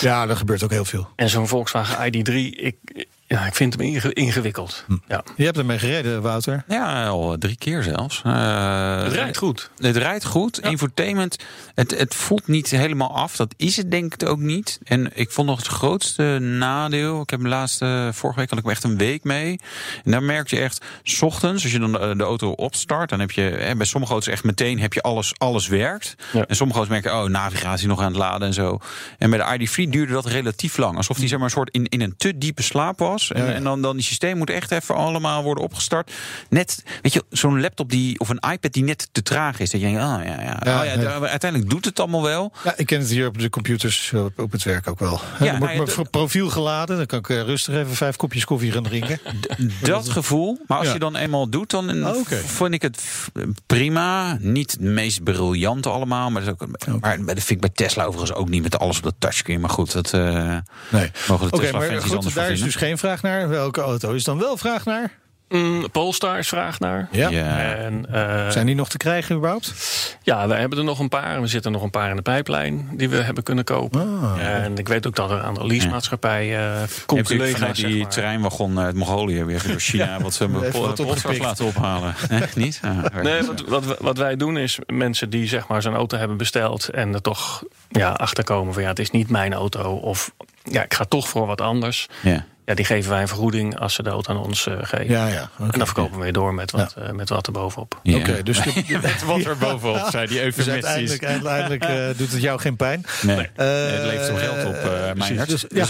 Ja, 0.00 0.26
dat 0.26 0.36
gebeurt 0.36 0.62
ook 0.62 0.70
heel 0.70 0.84
veel. 0.84 1.08
En 1.16 1.28
zo'n 1.28 1.48
Volkswagen 1.48 2.12
ID3, 2.12 2.32
ik, 2.56 2.76
ja, 3.28 3.46
ik 3.46 3.54
vind 3.54 3.72
hem 3.76 3.82
inge- 3.86 4.12
ingewikkeld. 4.12 4.84
Ja. 5.08 5.22
Je 5.36 5.44
hebt 5.44 5.58
ermee 5.58 5.78
gereden, 5.78 6.22
Wouter. 6.22 6.64
Ja, 6.68 7.06
al 7.06 7.36
drie 7.38 7.56
keer 7.56 7.82
zelfs. 7.82 8.22
Eh, 8.24 9.02
Het 9.02 9.12
rijdt 9.12 9.36
goed. 9.36 9.70
Het 9.78 9.96
rijdt 9.96 10.24
goed. 10.24 10.60
Infotainment, 10.60 11.36
het, 11.74 11.98
het 11.98 12.14
voelt 12.14 12.46
niet 12.46 12.70
helemaal 12.70 13.14
af. 13.16 13.36
Dat 13.36 13.54
is 13.56 13.76
het 13.76 13.90
denk 13.90 14.14
ik 14.14 14.28
ook 14.28 14.38
niet. 14.38 14.78
En 14.84 15.10
ik 15.14 15.30
vond 15.30 15.48
nog 15.48 15.58
het 15.58 15.66
grootste 15.66 16.22
nadeel. 16.40 17.20
Ik 17.22 17.30
heb 17.30 17.40
de 17.40 17.48
laatste, 17.48 18.10
vorige 18.12 18.38
week 18.38 18.48
had 18.50 18.58
ik 18.58 18.64
hem 18.64 18.72
echt 18.74 18.84
een 18.84 18.96
week 18.96 19.24
mee. 19.24 19.60
En 20.04 20.10
dan 20.10 20.26
merk 20.26 20.48
je 20.50 20.58
echt, 20.60 20.84
's 21.02 21.22
ochtends, 21.22 21.62
als 21.62 21.72
je 21.72 21.78
dan 21.78 21.92
de, 21.92 22.14
de 22.16 22.24
auto 22.24 22.50
opstart, 22.50 23.10
dan 23.10 23.20
heb 23.20 23.30
je 23.30 23.42
hè, 23.42 23.76
bij 23.76 23.86
sommige 23.86 24.12
auto's 24.12 24.32
echt 24.32 24.44
meteen 24.44 24.80
heb 24.80 24.92
je 24.92 25.02
alles, 25.02 25.32
alles 25.38 25.66
werkt. 25.68 26.14
Ja. 26.32 26.44
En 26.46 26.56
sommige 26.56 26.78
auto's 26.78 27.00
merken, 27.02 27.22
oh, 27.22 27.28
navigatie 27.28 27.88
nog 27.88 28.00
aan 28.00 28.06
het 28.06 28.16
laden 28.16 28.46
en 28.48 28.54
zo. 28.54 28.78
En 29.18 29.30
bij 29.30 29.38
de 29.58 29.66
ID3 29.68 29.88
duurde 29.90 30.12
dat 30.12 30.26
relatief 30.26 30.76
lang. 30.76 30.96
Alsof 30.96 31.16
die 31.18 31.28
zeg 31.28 31.38
maar 31.38 31.46
een 31.46 31.52
soort 31.54 31.70
in, 31.70 31.84
in 31.86 32.00
een 32.00 32.14
te 32.16 32.38
diepe 32.38 32.62
slaap 32.62 32.98
was. 32.98 33.17
En, 33.30 33.44
Ja, 33.44 33.52
en 33.52 33.64
dan, 33.64 33.82
dan 33.82 33.96
die 33.96 34.04
systeem 34.04 34.36
moet 34.36 34.50
echt 34.50 34.70
even 34.70 34.94
allemaal 34.94 35.42
worden 35.42 35.64
opgestart. 35.64 36.12
Net, 36.48 36.82
weet 37.02 37.12
je, 37.12 37.24
zo'n 37.30 37.60
laptop 37.60 37.90
die, 37.90 38.18
of 38.18 38.28
een 38.28 38.40
iPad 38.52 38.72
die 38.72 38.84
net 38.84 39.08
te 39.12 39.22
traag 39.22 39.58
is. 39.58 39.70
Dat 39.70 39.80
je 39.80 39.86
denkt, 39.86 40.02
oh 40.02 40.20
ja, 40.24 40.40
ja. 40.40 40.60
Ja, 40.64 40.78
oh, 40.80 40.84
ja, 40.86 40.92
ja. 40.92 40.96
de- 40.96 41.28
uiteindelijk 41.28 41.70
doet 41.70 41.84
het 41.84 42.00
allemaal 42.00 42.22
wel. 42.22 42.52
Ja, 42.64 42.72
ik 42.76 42.86
ken 42.86 42.98
het 43.00 43.08
hier 43.10 43.26
op 43.26 43.38
de 43.38 43.50
computers 43.50 44.10
eh, 44.14 44.24
op, 44.24 44.38
op 44.38 44.52
het 44.52 44.62
werk 44.62 44.88
ook 44.88 44.98
wel. 44.98 45.20
Ja, 45.40 45.44
dan 45.50 45.60
nou 45.60 45.84
mijn 45.94 46.10
profiel 46.10 46.48
geladen. 46.50 46.96
Dan 46.96 47.06
kan 47.06 47.18
ik 47.18 47.28
eh, 47.28 47.40
rustig 47.42 47.74
even 47.74 47.94
vijf 47.94 48.16
kopjes 48.16 48.44
koffie 48.44 48.72
gaan 48.72 48.82
drinken. 48.82 49.20
Dat 49.82 50.08
gevoel. 50.08 50.58
Maar 50.66 50.78
als 50.78 50.92
je 50.92 50.98
dan 50.98 51.16
eenmaal 51.16 51.48
doet, 51.50 51.70
dan 51.70 52.06
Oh, 52.06 52.16
oké. 52.16 52.36
vond 52.36 52.74
ik 52.74 52.82
het 52.82 53.02
prima. 53.66 54.36
Niet 54.40 54.70
het 54.70 54.80
meest 54.80 55.22
briljante 55.22 55.88
allemaal. 55.88 56.30
Maar, 56.30 56.44
dat 56.44 56.58
maar 57.00 57.16
dat 57.18 57.26
vind 57.34 57.50
ik 57.50 57.60
bij 57.60 57.70
Tesla 57.86 58.04
overigens 58.04 58.38
ook 58.38 58.48
niet 58.48 58.62
met 58.62 58.78
alles 58.78 58.96
op 58.96 59.02
de 59.02 59.12
touchscreen. 59.18 59.60
Maar 59.60 59.70
goed, 59.70 59.92
dat 59.92 60.12
eh 60.12 60.20
Nee. 60.90 61.10
mogen 61.28 61.46
de 61.48 61.52
Oké, 61.56 61.62
Tesla 61.64 61.78
maar 61.78 62.02
goed, 62.02 62.34
daar 62.34 62.50
is 62.50 62.60
dus 62.62 62.74
geen 62.74 62.98
vraag 62.98 63.07
naar. 63.16 63.48
Welke 63.48 63.80
auto 63.80 64.12
is 64.12 64.24
dan 64.24 64.38
wel 64.38 64.56
vraag 64.56 64.84
naar? 64.84 65.10
Mm, 65.48 65.90
Polestar 65.90 66.38
is 66.38 66.48
vraag 66.48 66.78
naar. 66.78 67.08
Ja. 67.10 67.28
Ja. 67.28 67.58
En, 67.74 68.06
eh, 68.12 68.48
Zijn 68.50 68.66
die 68.66 68.74
nog 68.74 68.88
te 68.88 68.96
krijgen 68.96 69.36
überhaupt? 69.36 69.72
Ja, 70.22 70.48
we 70.48 70.54
hebben 70.54 70.78
er 70.78 70.84
nog 70.84 70.98
een 70.98 71.08
paar. 71.08 71.40
We 71.40 71.46
zitten 71.46 71.72
nog 71.72 71.82
een 71.82 71.90
paar 71.90 72.10
in 72.10 72.16
de 72.16 72.22
pijplijn 72.22 72.88
die 72.92 73.08
we 73.08 73.16
hebben 73.16 73.42
kunnen 73.44 73.64
kopen. 73.64 74.20
Ah. 74.22 74.62
En 74.64 74.78
ik 74.78 74.88
weet 74.88 75.06
ook 75.06 75.14
dat 75.14 75.30
er 75.30 75.42
aan 75.42 75.54
de 75.54 75.66
leasemaatschappijen 75.66 76.60
uh, 76.60 76.72
Je 76.72 76.78
hebt 76.78 77.12
natuurlijk 77.12 77.50
vanuit 77.56 77.76
die 77.76 77.88
zeg 77.88 77.98
maar. 78.02 78.08
treinwagon 78.10 78.78
uit 78.78 78.94
Mongolië 78.94 79.44
weer 79.44 79.62
door 79.66 79.80
China 79.80 80.20
wat 80.20 80.34
ze 80.34 80.50
wat 80.50 80.70
Polstars 80.70 81.10
opgepikt. 81.10 81.42
laten 81.44 81.64
ophalen. 81.64 82.14
Nee, 82.28 82.42
niet? 82.54 82.80
Ah, 82.84 83.22
Nee, 83.22 83.42
wat, 83.42 83.60
wat, 83.84 83.98
wat 84.00 84.18
wij 84.18 84.36
doen 84.36 84.56
is 84.58 84.78
mensen 84.86 85.30
die 85.30 85.46
zeg 85.46 85.68
maar 85.68 85.82
zo'n 85.82 85.94
auto 85.94 86.16
hebben 86.18 86.36
besteld 86.36 86.88
en 86.88 87.14
er 87.14 87.22
toch 87.22 87.62
ja, 87.88 88.10
achterkomen 88.10 88.72
van 88.74 88.82
ja, 88.82 88.88
het 88.88 88.98
is 88.98 89.10
niet 89.10 89.28
mijn 89.30 89.52
auto 89.52 89.94
of 89.94 90.32
ja, 90.62 90.82
ik 90.84 90.94
ga 90.94 91.04
toch 91.04 91.28
voor 91.28 91.46
wat 91.46 91.60
anders. 91.60 92.08
ja. 92.22 92.44
Ja, 92.68 92.74
die 92.74 92.84
geven 92.84 93.10
wij 93.10 93.20
een 93.20 93.28
vergoeding 93.28 93.78
als 93.78 93.94
ze 93.94 94.02
de 94.02 94.10
auto 94.10 94.32
aan 94.32 94.38
ons 94.40 94.66
eh, 94.66 94.74
geven. 94.80 95.08
Ja, 95.08 95.26
ja. 95.26 95.50
En 95.58 95.68
dan 95.78 95.86
verkopen 95.86 96.16
we 96.18 96.22
weer 96.22 96.32
door 96.32 96.54
met 96.54 96.70
wat, 96.70 96.94
eh, 96.98 97.10
met 97.10 97.28
wat 97.28 97.46
er 97.46 97.52
bovenop. 97.52 98.00
Ja. 98.02 98.16
Oké, 98.16 98.42
dus 98.48 98.60
de, 98.62 99.16
Wat 99.26 99.44
er 99.44 99.56
bovenop 99.58 100.06
zijn 100.10 100.28
die 100.28 100.50
dus 100.52 100.68
uiteindelijk, 100.68 101.24
uiteindelijk 101.24 101.84
eh, 101.84 102.06
doet 102.18 102.32
het 102.32 102.40
jou 102.40 102.60
geen 102.60 102.76
pijn. 102.76 103.04
Nee. 103.22 103.36
Eh, 103.36 103.66
het 103.66 104.04
levert 104.04 104.26
hem 104.26 104.36
geld 104.36 104.64
op, 104.66 104.80
precies. 105.14 105.28
Meijert. 105.28 105.48
Dus, 105.48 105.64
ja? 105.68 105.86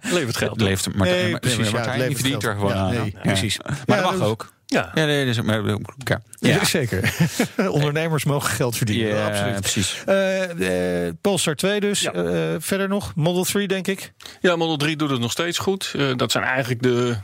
Levert 0.16 0.36
geld. 0.36 0.50
Het 0.50 0.60
leeft 0.60 0.94
Martijn, 0.94 1.22
Nee, 1.22 1.30
maar- 1.30 1.40
precies, 1.40 1.70
maar 1.70 1.84
verdient 1.98 2.44
er 2.44 2.52
gewoon 2.54 2.72
Ja, 2.74 2.78
aan. 2.80 2.90
nee, 2.94 3.14
Ja. 3.14 3.20
precies. 3.20 3.58
Maar 3.58 3.76
Ja, 3.86 3.94
dat 3.94 4.04
mag 4.04 4.12
dus- 4.12 4.28
ook. 4.28 4.52
Ja. 4.72 4.90
Ja, 4.94 5.04
nee, 5.04 5.24
dus, 5.24 5.40
maar, 5.40 5.62
ja. 5.98 6.22
Ja. 6.38 6.64
zeker. 6.64 7.14
Ondernemers 7.70 8.24
mogen 8.24 8.50
geld 8.50 8.76
verdienen. 8.76 9.08
Ja, 9.08 9.26
absoluut. 9.26 9.60
precies. 9.60 10.02
Eh, 10.06 11.06
eh, 11.06 11.14
Polestar 11.20 11.54
2 11.54 11.80
dus. 11.80 12.00
Ja. 12.00 12.12
Eh, 12.12 12.54
verder 12.58 12.88
nog. 12.88 13.12
Model 13.14 13.44
3 13.44 13.68
denk 13.68 13.86
ik. 13.86 14.12
Ja, 14.40 14.56
Model 14.56 14.76
3 14.76 14.96
doet 14.96 15.10
het 15.10 15.20
nog 15.20 15.30
steeds 15.30 15.58
goed. 15.58 15.92
Eh, 15.96 16.16
dat 16.16 16.32
zijn 16.32 16.44
eigenlijk 16.44 16.82
de 16.82 17.16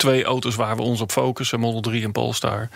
twee 0.00 0.24
auto's 0.24 0.54
waar 0.54 0.76
we 0.76 0.82
ons 0.82 1.00
op 1.00 1.12
focussen, 1.12 1.60
Model 1.60 1.80
3 1.80 2.04
en 2.04 2.12
Polestar. 2.12 2.68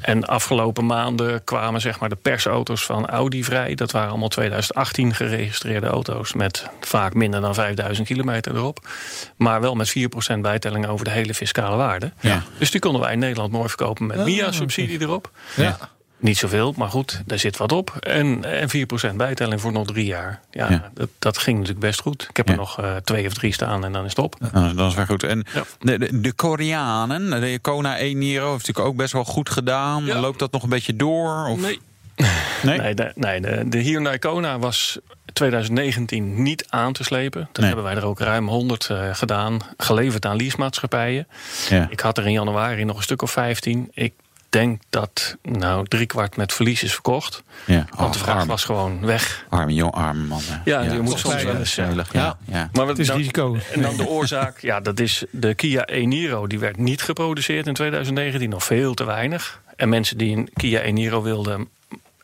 En 0.00 0.24
afgelopen 0.24 0.86
maanden 0.86 1.44
kwamen 1.44 1.80
zeg 1.80 2.00
maar 2.00 2.08
de 2.08 2.16
persauto's 2.16 2.84
van 2.84 3.06
Audi 3.06 3.44
vrij. 3.44 3.74
Dat 3.74 3.90
waren 3.90 4.08
allemaal 4.08 4.28
2018 4.28 5.14
geregistreerde 5.14 5.86
auto's 5.86 6.32
met 6.32 6.66
vaak 6.80 7.14
minder 7.14 7.40
dan 7.40 7.54
5000 7.54 8.06
kilometer 8.06 8.56
erop. 8.56 8.88
Maar 9.36 9.60
wel 9.60 9.74
met 9.74 9.94
4% 10.36 10.38
bijtelling 10.40 10.86
over 10.86 11.04
de 11.04 11.10
hele 11.10 11.34
fiscale 11.34 11.76
waarde. 11.76 12.12
Ja. 12.20 12.42
Dus 12.58 12.70
die 12.70 12.80
konden 12.80 13.00
wij 13.00 13.12
in 13.12 13.18
Nederland 13.18 13.52
mooi 13.52 13.68
verkopen 13.68 14.06
met 14.06 14.24
MIA-subsidie 14.24 15.00
erop. 15.00 15.30
Ja. 15.56 15.78
Niet 16.18 16.38
zoveel, 16.38 16.74
maar 16.76 16.88
goed, 16.90 17.22
daar 17.26 17.38
zit 17.38 17.56
wat 17.56 17.72
op. 17.72 17.96
En, 18.00 18.44
en 18.44 18.68
4% 19.12 19.14
bijtelling 19.16 19.60
voor 19.60 19.72
nog 19.72 19.86
drie 19.86 20.04
jaar. 20.04 20.40
Ja, 20.50 20.70
Ja. 20.70 20.90
Dat, 20.94 21.08
dat 21.18 21.38
ging 21.38 21.56
natuurlijk 21.58 21.86
best 21.86 22.00
goed. 22.00 22.26
Ik 22.30 22.36
heb 22.36 22.46
Ja. 22.46 22.52
er 22.52 22.58
nog 22.58 22.78
eh, 22.80 22.96
twee 22.96 23.26
of 23.26 23.34
drie 23.34 23.52
staan 23.52 23.84
en 23.84 23.92
dan 23.92 24.02
is 24.04 24.10
het 24.10 24.18
op. 24.18 24.36
Nou, 24.52 24.74
dat 24.74 24.90
is 24.90 24.94
wel 24.96 25.06
goed. 25.06 25.22
En 25.22 25.44
Ja. 25.54 25.62
de, 25.80 25.98
de, 25.98 26.20
de 26.20 26.32
Koreanen, 26.32 27.40
de 27.40 27.58
Kona 27.62 27.98
1 27.98 28.18
Niro 28.18 28.44
heeft 28.52 28.58
natuurlijk 28.66 28.86
ook 28.86 28.96
best 28.96 29.12
wel 29.12 29.24
goed 29.24 29.50
gedaan. 29.50 30.04
Ja. 30.04 30.20
Loopt 30.20 30.38
dat 30.38 30.52
nog 30.52 30.62
een 30.62 30.68
beetje 30.68 30.96
door? 30.96 31.46
Of? 31.48 31.60
Nee. 31.60 31.80
Nee? 32.62 32.78
Nee, 32.78 32.94
de, 32.94 33.12
nee 33.14 33.40
de, 33.40 33.68
de 33.68 33.78
Hyundai 33.78 34.18
Kona 34.18 34.58
was 34.58 34.98
2019 35.32 36.42
niet 36.42 36.66
aan 36.68 36.92
te 36.92 37.04
slepen. 37.04 37.40
Dat 37.40 37.56
Nee. 37.56 37.66
hebben 37.66 37.84
wij 37.84 37.94
er 37.94 38.04
ook 38.04 38.18
ruim 38.20 38.48
100 38.48 38.86
eh, 38.90 39.08
gedaan. 39.14 39.60
Geleverd 39.76 40.26
aan 40.26 40.36
leasemaatschappijen. 40.36 41.26
Ja. 41.70 41.86
Ik 41.90 42.00
had 42.00 42.18
er 42.18 42.26
in 42.26 42.32
januari 42.32 42.84
nog 42.84 42.96
een 42.96 43.02
stuk 43.02 43.22
of 43.22 43.30
15. 43.30 43.90
Ik 43.94 44.12
denk 44.54 44.82
dat 44.90 45.36
nou 45.42 45.86
driekwart 45.88 46.36
met 46.36 46.52
verlies 46.52 46.82
is 46.82 46.92
verkocht. 46.92 47.42
Ja. 47.66 47.84
Want 47.96 48.12
de 48.12 48.18
vraag 48.18 48.44
was 48.44 48.64
gewoon 48.64 49.00
weg. 49.06 49.44
arme, 49.48 49.74
jong, 49.74 49.92
arme 49.92 50.24
man. 50.24 50.40
Ja, 50.64 50.80
je 50.80 51.00
moet 51.00 51.18
soms 51.18 51.42
wel 51.42 51.56
eens, 51.56 51.74
ja. 51.74 51.88
Ja. 51.88 52.04
Ja. 52.12 52.36
Ja. 52.44 52.68
Maar 52.72 52.86
Het 52.86 52.98
is 52.98 53.06
dan- 53.06 53.16
risico. 53.16 53.56
En 53.72 53.82
dan 53.82 53.96
de 53.96 54.06
oorzaak, 54.08 54.58
ja, 54.60 54.80
dat 54.80 55.00
is 55.00 55.24
de 55.30 55.54
Kia 55.54 55.86
e-Niro. 55.86 56.46
Die 56.46 56.58
werd 56.58 56.76
niet 56.76 57.02
geproduceerd 57.02 57.66
in 57.66 57.74
2019, 57.74 58.48
nog 58.50 58.64
veel 58.64 58.94
te 58.94 59.04
weinig. 59.04 59.60
En 59.76 59.88
mensen 59.88 60.18
die 60.18 60.36
een 60.36 60.48
Kia 60.54 60.80
e-Niro 60.80 61.22
wilden 61.22 61.68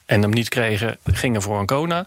en 0.06 0.22
hem 0.22 0.30
niet 0.30 0.48
kregen, 0.48 0.96
gingen 1.04 1.42
voor 1.42 1.58
een 1.60 1.66
Kona. 1.66 2.06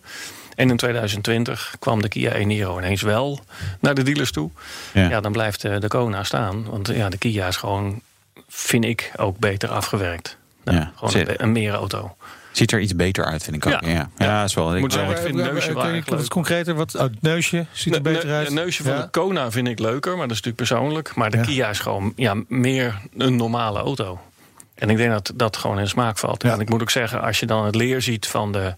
En 0.56 0.70
in 0.70 0.78
2020 0.78 1.76
kwam 1.80 2.02
de 2.02 2.08
Kia 2.08 2.32
e-Niro 2.34 2.78
ineens 2.78 3.02
wel 3.02 3.40
naar 3.80 3.94
de 3.96 4.04
dealers 4.04 4.32
toe. 4.32 4.50
Ja. 4.94 5.10
Ja, 5.10 5.22
dan 5.22 5.32
blijft 5.32 5.62
de, 5.62 5.80
de 5.80 5.88
Kona 5.88 6.24
staan. 6.24 6.66
Want 6.70 6.88
ja, 6.88 7.10
de 7.10 7.18
Kia 7.18 7.48
is 7.48 7.56
gewoon, 7.58 8.02
vind 8.56 8.86
ik, 8.86 9.12
ook 9.18 9.38
beter 9.38 9.70
afgewerkt. 9.70 10.38
Nou, 10.64 10.78
Ja. 10.78 10.92
Gewoon 10.96 11.12
Zit- 11.12 11.28
een, 11.30 11.44
een 11.44 11.52
meer 11.52 11.74
auto. 11.74 12.16
Ziet 12.52 12.72
er 12.72 12.80
iets 12.80 12.96
beter 12.96 13.26
uit, 13.26 13.44
vind 13.44 13.56
ik 13.56 13.66
ook. 13.66 13.72
Ja. 13.82 13.88
Ja, 13.90 14.10
ja. 14.18 14.44
is 14.44 14.54
wel. 14.54 14.76
Ik, 14.76 14.82
Moet 14.82 14.94
zeggen, 14.94 15.12
ik 15.12 15.18
vind 15.18 15.36
het 15.36 15.52
neusje 15.52 15.74
wel 15.74 15.84
wat 15.84 16.10
leuk. 16.10 16.30
concreter? 16.30 16.76
Wat, 16.76 16.96
oh, 16.96 17.02
het 17.02 17.22
neusje 17.22 17.66
ziet 17.72 17.96
er 17.96 18.02
Ne- 18.02 18.10
beter 18.12 18.28
ne- 18.28 18.34
uit. 18.34 18.46
Het 18.46 18.56
neusje 18.56 18.84
van 18.84 18.92
Ja. 18.94 19.02
de 19.02 19.10
Kona 19.10 19.52
vind 19.52 19.68
ik 19.68 19.80
leuker, 19.80 20.18
maar 20.18 20.28
dat 20.28 20.38
is 20.38 20.42
natuurlijk 20.44 20.70
persoonlijk. 20.70 21.16
Maar 21.16 21.32
de 21.32 21.38
Ja. 21.38 21.44
Kia 21.44 21.70
is 21.70 21.80
gewoon 21.80 22.14
ja, 22.16 22.36
meer 22.48 23.00
een 23.18 23.36
normale 23.36 23.80
auto. 23.80 24.20
En 24.76 24.90
ik 24.90 24.98
denk 24.98 25.12
dat 25.12 25.32
dat 25.36 25.58
gewoon 25.58 25.80
in 25.80 25.88
smaak 25.88 26.18
valt. 26.18 26.44
Ja. 26.44 26.54
En 26.54 26.60
ik 26.60 26.70
moet 26.70 26.82
ook 26.82 26.90
zeggen, 26.92 27.22
als 27.22 27.40
je 27.40 27.46
dan 27.46 27.66
het 27.66 27.76
leer 27.76 28.02
ziet 28.02 28.28
van 28.28 28.52
de 28.52 28.76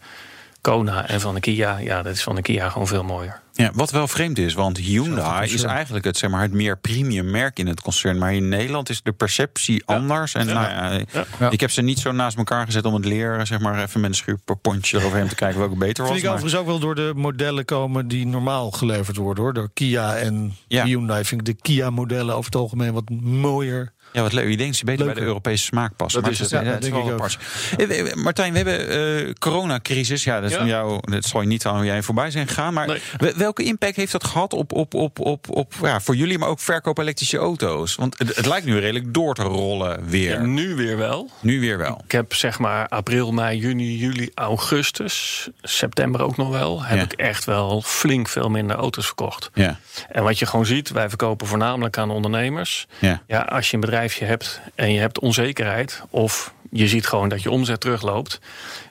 Kona 0.66 1.08
en 1.08 1.22
van 1.22 1.34
de 1.34 1.40
Kia, 1.40 1.78
ja, 1.78 2.02
dat 2.02 2.14
is 2.16 2.24
van 2.24 2.36
de 2.36 2.42
Kia 2.42 2.70
gewoon 2.70 2.88
veel 2.88 3.04
mooier. 3.04 3.40
Ja, 3.54 3.72
wat 3.74 3.92
wel 3.92 4.08
vreemd 4.08 4.38
is, 4.38 4.54
want 4.54 4.78
Hyundai 4.78 5.54
is 5.54 5.64
eigenlijk 5.64 6.06
het, 6.06 6.18
zeg 6.18 6.30
maar, 6.30 6.42
het 6.42 6.54
meer 6.54 6.78
premium 6.78 7.32
merk 7.32 7.60
in 7.60 7.68
het 7.68 7.82
concern. 7.82 8.18
Maar 8.18 8.34
in 8.34 8.50
Nederland 8.50 8.90
is 8.90 9.02
de 9.02 9.12
perceptie 9.12 9.86
anders. 9.86 10.34
En 10.34 10.46
Nou 10.46 10.60
ja, 10.70 11.00
Ja. 11.40 11.50
ik 11.50 11.60
heb 11.60 11.72
ze 11.72 11.82
niet 11.82 12.00
zo 12.00 12.12
naast 12.12 12.38
elkaar 12.38 12.66
gezet 12.66 12.86
om 12.86 12.94
het 12.94 13.06
leren, 13.06 13.48
zeg 13.48 13.60
maar, 13.60 13.82
even 13.84 14.02
met 14.02 14.10
een 14.10 14.16
schuurpontje 14.16 14.98
eroverheen 14.98 15.28
te 15.28 15.36
kijken 15.36 15.60
welke 15.60 15.76
beter 15.76 16.04
was. 16.04 16.12
Vind 16.12 16.18
ik 16.24 16.30
maar- 16.30 16.34
overigens 16.40 16.62
ook 16.62 16.68
wel 16.68 16.80
door 16.80 16.96
de 16.96 17.12
modellen 17.16 17.66
komen 17.66 18.08
die 18.08 18.26
normaal 18.28 18.72
geleverd 18.72 19.18
worden 19.18 19.44
hoor. 19.44 19.54
Door 19.54 19.70
Kia 19.74 20.16
en 20.16 20.54
Ja. 20.68 20.84
Hyundai 20.86 21.24
vind 21.26 21.48
ik 21.48 21.56
de 21.56 21.62
Kia-modellen 21.62 22.34
over 22.36 22.46
het 22.46 22.56
algemeen 22.62 22.94
wat 22.94 23.10
mooier. 23.22 23.94
Ja, 24.16 24.22
wat 24.22 24.34
leuk. 24.34 24.48
Ik 24.50 24.58
denk 24.58 24.70
dat 24.70 24.78
ze 24.80 24.86
beter 24.86 25.06
bij 25.06 25.14
de 25.14 25.22
Europese 25.22 25.64
smaak 25.64 25.96
passen. 25.96 26.22
Dat 26.22 26.32
maar 26.32 26.42
is 26.42 26.52
het 26.52 26.66
ja, 26.66 26.78
is 26.78 26.90
wel 26.90 27.02
ook. 27.04 27.12
apart. 27.12 27.38
Eh, 27.78 28.00
eh, 28.00 28.14
Martijn, 28.16 28.52
we 28.54 28.58
hebben 28.58 28.90
eh 29.28 29.34
coronacrisis. 29.40 30.24
Ja, 30.24 30.40
dat, 30.42 30.50
is 30.52 30.56
Ja. 30.58 30.66
jou, 30.66 31.00
dat 31.12 31.26
zal 31.26 31.42
je 31.42 31.48
niet 31.48 31.66
aan 31.66 31.86
jij 31.86 32.02
voorbij 32.04 32.32
zijn 32.32 32.48
gegaan. 32.48 32.74
Maar 32.74 32.88
Nee. 32.88 33.34
welke 33.36 33.64
impact 33.64 33.96
heeft 33.96 34.12
dat 34.12 34.24
gehad 34.24 34.54
op, 34.54 34.72
op, 34.74 34.94
op, 34.94 35.20
op, 35.20 35.50
op 35.50 35.74
ja, 35.82 36.02
voor 36.02 36.16
jullie, 36.16 36.38
maar 36.38 36.50
ook 36.50 36.60
verkoop 36.60 36.98
elektrische 36.98 37.38
auto's? 37.38 37.96
Want 37.96 38.18
het, 38.20 38.36
het 38.36 38.46
lijkt 38.46 38.66
nu 38.66 38.80
redelijk 38.80 39.14
door 39.14 39.36
te 39.36 39.42
rollen 39.44 40.06
weer. 40.10 40.32
Ja, 40.32 40.42
nu 40.46 40.76
weer 40.76 40.98
wel. 40.98 41.30
Nu 41.42 41.60
weer 41.60 41.78
wel. 41.78 42.02
Ik 42.04 42.12
heb 42.12 42.34
zeg 42.34 42.60
maar 42.60 42.88
april, 42.88 43.32
mei, 43.32 43.58
juni, 43.60 43.98
juli, 43.98 44.30
augustus, 44.36 45.48
september 45.62 46.22
ook 46.22 46.38
nog 46.38 46.50
wel. 46.50 46.84
Heb 46.84 47.02
ik 47.12 47.14
echt 47.20 47.46
wel 47.46 47.82
flink 47.82 48.28
veel 48.28 48.50
minder 48.50 48.76
auto's 48.76 49.06
verkocht. 49.06 49.50
Ja, 49.54 49.80
En 50.10 50.24
wat 50.24 50.40
je 50.40 50.46
gewoon 50.46 50.66
ziet, 50.66 50.90
wij 50.90 51.10
verkopen 51.10 51.48
voornamelijk 51.48 51.98
aan 51.98 52.10
ondernemers. 52.10 52.88
ja. 53.00 53.22
Ja, 53.28 53.40
als 53.42 53.70
je 53.70 53.76
een 53.76 53.82
bedrijfje 54.06 54.26
hebt 54.26 54.62
en 54.76 54.92
je 54.94 55.00
hebt 55.00 55.20
onzekerheid, 55.20 56.02
of 56.10 56.54
je 56.72 56.88
ziet 56.88 57.08
gewoon 57.08 57.30
dat 57.30 57.42
je 57.44 57.52
omzet 57.52 57.80
terugloopt. 57.80 58.40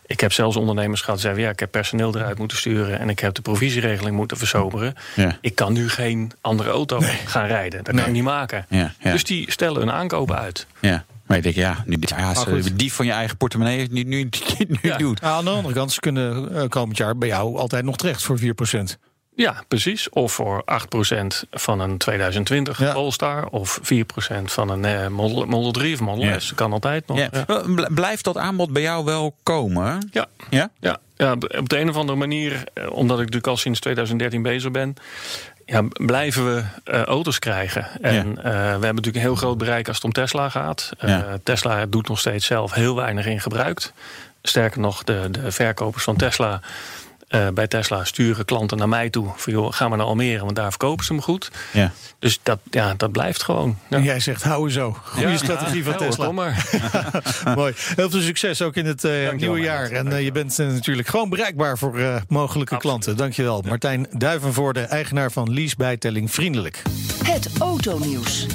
Ik 0.07 0.21
heb 0.21 0.33
zelfs 0.33 0.57
ondernemers 0.57 1.01
gehad 1.01 1.15
die 1.15 1.23
zeiden: 1.25 1.45
ja, 1.45 1.51
ik 1.51 1.61
heb 1.61 1.71
personeel 1.71 2.17
eruit 2.17 2.39
moeten 2.39 2.57
sturen 2.57 2.99
en 2.99 3.09
ik 3.09 3.19
heb 3.19 3.35
de 3.35 3.43
provisieregeling 3.43 4.17
moeten 4.17 4.37
versoberen. 4.37 4.95
Ja. 5.17 5.39
Ik 5.41 5.55
kan 5.55 5.73
nu 5.73 5.89
geen 5.89 6.33
andere 6.41 6.71
auto 6.71 7.01
gaan 7.27 7.47
rijden. 7.47 7.85
Dat 7.85 7.95
kan 7.95 8.05
ik 8.05 8.13
niet 8.13 8.23
maken. 8.23 8.67
Ja, 8.69 8.93
ja. 8.99 9.13
Dus 9.13 9.25
die 9.25 9.51
stellen 9.51 9.81
hun 9.81 9.91
aankopen 9.93 10.39
uit. 10.39 10.67
ja. 10.81 11.05
Maar 11.27 11.37
je 11.37 11.43
denkt, 11.43 11.59
ja, 11.59 11.83
nu, 11.87 11.97
ja 12.01 12.29
als 12.29 12.39
goed. 12.39 12.65
je 12.65 12.75
die 12.75 12.93
van 12.93 13.07
je 13.07 13.13
eigen 13.13 13.37
portemonnee 13.37 13.89
nu, 13.91 14.03
nu, 14.03 14.29
nu 14.69 14.79
Ja. 14.83 14.97
doet. 14.97 15.23
Aan 15.23 15.45
de 15.45 15.51
andere 15.51 15.75
kant, 15.75 15.93
ze 15.93 16.01
kunnen 16.01 16.55
eh, 16.57 16.69
komend 16.69 16.97
jaar 16.97 17.17
bij 17.19 17.29
jou 17.29 17.57
altijd 17.59 17.85
nog 17.85 17.97
terecht 17.97 18.23
voor 18.23 18.39
4%. 18.39 18.43
Ja, 19.37 19.63
precies. 19.69 20.09
Of 20.09 20.33
voor 20.33 20.63
8% 20.65 21.43
van 21.51 21.81
een 21.81 21.99
2020 21.99 22.79
Ja. 22.79 22.93
Polestar. 22.93 23.47
Of 23.47 23.81
4% 23.83 24.45
van 24.45 24.69
een 24.69 24.85
eh, 24.85 25.09
Model, 25.09 25.47
Model 25.47 25.71
3 25.73 25.95
of 25.95 26.01
Model 26.01 26.25
Ja. 26.25 26.39
S. 26.39 26.55
Kan 26.55 26.73
altijd 26.73 27.07
nog. 27.07 27.19
Ja. 27.19 27.31
Bl- 27.67 27.93
Blijft 27.95 28.25
dat 28.25 28.37
aanbod 28.37 28.73
bij 28.73 28.83
jou 28.83 29.05
wel 29.05 29.35
komen? 29.43 30.09
Ja. 30.13 30.27
Ja? 30.51 30.71
Ja, 30.81 30.97
ja, 31.17 31.33
op 31.59 31.69
de 31.69 31.79
een 31.79 31.89
of 31.89 31.97
andere 31.97 32.19
manier, 32.19 32.65
eh, 32.75 32.91
omdat 32.93 33.17
ik 33.17 33.25
natuurlijk 33.25 33.47
al 33.47 33.57
sinds 33.57 33.81
2013 33.81 34.43
bezig 34.43 34.71
ben, 34.71 34.95
ja, 35.67 35.83
blijven 35.93 36.55
we 36.55 36.63
eh, 36.85 37.03
auto's 37.03 37.39
krijgen. 37.39 37.87
En 38.01 38.39
eh, 38.39 38.43
we 38.53 38.59
hebben 38.59 38.81
natuurlijk 38.81 39.15
een 39.17 39.21
heel 39.21 39.35
groot 39.35 39.59
bereik 39.59 39.87
als 39.89 39.97
het 39.97 40.05
om 40.05 40.13
Tesla 40.13 40.49
gaat. 40.49 40.91
Eh. 40.99 41.21
Tesla 41.43 41.87
doet 41.87 42.09
nog 42.09 42.19
steeds 42.19 42.47
zelf 42.47 42.73
heel 42.73 42.97
weinig 42.97 43.27
in 43.27 43.41
gebruik. 43.41 43.93
Sterker 44.43 44.81
nog, 44.81 45.05
de, 45.05 45.29
de 45.31 45.53
verkopers 45.53 46.05
van 46.05 46.17
Tesla. 46.17 46.61
Eh, 47.35 47.49
bij 47.55 47.67
Tesla 47.67 48.05
sturen 48.05 48.45
klanten 48.45 48.79
naar 48.79 48.89
mij 48.89 49.11
toe. 49.11 49.29
Van, 49.37 49.53
joh, 49.53 49.73
ga 49.73 49.89
maar 49.89 49.99
naar 49.99 50.07
Almere, 50.07 50.45
want 50.45 50.57
daar 50.57 50.71
verkopen 50.71 51.05
ze 51.05 51.13
hem 51.13 51.23
goed. 51.23 51.51
Ja. 51.73 51.93
Dus 52.19 52.39
dat, 52.43 52.59
ja, 52.71 52.95
dat 52.97 53.13
blijft 53.13 53.43
gewoon. 53.43 53.79
Ja. 53.89 53.97
En 53.97 54.03
jij 54.03 54.21
zegt, 54.21 54.43
hou 54.43 54.71
zo. 54.71 54.97
Goede 55.05 55.29
Ja. 55.29 55.37
strategie 55.37 55.85
van 55.85 55.93
Ja, 55.93 55.99
Tesla. 55.99 56.27
kom 56.27 56.35
maar. 56.35 56.67
Mooi. 57.57 57.73
Heel 57.77 58.11
veel 58.11 58.21
succes 58.21 58.63
ook 58.63 58.75
in 58.77 58.87
het 58.87 59.05
eh, 59.05 59.33
nieuwe 59.33 59.61
jaar. 59.61 59.91
En 59.91 60.13
eh, 60.13 60.25
je 60.25 60.33
bent 60.33 60.59
natuurlijk 60.59 61.09
gewoon 61.09 61.29
bereikbaar 61.29 61.79
voor 61.79 61.99
eh, 61.99 62.17
mogelijke 62.29 62.77
klanten. 62.77 63.17
Dankjewel. 63.17 63.63
Martijn 63.69 64.07
Duivenvoorde, 64.11 64.81
eigenaar 64.81 65.33
van 65.33 65.55
Lease 65.55 65.75
Bijtelling 65.77 66.31
Vriendelijk. 66.33 66.83
Het 67.25 67.49
autonieuws. 67.59 68.47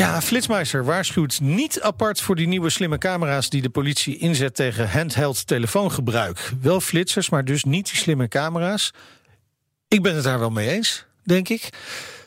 Ja, 0.00 0.20
Flitsmeister 0.22 0.84
waarschuwt 0.84 1.40
niet 1.40 1.80
apart 1.80 2.20
voor 2.20 2.36
die 2.36 2.46
nieuwe 2.46 2.70
slimme 2.70 2.98
camera's 2.98 3.50
die 3.50 3.62
de 3.62 3.70
politie 3.70 4.18
inzet 4.18 4.54
tegen 4.54 4.90
handheld 4.90 5.46
telefoongebruik. 5.46 6.50
Wel 6.60 6.80
flitsers, 6.80 7.30
maar 7.30 7.44
dus 7.44 7.64
niet 7.64 7.88
die 7.88 7.96
slimme 7.96 8.28
camera's. 8.28 8.92
Ik 9.88 10.02
ben 10.02 10.14
het 10.14 10.24
daar 10.24 10.38
wel 10.38 10.50
mee 10.50 10.68
eens, 10.68 11.06
denk 11.22 11.48
ik. 11.48 11.68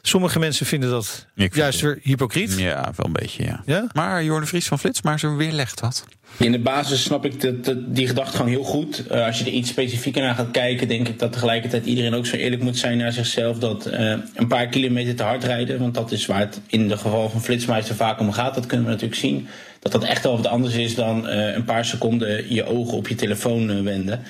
Sommige 0.06 0.40
mensen 0.40 0.66
vinden 0.66 0.90
dat 0.90 1.26
vind 1.36 1.56
juist 1.56 1.82
weer 1.82 2.00
hypocriet. 2.02 2.56
Ja, 2.60 2.92
wel 2.96 3.06
een 3.06 3.14
beetje, 3.14 3.44
ja. 3.44 3.62
Ja? 3.66 3.88
Maar 3.94 4.24
Jorn 4.24 4.42
de 4.42 4.48
Vries 4.48 4.68
van 4.68 4.80
Flits, 4.80 5.02
maar 5.02 5.20
ze 5.20 5.36
weerlegt 5.36 5.80
dat. 5.82 6.06
In 6.38 6.52
de 6.52 6.60
basis 6.60 7.04
snap 7.04 7.26
ik 7.26 7.42
dat, 7.42 7.66
dat- 7.66 7.96
die 7.96 8.08
gedachtegang 8.08 8.50
heel 8.50 8.64
goed. 8.64 9.08
Eh, 9.08 9.26
als 9.26 9.40
je 9.40 9.46
er 9.46 9.52
iets 9.52 9.70
specifieker 9.70 10.22
naar 10.22 10.36
gaat 10.36 10.52
kijken, 10.52 10.88
denk 10.88 11.08
ik 11.08 11.20
dat 11.20 11.32
tegelijkertijd 11.32 11.86
iedereen 11.86 12.14
ook 12.14 12.26
zo 12.26 12.36
eerlijk 12.36 12.62
moet 12.62 12.78
zijn 12.78 12.98
naar 12.98 13.12
zichzelf. 13.12 13.58
Dat 13.60 13.86
eh, 13.86 14.14
een 14.36 14.48
paar 14.48 14.68
kilometer 14.68 15.16
te 15.16 15.24
hard 15.24 15.44
rijden, 15.44 15.80
want 15.80 15.94
dat 15.94 16.12
is 16.12 16.26
waar 16.26 16.40
het 16.40 16.62
in 16.68 16.88
de 16.88 16.98
geval 16.98 17.30
van 17.30 17.42
Flitsmeister 17.44 17.96
vaak 17.96 18.20
om 18.20 18.32
gaat. 18.32 18.56
Dat 18.56 18.66
kunnen 18.66 18.86
we 18.86 18.92
natuurlijk 18.92 19.20
zien. 19.20 19.48
Dat 19.80 19.92
dat 19.92 20.04
echt 20.04 20.24
wel 20.24 20.36
wat 20.38 20.48
anders 20.48 20.74
is 20.76 20.96
dan 20.96 21.28
eh, 21.28 21.54
een 21.56 21.66
paar 21.66 21.86
seconden 21.86 22.54
je 22.54 22.66
ogen 22.66 22.98
op 22.98 23.08
je 23.08 23.16
telefoon 23.16 23.84
wenden. 23.84 24.24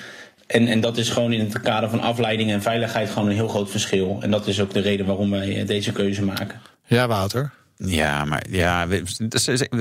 En, 0.46 0.66
en 0.68 0.80
dat 0.80 0.96
is 0.96 1.08
gewoon 1.10 1.32
in 1.32 1.40
het 1.40 1.60
kader 1.60 1.90
van 1.90 2.00
afleiding 2.00 2.50
en 2.52 2.62
veiligheid 2.62 3.10
gewoon 3.10 3.28
een 3.28 3.34
heel 3.34 3.48
groot 3.48 3.70
verschil. 3.70 4.18
En 4.20 4.30
dat 4.30 4.46
is 4.46 4.60
ook 4.60 4.72
de 4.72 4.80
reden 4.80 5.06
waarom 5.06 5.30
wij 5.30 5.60
eh, 5.60 5.66
deze 5.66 5.92
keuze 5.92 6.22
maken. 6.24 6.60
Ja, 6.86 7.06
Wouter. 7.06 7.52
Ja, 7.76 8.24
maar 8.24 8.42
ja, 8.50 8.86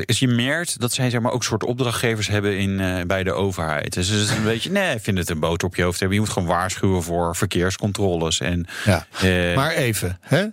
je 0.06 0.28
merkt 0.28 0.80
dat 0.80 0.94
zij 0.94 1.10
zeg 1.10 1.22
maar, 1.22 1.32
ook 1.32 1.44
soort 1.44 1.64
opdrachtgevers 1.64 2.28
hebben 2.28 2.58
in, 2.58 2.80
eh, 2.80 3.02
bij 3.08 3.24
de 3.24 3.32
overheid. 3.32 3.94
Dus 3.94 4.08
het 4.08 4.20
is 4.20 4.30
een 4.30 4.44
beetje, 4.54 4.72
nee, 4.72 4.96
ik 4.96 5.02
vind 5.04 5.18
het 5.18 5.30
een 5.30 5.40
boter 5.40 5.68
op 5.68 5.76
je 5.76 5.84
hoofd 5.84 6.00
hebben. 6.00 6.18
Je 6.18 6.24
moet 6.24 6.34
gewoon 6.34 6.48
waarschuwen 6.48 7.04
voor 7.04 7.36
verkeerscontroles. 7.36 8.40
En, 8.40 8.66
Ja. 8.86 9.08
eh, 9.22 9.56
Maar 9.56 9.72
even, 9.72 10.18
hè? 10.22 10.46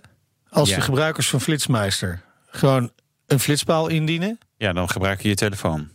als 0.49 0.69
Ja. 0.69 0.75
de 0.75 0.81
gebruikers 0.81 1.27
van 1.29 1.41
Flitsmeister 1.41 2.21
gewoon 2.49 2.91
een 3.27 3.39
flitspaal 3.39 3.87
indienen. 3.87 4.39
ja, 4.57 4.73
dan 4.73 4.89
gebruik 4.89 5.21
je 5.21 5.27
je 5.29 5.35
telefoon. 5.35 5.89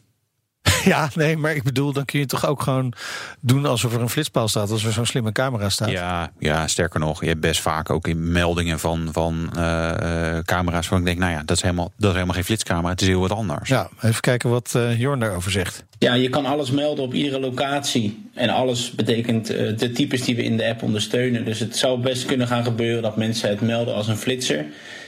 Ja, 0.96 1.10
nee, 1.14 1.36
maar 1.36 1.54
ik 1.54 1.62
bedoel, 1.62 1.92
dan 1.92 2.04
kun 2.04 2.18
je 2.18 2.26
toch 2.26 2.46
ook 2.46 2.62
gewoon 2.62 2.92
doen 3.40 3.66
alsof 3.66 3.94
er 3.94 4.00
een 4.00 4.08
flitspaal 4.08 4.48
staat, 4.48 4.70
als 4.70 4.84
er 4.84 4.92
zo'n 4.92 5.06
slimme 5.06 5.32
camera 5.32 5.68
staat. 5.68 5.90
Ja, 5.90 6.32
ja, 6.38 6.66
sterker 6.66 7.00
nog, 7.00 7.20
je 7.20 7.28
hebt 7.28 7.40
best 7.40 7.60
vaak 7.60 7.90
ook 7.90 8.08
in 8.08 8.32
meldingen 8.32 8.78
van, 8.78 9.08
van 9.12 9.50
eh, 9.56 10.36
eh, 10.36 10.44
camera's 10.44 10.88
waar 10.88 10.98
ik 10.98 11.04
denk, 11.04 11.18
nou 11.18 11.32
ja, 11.32 11.42
dat 11.44 11.56
is, 11.56 11.62
helemaal, 11.62 11.92
dat 11.96 12.08
is 12.08 12.12
helemaal 12.12 12.34
geen 12.34 12.44
flitscamera, 12.44 12.88
het 12.88 13.00
is 13.00 13.06
heel 13.06 13.20
wat 13.20 13.32
anders. 13.32 13.68
Ja, 13.68 13.88
even 14.02 14.20
kijken 14.20 14.50
wat 14.50 14.72
eh, 14.74 15.00
Jorn 15.00 15.20
daarover 15.20 15.50
zegt. 15.50 15.84
Ja, 15.98 16.14
je 16.14 16.28
kan 16.28 16.46
alles 16.46 16.70
melden 16.70 17.04
op 17.04 17.14
iedere 17.14 17.40
locatie. 17.40 18.30
En 18.34 18.48
alles 18.48 18.90
betekent 18.90 19.50
eh, 19.50 19.76
de 19.76 19.92
types 19.92 20.22
die 20.22 20.36
we 20.36 20.42
in 20.42 20.56
de 20.56 20.68
app 20.68 20.82
ondersteunen. 20.82 21.44
Dus 21.44 21.58
het 21.58 21.76
zou 21.76 22.00
best 22.00 22.24
kunnen 22.24 22.46
gaan 22.46 22.64
gebeuren 22.64 23.02
dat 23.02 23.16
mensen 23.16 23.48
het 23.48 23.60
melden 23.60 23.94
als 23.94 24.08
een 24.08 24.16
flitser. 24.16 24.64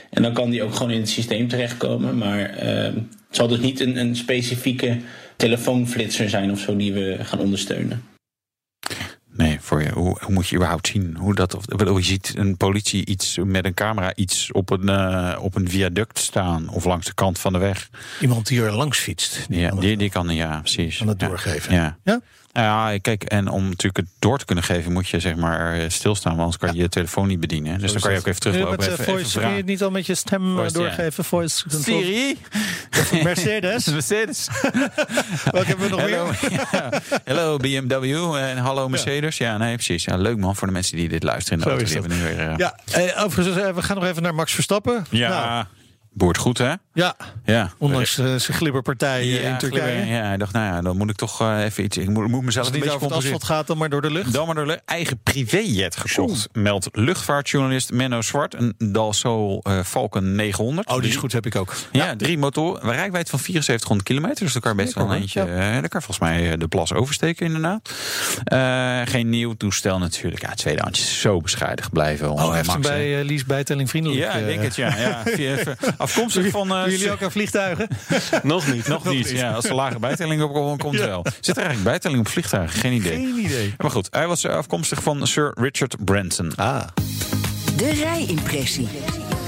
En 0.09 0.21
dan 0.21 0.33
kan 0.33 0.49
die 0.49 0.63
ook 0.63 0.75
gewoon 0.75 0.91
in 0.91 0.99
het 0.99 1.09
systeem 1.09 1.47
terechtkomen. 1.47 2.17
Maar 2.17 2.39
het 3.27 3.37
zal 3.37 3.47
dus 3.47 3.59
niet 3.59 3.79
een, 3.79 3.97
een 3.97 4.15
specifieke 4.15 4.97
telefoonflitser 5.39 6.29
zijn 6.29 6.51
of 6.51 6.59
zo 6.59 6.75
die 6.75 6.93
we 6.93 7.17
gaan 7.21 7.39
ondersteunen. 7.39 8.03
Nee, 9.33 9.57
voor 9.61 9.83
je, 9.83 9.91
hoe, 9.91 10.17
hoe 10.21 10.33
moet 10.33 10.47
je 10.47 10.55
überhaupt 10.55 10.87
zien 10.87 11.15
hoe 11.15 11.35
dat? 11.35 11.55
Of, 11.55 11.63
je 11.97 12.03
ziet 12.03 12.33
een 12.37 12.57
politie 12.57 13.05
iets 13.05 13.37
met 13.43 13.65
een 13.65 13.73
camera 13.73 14.15
iets 14.15 14.51
op 14.51 14.69
een, 14.69 14.89
eh, 14.89 15.37
op 15.41 15.55
een 15.55 15.69
viaduct 15.69 16.17
staan 16.19 16.69
of 16.69 16.85
langs 16.85 17.05
de 17.05 17.13
kant 17.13 17.39
van 17.39 17.53
de 17.53 17.59
weg. 17.59 17.89
Iemand 18.21 18.47
die 18.47 18.61
er 18.63 18.71
langs 18.71 18.97
fietst. 18.99 19.45
Ja, 19.49 19.71
die, 19.71 19.97
die 19.97 20.09
kan, 20.09 20.29
ja, 20.29 20.59
precies. 20.59 20.97
Kan 20.97 21.07
het 21.07 21.21
Ja. 21.21 21.27
doorgeven. 21.27 21.73
Ja. 21.73 21.97
Ja? 22.03 22.21
Ja, 22.51 22.97
kijk, 23.01 23.23
en 23.23 23.47
om 23.49 23.63
natuurlijk 23.63 23.97
het 23.97 24.07
door 24.19 24.37
te 24.39 24.45
kunnen 24.45 24.63
geven, 24.63 24.91
moet 24.91 25.07
je 25.07 25.19
zeg 25.19 25.35
maar 25.35 25.73
eh, 25.73 25.89
stilstaan, 25.89 26.31
want 26.31 26.43
anders 26.43 26.61
kan 26.61 26.73
je 26.75 26.81
je 26.81 26.89
telefoon 26.89 27.27
niet 27.27 27.39
bedienen. 27.39 27.79
Dus 27.79 27.91
dan 27.91 28.01
kan 28.01 28.11
je 28.11 28.17
ook 28.17 28.25
even 28.27 28.41
teruglopen. 28.41 28.77
met, 28.77 28.87
eh, 28.87 28.91
even, 28.91 29.05
voice, 29.05 29.27
even 29.27 29.41
kun 29.41 29.49
je 29.49 29.55
het 29.57 29.65
niet 29.65 29.83
al 29.83 29.91
met 29.91 30.05
je 30.05 30.15
stem 30.15 30.49
eh, 30.49 30.55
Voice, 30.55 30.73
doorgeven? 30.73 31.23
Voice 31.23 31.69
control. 31.69 32.01
Siri? 32.01 32.37
Mercedes. 33.23 33.85
Mercedes. 33.99 34.47
Wat 35.51 35.65
hebben 35.65 35.85
we 35.85 35.89
nog 35.89 35.99
Hallo, 35.99 36.31
meer? 36.41 37.61
ja. 37.71 37.81
BMW 37.81 38.35
en 38.35 38.57
hallo 38.57 38.89
Mercedes. 38.89 39.37
Ja, 39.37 39.57
nee, 39.57 39.73
precies. 39.75 40.03
Ja, 40.03 40.17
leuk 40.17 40.37
man 40.37 40.55
voor 40.55 40.67
de 40.67 40.73
mensen 40.73 40.97
die 40.97 41.09
dit 41.09 41.23
luisteren. 41.23 41.59
In 41.59 41.63
de 41.63 41.69
Zo 41.69 41.75
auto. 41.77 41.93
Die 41.93 42.01
dat. 42.01 42.11
hebben 42.11 42.29
nu 42.29 42.35
weer, 42.35 42.49
eh, 42.49 42.57
Ja, 42.57 42.79
eh, 43.15 43.23
overigens, 43.23 43.57
eh, 43.57 43.73
we 43.75 43.81
gaan 43.81 43.95
nog 43.95 44.05
even 44.05 44.21
naar 44.23 44.35
Max 44.35 44.53
Verstappen. 44.53 45.05
ja, 45.09 45.29
Nou, 45.29 45.65
boert 46.09 46.37
goed 46.37 46.57
hè? 46.57 46.73
Ja, 46.99 47.15
Ja. 47.45 47.71
ondanks 47.77 48.17
eh, 48.17 48.25
zijn 48.25 48.57
glibberpartij 48.57 49.27
in 49.27 49.57
Turkije. 49.57 49.81
glibber, 49.81 50.05
Ja, 50.05 50.23
hij 50.23 50.37
dacht, 50.37 50.53
nou 50.53 50.65
ja, 50.65 50.81
dan 50.81 50.97
moet 50.97 51.09
ik 51.09 51.15
toch 51.15 51.41
eh, 51.41 51.63
even 51.63 51.83
iets. 51.83 51.97
Ik 51.97 52.09
moet, 52.09 52.27
moet 52.27 52.43
mezelf 52.43 52.65
Als 52.65 52.75
het 52.75 52.83
een 52.83 52.87
niet 52.91 52.95
over 53.01 53.07
het 53.07 53.17
asfalt 53.17 53.43
gaat, 53.43 53.67
dan 53.67 53.77
maar 53.77 53.89
door 53.89 54.01
de 54.01 54.11
lucht. 54.11 54.33
Dan 54.33 54.45
maar 54.45 54.55
door 54.55 54.65
de 54.65 54.81
eigen 54.85 55.19
privéjet 55.23 55.95
gekocht. 55.95 56.49
Meldt 56.51 56.89
luchtvaartjournalist 56.91 57.91
Menno 57.91 58.21
Zwart. 58.21 58.53
Een 58.53 58.75
Dalsault 58.77 59.65
eh, 59.65 59.79
Falcon 59.83 60.35
900. 60.35 60.87
Oh, 60.87 60.99
die 60.99 61.09
is 61.09 61.15
goed, 61.15 61.31
heb 61.31 61.45
ik 61.45 61.55
ook. 61.55 61.75
Ja, 61.91 62.15
drie 62.15 62.37
motoren. 62.37 62.91
Rijkwijd 62.91 63.29
van 63.29 63.39
7400 63.39 64.07
kilometer. 64.07 64.43
Dus 64.43 64.53
daar 64.53 64.61
kan 64.61 64.71
je 64.71 64.83
best 64.83 64.93
wel 64.93 65.11
een 65.11 65.21
eentje. 65.21 65.45
daar 65.45 65.89
kan 65.89 66.01
volgens 66.01 66.19
mij 66.19 66.57
de 66.57 66.67
plas 66.67 66.93
oversteken, 66.93 67.45
inderdaad. 67.45 67.89
Geen 69.09 69.29
nieuw 69.29 69.53
toestel 69.53 69.99
natuurlijk. 69.99 70.41
Ja, 70.41 70.53
tweedehands 70.53 71.19
zo 71.19 71.39
bescheiden 71.41 71.85
gebleven. 71.85 72.29
Oh, 72.29 72.53
heeft 72.53 72.79
bij 72.79 73.19
uh, 73.19 73.25
Lies 73.25 73.45
bijtelling 73.45 73.89
vriendelijk. 73.89 74.21
Ja, 74.21 74.33
ik 74.33 74.45
denk 74.45 74.61
het, 74.61 74.75
ja. 74.75 74.95
ja. 74.97 75.23
Afkomstig 75.97 76.49
van... 76.49 76.71
eh, 76.93 76.97
Doen 76.97 77.05
jullie 77.07 77.11
ook 77.13 77.23
aan 77.23 77.31
vliegtuigen? 77.31 77.87
Nog 78.43 78.73
niet. 78.73 78.87
nog 78.87 79.05
niet. 79.05 79.29
Ja, 79.29 79.51
als 79.53 79.65
er 79.65 79.75
lage 79.75 79.99
bijtelling 79.99 80.41
op 80.41 80.77
komt, 80.79 80.99
wel. 80.99 81.25
Zit 81.39 81.55
er 81.57 81.63
eigenlijk 81.63 81.83
bijtelling 81.89 82.19
op 82.19 82.27
vliegtuigen? 82.27 82.79
Geen 82.79 82.93
idee. 82.93 83.11
Geen 83.13 83.37
idee. 83.45 83.73
Maar 83.77 83.91
goed, 83.91 84.07
hij 84.11 84.27
was 84.27 84.45
afkomstig 84.45 85.03
van 85.03 85.27
Sir 85.27 85.51
Richard 85.55 86.05
Branson. 86.05 86.51
Ah, 86.55 86.81
De 87.77 87.91
rijimpressie. 87.91 88.87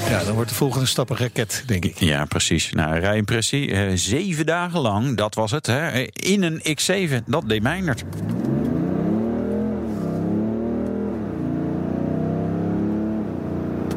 ja, 0.10 0.24
dan 0.24 0.34
wordt 0.34 0.50
de 0.50 0.56
volgende 0.56 0.86
stap 0.86 1.10
een 1.10 1.18
raket, 1.18 1.64
denk 1.66 1.86
ik. 1.86 2.00
Ja, 2.00 2.26
precies. 2.26 2.72
Nou, 2.72 3.00
rijimpressie. 3.00 3.72
eh, 3.72 3.92
zeven 3.94 4.46
dagen 4.46 4.80
lang, 4.80 5.18
dat 5.18 5.36
was 5.36 5.52
het. 5.52 5.66
Hè, 5.66 6.06
in 6.14 6.44
een 6.44 6.62
X7. 6.80 7.24
Dat 7.26 7.50
deed 7.50 7.62
Meijnerd. 7.62 8.04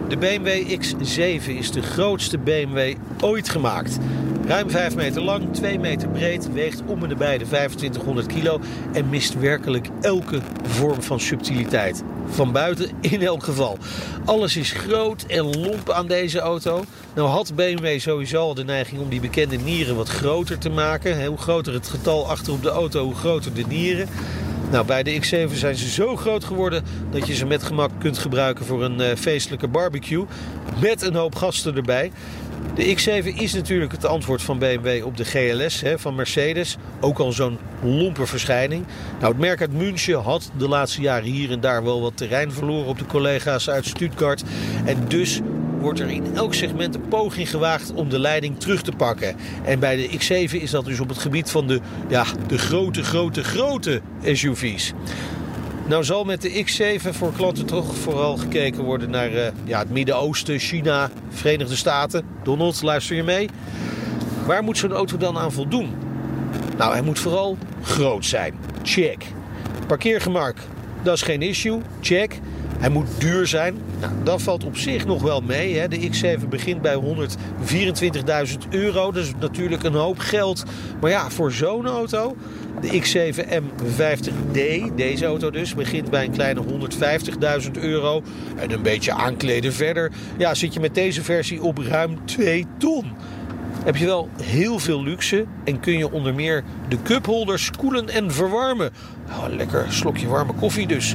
De 0.09 0.17
BMW 0.17 0.79
X7 0.81 1.49
is 1.49 1.71
de 1.71 1.83
grootste 1.83 2.39
BMW 2.39 2.95
ooit 3.21 3.49
gemaakt. 3.49 3.99
Ruim 4.47 4.71
5 4.71 4.97
meter 4.97 5.23
lang, 5.23 5.55
2 5.55 5.79
meter 5.79 6.09
breed, 6.09 6.53
weegt 6.53 6.83
om 6.87 7.03
en 7.03 7.09
nabij 7.09 7.39
de 7.39 7.45
2500 7.45 8.27
kilo 8.27 8.61
en 8.93 9.09
mist 9.09 9.39
werkelijk 9.39 9.89
elke 10.01 10.41
vorm 10.63 11.03
van 11.03 11.21
subtiliteit. 11.21 12.03
Van 12.27 12.53
buiten 12.53 12.91
in 13.01 13.23
elk 13.23 13.43
geval. 13.43 13.79
Alles 14.25 14.57
is 14.57 14.73
groot 14.73 15.23
en 15.23 15.61
lomp 15.61 15.91
aan 15.91 16.07
deze 16.07 16.39
auto. 16.39 16.85
Nou 17.15 17.29
had 17.29 17.55
BMW 17.55 17.99
sowieso 17.99 18.41
al 18.41 18.55
de 18.55 18.65
neiging 18.65 19.01
om 19.01 19.09
die 19.09 19.21
bekende 19.21 19.57
nieren 19.57 19.97
wat 19.97 20.09
groter 20.09 20.59
te 20.59 20.71
maken. 20.71 21.27
Hoe 21.27 21.39
groter 21.39 21.73
het 21.73 21.89
getal 21.89 22.29
achter 22.29 22.53
op 22.53 22.63
de 22.63 22.71
auto, 22.71 23.05
hoe 23.05 23.15
groter 23.15 23.55
de 23.55 23.65
nieren. 23.69 24.09
Nou, 24.71 24.87
bij 24.87 25.03
de 25.03 25.21
X7 25.21 25.53
zijn 25.53 25.77
ze 25.77 25.89
zo 25.89 26.17
groot 26.17 26.45
geworden 26.45 26.85
dat 27.11 27.27
je 27.27 27.35
ze 27.35 27.47
met 27.47 27.63
gemak 27.63 27.91
kunt 27.99 28.19
gebruiken 28.19 28.65
voor 28.65 28.85
een 28.85 29.01
uh, 29.01 29.07
feestelijke 29.17 29.69
barbecue. 29.69 30.25
Met 30.81 31.03
een 31.03 31.15
hoop 31.15 31.35
gasten 31.35 31.77
erbij. 31.77 32.13
De 32.75 32.97
X7 32.97 33.27
is 33.41 33.53
natuurlijk 33.53 33.93
het 33.93 34.05
antwoord 34.05 34.43
van 34.43 34.59
BMW 34.59 35.05
op 35.05 35.17
de 35.17 35.25
GLS 35.25 35.81
hè, 35.81 35.99
van 35.99 36.15
Mercedes. 36.15 36.77
Ook 37.01 37.19
al 37.19 37.33
zo'n 37.33 37.59
lompe 37.83 38.27
verschijning. 38.27 38.85
Nou, 39.21 39.33
het 39.33 39.41
merk 39.41 39.61
uit 39.61 39.73
München 39.73 40.21
had 40.21 40.51
de 40.57 40.69
laatste 40.69 41.01
jaren 41.01 41.31
hier 41.31 41.51
en 41.51 41.61
daar 41.61 41.85
wel 41.85 42.01
wat 42.01 42.17
terrein 42.17 42.53
verloren 42.53 42.87
op 42.87 42.99
de 42.99 43.07
collega's 43.07 43.71
uit 43.71 43.87
Stuttgart. 43.87 44.43
En 44.85 45.05
dus 45.09 45.41
wordt 45.85 46.01
er 46.01 46.11
in 46.11 46.37
elk 46.37 46.55
segment 46.55 46.95
een 46.95 47.09
poging 47.09 47.51
gewaagd 47.51 47.93
om 47.93 48.09
de 48.09 48.19
leiding 48.19 48.59
terug 48.61 48.83
te 48.83 48.93
pakken. 48.93 49.37
En 49.65 49.79
bij 49.79 49.97
de 49.97 50.09
X7 50.09 50.53
is 50.53 50.71
dat 50.71 50.85
dus 50.85 51.01
op 51.01 51.09
het 51.09 51.19
gebied 51.19 51.51
van 51.51 51.67
de, 51.67 51.81
ja, 52.09 52.25
de 52.47 52.59
grote, 52.59 53.03
grote, 53.03 53.45
grote 53.45 54.01
SUV's. 54.23 54.93
Nou 55.87 56.05
zal 56.05 56.25
met 56.25 56.43
de 56.43 56.65
X7 56.65 57.09
voor 57.11 57.33
klanten 57.33 57.67
toch 57.67 57.97
vooral 57.97 58.37
gekeken 58.37 58.83
worden 58.83 59.11
naar 59.11 59.33
uh, 59.33 59.47
ja, 59.65 59.79
het 59.79 59.91
Midden-Oosten, 59.91 60.59
China, 60.59 61.11
Verenigde 61.29 61.77
Staten. 61.77 62.25
Donald, 62.43 62.83
luister 62.83 63.17
je 63.17 63.23
mee? 63.23 63.49
Waar 64.47 64.63
moet 64.63 64.79
zo'n 64.79 64.93
auto 64.93 65.17
dan 65.17 65.39
aan 65.39 65.53
voldoen? 65.53 65.91
Nou, 66.77 66.93
hij 66.93 67.03
moet 67.03 67.19
vooral 67.19 67.59
groot 67.83 68.25
zijn. 68.25 68.55
Check. 68.83 69.25
Parkeergemak, 69.87 70.57
dat 71.03 71.15
is 71.15 71.23
geen 71.23 71.43
issue. 71.43 71.81
Check. 72.01 72.41
Hij 72.85 72.93
moet 72.93 73.09
duur 73.19 73.47
zijn. 73.47 73.77
Nou, 74.01 74.13
dat 74.23 74.43
valt 74.43 74.65
op 74.65 74.77
zich 74.77 75.07
nog 75.07 75.23
wel 75.23 75.41
mee. 75.41 75.79
Hè. 75.79 75.89
De 75.89 76.11
X7 76.11 76.49
begint 76.49 76.83
bij 76.83 76.95
124.000 76.95 78.59
euro. 78.71 79.13
Dat 79.13 79.25
is 79.25 79.33
natuurlijk 79.41 79.83
een 79.83 79.95
hoop 79.95 80.19
geld. 80.19 80.65
Maar 81.01 81.11
ja, 81.11 81.31
voor 81.31 81.53
zo'n 81.53 81.87
auto... 81.87 82.37
De 82.81 82.89
X7 82.89 83.63
M50D, 83.63 84.95
deze 84.95 85.25
auto 85.25 85.51
dus, 85.51 85.75
begint 85.75 86.11
bij 86.11 86.25
een 86.25 86.31
kleine 86.31 86.63
150.000 87.65 87.71
euro. 87.73 88.23
En 88.57 88.71
een 88.71 88.83
beetje 88.83 89.13
aankleden 89.13 89.73
verder, 89.73 90.13
ja, 90.39 90.55
zit 90.55 90.75
je 90.75 90.81
met 90.81 90.95
deze 90.95 91.23
versie 91.23 91.63
op 91.63 91.79
ruim 91.79 92.25
2 92.25 92.67
ton. 92.79 93.13
Heb 93.85 93.97
je 93.97 94.07
wel 94.07 94.29
heel 94.43 94.79
veel 94.79 95.03
luxe 95.03 95.45
en 95.65 95.81
kun 95.81 95.99
je 95.99 96.13
onder 96.13 96.35
meer 96.35 96.65
de 96.89 97.03
cupholders 97.03 97.71
koelen 97.71 98.09
en 98.09 98.33
verwarmen. 98.33 98.91
Nou, 99.29 99.57
lekker 99.57 99.87
slokje 99.89 100.27
warme 100.27 100.53
koffie 100.53 100.87
dus. 100.87 101.15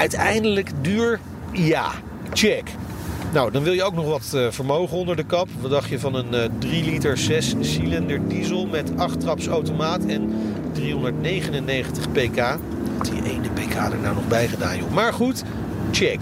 Uiteindelijk 0.00 0.70
duur? 0.80 1.20
Ja, 1.52 1.90
check. 2.32 2.70
Nou, 3.32 3.50
dan 3.50 3.62
wil 3.62 3.72
je 3.72 3.82
ook 3.82 3.94
nog 3.94 4.06
wat 4.06 4.32
uh, 4.34 4.46
vermogen 4.50 4.96
onder 4.96 5.16
de 5.16 5.24
kap. 5.24 5.48
Wat 5.60 5.70
dacht 5.70 5.88
je 5.88 5.98
van 5.98 6.14
een 6.14 6.34
uh, 6.34 6.44
3 6.58 6.84
liter 6.84 7.18
6 7.18 7.54
cilinder 7.60 8.28
diesel 8.28 8.66
met 8.66 8.92
8 8.96 9.20
traps 9.20 9.46
automaat 9.46 10.04
en 10.04 10.32
399 10.72 12.12
pk? 12.12 12.38
Had 12.96 13.10
die 13.12 13.22
ene 13.24 13.48
pk 13.54 13.74
er 13.74 13.98
nou 14.02 14.14
nog 14.14 14.28
bij 14.28 14.48
gedaan, 14.48 14.76
joh. 14.76 14.90
Maar 14.90 15.12
goed, 15.12 15.42
check. 15.90 16.20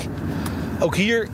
Ook 0.79 0.97
hier 0.97 1.29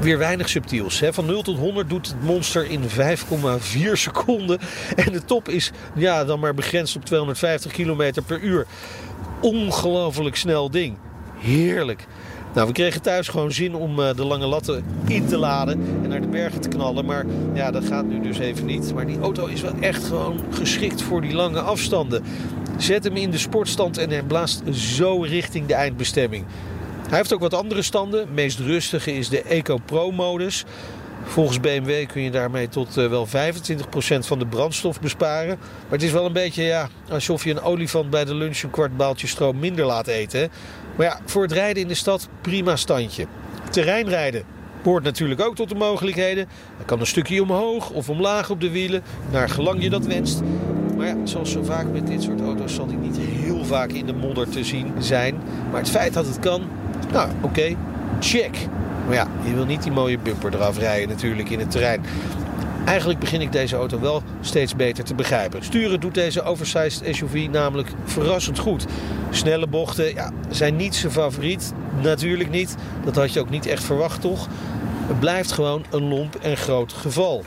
weer 0.00 0.18
weinig 0.18 0.48
subtiels. 0.48 1.00
Hè. 1.00 1.12
Van 1.12 1.26
0 1.26 1.42
tot 1.42 1.58
100 1.58 1.88
doet 1.88 2.06
het 2.06 2.22
monster 2.22 2.70
in 2.70 2.82
5,4 2.82 3.92
seconden. 3.92 4.58
En 4.96 5.12
de 5.12 5.24
top 5.24 5.48
is 5.48 5.70
ja, 5.94 6.24
dan 6.24 6.40
maar 6.40 6.54
begrensd 6.54 6.96
op 6.96 7.04
250 7.04 7.72
km 7.72 8.12
per 8.26 8.40
uur. 8.40 8.66
Ongelooflijk 9.40 10.36
snel 10.36 10.70
ding. 10.70 10.96
Heerlijk. 11.42 12.06
Nou, 12.54 12.66
we 12.66 12.72
kregen 12.72 13.02
thuis 13.02 13.28
gewoon 13.28 13.52
zin 13.52 13.74
om 13.74 13.98
uh, 13.98 14.14
de 14.14 14.24
lange 14.24 14.46
latten 14.46 14.84
in 15.06 15.26
te 15.26 15.36
laden 15.36 15.80
en 16.02 16.08
naar 16.08 16.20
de 16.20 16.26
bergen 16.26 16.60
te 16.60 16.68
knallen. 16.68 17.04
Maar 17.04 17.24
ja, 17.54 17.70
dat 17.70 17.84
gaat 17.84 18.04
nu 18.04 18.20
dus 18.20 18.38
even 18.38 18.66
niet. 18.66 18.94
Maar 18.94 19.06
die 19.06 19.18
auto 19.20 19.46
is 19.46 19.60
wel 19.60 19.74
echt 19.80 20.04
gewoon 20.04 20.40
geschikt 20.50 21.02
voor 21.02 21.20
die 21.20 21.34
lange 21.34 21.60
afstanden. 21.60 22.24
Zet 22.76 23.04
hem 23.04 23.16
in 23.16 23.30
de 23.30 23.38
sportstand 23.38 23.98
en 23.98 24.10
hij 24.10 24.22
blaast 24.22 24.62
zo 24.74 25.20
richting 25.20 25.66
de 25.66 25.74
eindbestemming. 25.74 26.44
Hij 27.08 27.18
heeft 27.18 27.32
ook 27.32 27.40
wat 27.40 27.54
andere 27.54 27.82
standen. 27.82 28.28
Meest 28.34 28.58
rustige 28.58 29.12
is 29.12 29.28
de 29.28 29.42
Eco 29.42 29.78
Pro 29.84 30.10
modus. 30.10 30.64
Volgens 31.24 31.60
BMW 31.60 32.06
kun 32.06 32.22
je 32.22 32.30
daarmee 32.30 32.68
tot 32.68 32.98
uh, 32.98 33.08
wel 33.08 33.26
25% 33.26 33.30
van 34.18 34.38
de 34.38 34.46
brandstof 34.46 35.00
besparen. 35.00 35.58
Maar 35.58 35.90
het 35.90 36.02
is 36.02 36.12
wel 36.12 36.26
een 36.26 36.32
beetje 36.32 36.62
ja, 36.62 36.88
alsof 37.10 37.44
je 37.44 37.50
een 37.50 37.60
olifant 37.60 38.10
bij 38.10 38.24
de 38.24 38.34
lunch 38.34 38.62
een 38.62 38.70
kwart 38.70 38.96
baaltje 38.96 39.26
stroom 39.26 39.58
minder 39.58 39.84
laat 39.84 40.06
eten. 40.06 40.50
Maar 40.96 41.06
ja, 41.06 41.20
voor 41.24 41.42
het 41.42 41.52
rijden 41.52 41.82
in 41.82 41.88
de 41.88 41.94
stad 41.94 42.28
prima 42.40 42.76
standje. 42.76 43.26
Terreinrijden 43.70 44.44
hoort 44.82 45.04
natuurlijk 45.04 45.40
ook 45.40 45.56
tot 45.56 45.68
de 45.68 45.74
mogelijkheden. 45.74 46.48
Hij 46.76 46.84
kan 46.84 47.00
een 47.00 47.06
stukje 47.06 47.42
omhoog 47.42 47.90
of 47.90 48.08
omlaag 48.08 48.50
op 48.50 48.60
de 48.60 48.70
wielen, 48.70 49.02
naar 49.30 49.48
gelang 49.48 49.82
je 49.82 49.90
dat 49.90 50.06
wenst. 50.06 50.40
Maar 50.96 51.06
ja, 51.06 51.16
zoals 51.24 51.50
zo 51.50 51.62
vaak 51.62 51.86
met 51.92 52.06
dit 52.06 52.22
soort 52.22 52.40
auto's 52.40 52.74
zal 52.74 52.86
hij 52.86 52.96
niet 52.96 53.16
heel 53.16 53.64
vaak 53.64 53.92
in 53.92 54.06
de 54.06 54.12
modder 54.12 54.48
te 54.48 54.64
zien 54.64 54.92
zijn. 54.98 55.40
Maar 55.70 55.80
het 55.80 55.90
feit 55.90 56.12
dat 56.12 56.26
het 56.26 56.38
kan, 56.38 56.62
nou 57.12 57.30
oké, 57.40 57.76
check. 58.20 58.56
Maar 59.06 59.14
ja, 59.14 59.26
je 59.44 59.54
wil 59.54 59.64
niet 59.64 59.82
die 59.82 59.92
mooie 59.92 60.18
bumper 60.18 60.54
eraf 60.54 60.78
rijden 60.78 61.08
natuurlijk 61.08 61.50
in 61.50 61.58
het 61.58 61.70
terrein. 61.70 62.04
Eigenlijk 62.84 63.18
begin 63.18 63.40
ik 63.40 63.52
deze 63.52 63.76
auto 63.76 64.00
wel 64.00 64.22
steeds 64.40 64.76
beter 64.76 65.04
te 65.04 65.14
begrijpen. 65.14 65.64
Sturen 65.64 66.00
doet 66.00 66.14
deze 66.14 66.42
oversized 66.42 67.16
SUV 67.16 67.48
namelijk 67.50 67.88
verrassend 68.04 68.58
goed. 68.58 68.86
Snelle 69.30 69.66
bochten 69.66 70.14
ja, 70.14 70.30
zijn 70.50 70.76
niet 70.76 70.94
zijn 70.94 71.12
favoriet. 71.12 71.72
Natuurlijk 72.02 72.50
niet. 72.50 72.76
Dat 73.04 73.16
had 73.16 73.32
je 73.32 73.40
ook 73.40 73.50
niet 73.50 73.66
echt 73.66 73.84
verwacht, 73.84 74.20
toch? 74.20 74.48
Het 75.06 75.20
blijft 75.20 75.52
gewoon 75.52 75.84
een 75.90 76.08
lomp 76.08 76.34
en 76.34 76.56
groot 76.56 76.92
geval. 76.92 77.42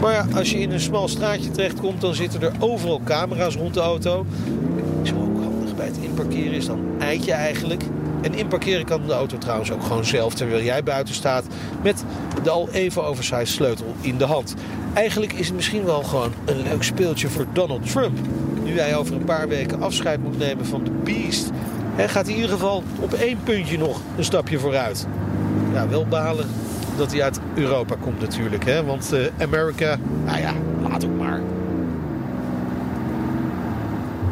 Maar 0.00 0.12
ja, 0.12 0.26
als 0.34 0.50
je 0.50 0.58
in 0.58 0.70
een 0.72 0.80
smal 0.80 1.08
straatje 1.08 1.50
terechtkomt, 1.50 2.00
dan 2.00 2.14
zitten 2.14 2.42
er 2.42 2.52
overal 2.58 3.00
camera's 3.04 3.56
rond 3.56 3.74
de 3.74 3.80
auto. 3.80 4.26
Zo 5.02 5.14
ook 5.14 5.42
handig 5.42 5.76
bij 5.76 5.86
het 5.86 5.98
inparkeren 6.02 6.52
is 6.52 6.66
dan 6.66 6.80
eitje 6.98 7.32
eigenlijk. 7.32 7.82
En 8.22 8.34
inparkeren 8.34 8.84
kan 8.84 9.06
de 9.06 9.12
auto 9.12 9.38
trouwens 9.38 9.72
ook 9.72 9.82
gewoon 9.82 10.04
zelf 10.04 10.34
terwijl 10.34 10.62
jij 10.62 10.82
buiten 10.82 11.14
staat 11.14 11.44
met 11.82 12.04
de 12.42 12.50
al 12.50 12.68
even 12.70 13.04
oversized 13.04 13.48
sleutel 13.48 13.94
in 14.00 14.18
de 14.18 14.24
hand. 14.24 14.54
Eigenlijk 14.94 15.32
is 15.32 15.46
het 15.46 15.56
misschien 15.56 15.84
wel 15.84 16.02
gewoon 16.02 16.32
een 16.44 16.62
leuk 16.62 16.82
speeltje 16.82 17.28
voor 17.28 17.46
Donald 17.52 17.90
Trump. 17.90 18.18
Nu 18.62 18.78
hij 18.78 18.96
over 18.96 19.14
een 19.14 19.24
paar 19.24 19.48
weken 19.48 19.82
afscheid 19.82 20.22
moet 20.22 20.38
nemen 20.38 20.66
van 20.66 20.84
de 20.84 20.90
Beast, 20.90 21.50
hij 22.00 22.08
gaat 22.08 22.28
in 22.28 22.34
ieder 22.34 22.50
geval 22.50 22.82
op 23.00 23.12
één 23.12 23.38
puntje 23.42 23.78
nog 23.78 24.00
een 24.16 24.24
stapje 24.24 24.58
vooruit. 24.58 25.06
Ja, 25.72 25.88
wel 25.88 26.06
balen 26.06 26.46
dat 26.96 27.12
hij 27.12 27.22
uit 27.22 27.40
Europa 27.54 27.96
komt 28.00 28.20
natuurlijk, 28.20 28.64
hè? 28.64 28.84
want 28.84 29.12
uh, 29.12 29.26
Amerika, 29.38 29.98
nou 30.24 30.38
ja, 30.38 30.52
laat 30.88 31.04
ook 31.04 31.16
maar. 31.16 31.40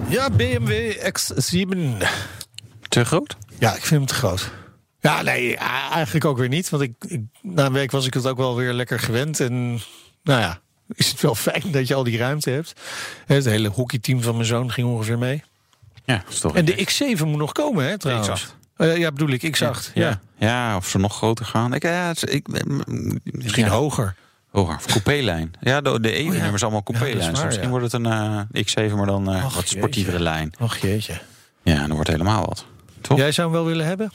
Ja, 0.08 0.30
BMW 0.30 0.92
X7. 0.92 1.76
Te 2.88 3.04
groot? 3.04 3.36
Ja, 3.58 3.74
ik 3.74 3.84
vind 3.84 3.90
hem 3.90 4.06
te 4.06 4.14
groot. 4.14 4.50
Ja, 5.00 5.22
nee, 5.22 5.56
eigenlijk 5.92 6.24
ook 6.24 6.38
weer 6.38 6.48
niet. 6.48 6.68
Want 6.68 6.82
ik, 6.82 6.92
ik, 7.08 7.20
na 7.42 7.66
een 7.66 7.72
week 7.72 7.90
was 7.90 8.06
ik 8.06 8.14
het 8.14 8.26
ook 8.26 8.36
wel 8.36 8.56
weer 8.56 8.72
lekker 8.72 9.00
gewend. 9.00 9.40
En 9.40 9.80
nou 10.22 10.40
ja, 10.40 10.60
is 10.94 11.10
het 11.10 11.20
wel 11.20 11.34
fijn 11.48 11.62
dat 11.70 11.88
je 11.88 11.94
al 11.94 12.04
die 12.04 12.18
ruimte 12.18 12.50
hebt. 12.50 12.72
Het 13.26 13.44
hele 13.44 13.68
hockeyteam 13.68 14.22
van 14.22 14.34
mijn 14.34 14.46
zoon 14.46 14.72
ging 14.72 14.88
ongeveer 14.88 15.18
mee. 15.18 15.42
Ja, 16.04 16.22
is 16.28 16.38
toch 16.38 16.56
en 16.56 16.64
de 16.64 16.86
X7 16.86 17.20
moet 17.24 17.38
nog 17.38 17.52
komen, 17.52 17.84
hè, 17.84 17.98
trouwens. 17.98 18.46
X8. 18.46 18.56
Uh, 18.76 18.96
ja, 18.96 19.12
bedoel 19.12 19.28
ik, 19.28 19.56
X8. 19.56 19.60
Ja, 19.60 19.80
ja. 19.94 20.20
ja. 20.36 20.76
of 20.76 20.88
ze 20.88 20.98
nog 20.98 21.16
groter 21.16 21.44
gaan. 21.44 21.74
Ik, 21.74 21.82
ja, 21.82 22.12
ik, 22.20 22.46
Misschien 23.24 23.64
ja. 23.64 23.70
hoger. 23.70 24.14
Hoger, 24.50 24.80
coupé-lijn. 24.86 25.52
Ja, 25.60 25.80
de, 25.80 26.00
de 26.00 26.12
ene 26.12 26.30
oh, 26.30 26.36
ja. 26.36 26.50
allemaal 26.60 26.82
coupé-lijn. 26.82 27.34
Ja, 27.34 27.44
misschien 27.44 27.68
wordt 27.68 27.92
het 27.92 28.04
een 28.04 28.06
uh, 28.06 28.90
X7, 28.90 28.94
maar 28.94 29.06
dan 29.06 29.34
uh, 29.34 29.54
wat 29.54 29.68
sportievere 29.68 30.16
jeetje. 30.16 30.30
lijn. 30.30 30.52
Och 30.58 30.76
jeetje. 30.76 31.20
Ja, 31.62 31.78
dan 31.86 31.92
wordt 31.92 32.10
helemaal 32.10 32.44
wat. 32.44 32.66
Toch? 33.08 33.18
Jij 33.18 33.32
zou 33.32 33.48
hem 33.48 33.56
wel 33.56 33.66
willen 33.66 33.86
hebben? 33.86 34.12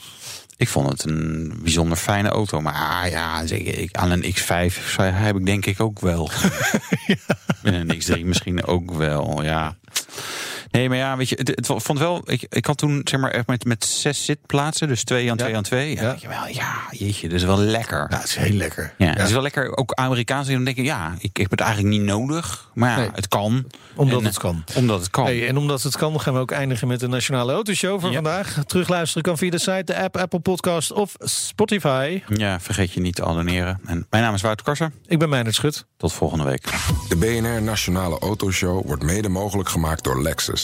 Ik 0.56 0.68
vond 0.68 0.88
het 0.88 1.04
een 1.04 1.52
bijzonder 1.62 1.96
fijne 1.96 2.28
auto. 2.28 2.60
Maar 2.60 2.74
ah, 2.74 3.10
ja, 3.10 3.40
ik, 3.40 3.96
aan 3.96 4.10
een 4.10 4.34
X5 4.34 4.74
heb 4.96 5.36
ik 5.36 5.46
denk 5.46 5.66
ik 5.66 5.80
ook 5.80 6.00
wel. 6.00 6.30
ja. 7.06 7.36
En 7.62 7.74
een 7.74 8.02
X3 8.02 8.24
misschien 8.24 8.64
ook 8.64 8.92
wel, 8.92 9.42
ja. 9.42 9.76
Nee, 10.74 10.88
maar 10.88 10.98
ja, 10.98 11.16
weet 11.16 11.28
je, 11.28 11.34
het, 11.38 11.48
het 11.48 11.66
vond 11.66 11.98
wel. 11.98 12.22
Ik, 12.24 12.46
ik 12.48 12.66
had 12.66 12.78
toen 12.78 13.00
zeg 13.04 13.20
maar 13.20 13.30
echt 13.30 13.46
met, 13.46 13.64
met 13.64 13.84
zes 13.84 14.24
zitplaatsen, 14.24 14.88
dus 14.88 15.04
twee 15.04 15.30
aan 15.30 15.36
twee 15.36 15.56
aan 15.56 15.62
twee. 15.62 15.94
Ja, 15.94 16.16
ja. 16.20 16.28
Wel, 16.28 16.48
ja, 16.48 16.74
jeetje, 16.90 17.28
dat 17.28 17.38
is 17.38 17.44
wel 17.44 17.58
lekker. 17.58 18.06
Ja, 18.10 18.16
het 18.16 18.24
is 18.28 18.36
heel 18.36 18.56
lekker. 18.56 18.94
Ja, 18.98 19.06
het 19.06 19.26
is 19.26 19.32
wel 19.32 19.42
lekker. 19.42 19.76
Ook 19.76 19.92
Amerikaans 19.92 20.46
die 20.46 20.56
dan 20.56 20.64
denken, 20.64 20.84
ja, 20.84 21.14
ik 21.18 21.36
heb 21.36 21.50
het 21.50 21.60
eigenlijk 21.60 21.96
niet 21.96 22.06
nodig, 22.06 22.70
maar 22.74 23.02
ja, 23.02 23.10
het 23.12 23.28
kan. 23.28 23.66
Omdat 23.94 24.22
het 24.22 24.38
kan. 24.38 24.64
Omdat 24.74 25.00
het 25.00 25.10
kan. 25.10 25.24
Hey, 25.24 25.48
en 25.48 25.56
omdat 25.56 25.82
het 25.82 25.96
kan, 25.96 26.20
gaan 26.20 26.34
we 26.34 26.40
ook 26.40 26.50
eindigen 26.50 26.88
met 26.88 27.00
de 27.00 27.08
Nationale 27.08 27.52
Autoshow 27.52 28.00
van 28.00 28.12
vandaag. 28.12 28.64
Terugluisteren 28.66 29.22
kan 29.22 29.38
via 29.38 29.50
de 29.50 29.58
site, 29.58 29.84
de 29.84 29.96
app, 29.96 30.16
Apple 30.16 30.40
Podcast 30.40 30.92
of 30.92 31.14
Spotify. 31.18 32.22
Ja, 32.28 32.60
vergeet 32.60 32.92
je 32.92 33.00
niet 33.00 33.14
te 33.14 33.24
abonneren. 33.24 33.80
En 33.84 34.06
mijn 34.10 34.22
naam 34.22 34.34
is 34.34 34.42
Wouter 34.42 34.64
Karser. 34.64 34.92
Ik 35.06 35.18
ben 35.18 35.28
Meijnerd 35.28 35.54
Schut. 35.54 35.86
Tot 35.96 36.12
volgende 36.12 36.44
week. 36.44 36.62
De 37.08 37.16
BNR 37.16 37.62
Nationale 37.62 38.18
Autoshow 38.18 38.86
wordt 38.86 39.02
mede 39.02 39.28
mogelijk 39.28 39.68
gemaakt 39.68 40.04
door 40.04 40.22
Lexus. 40.22 40.63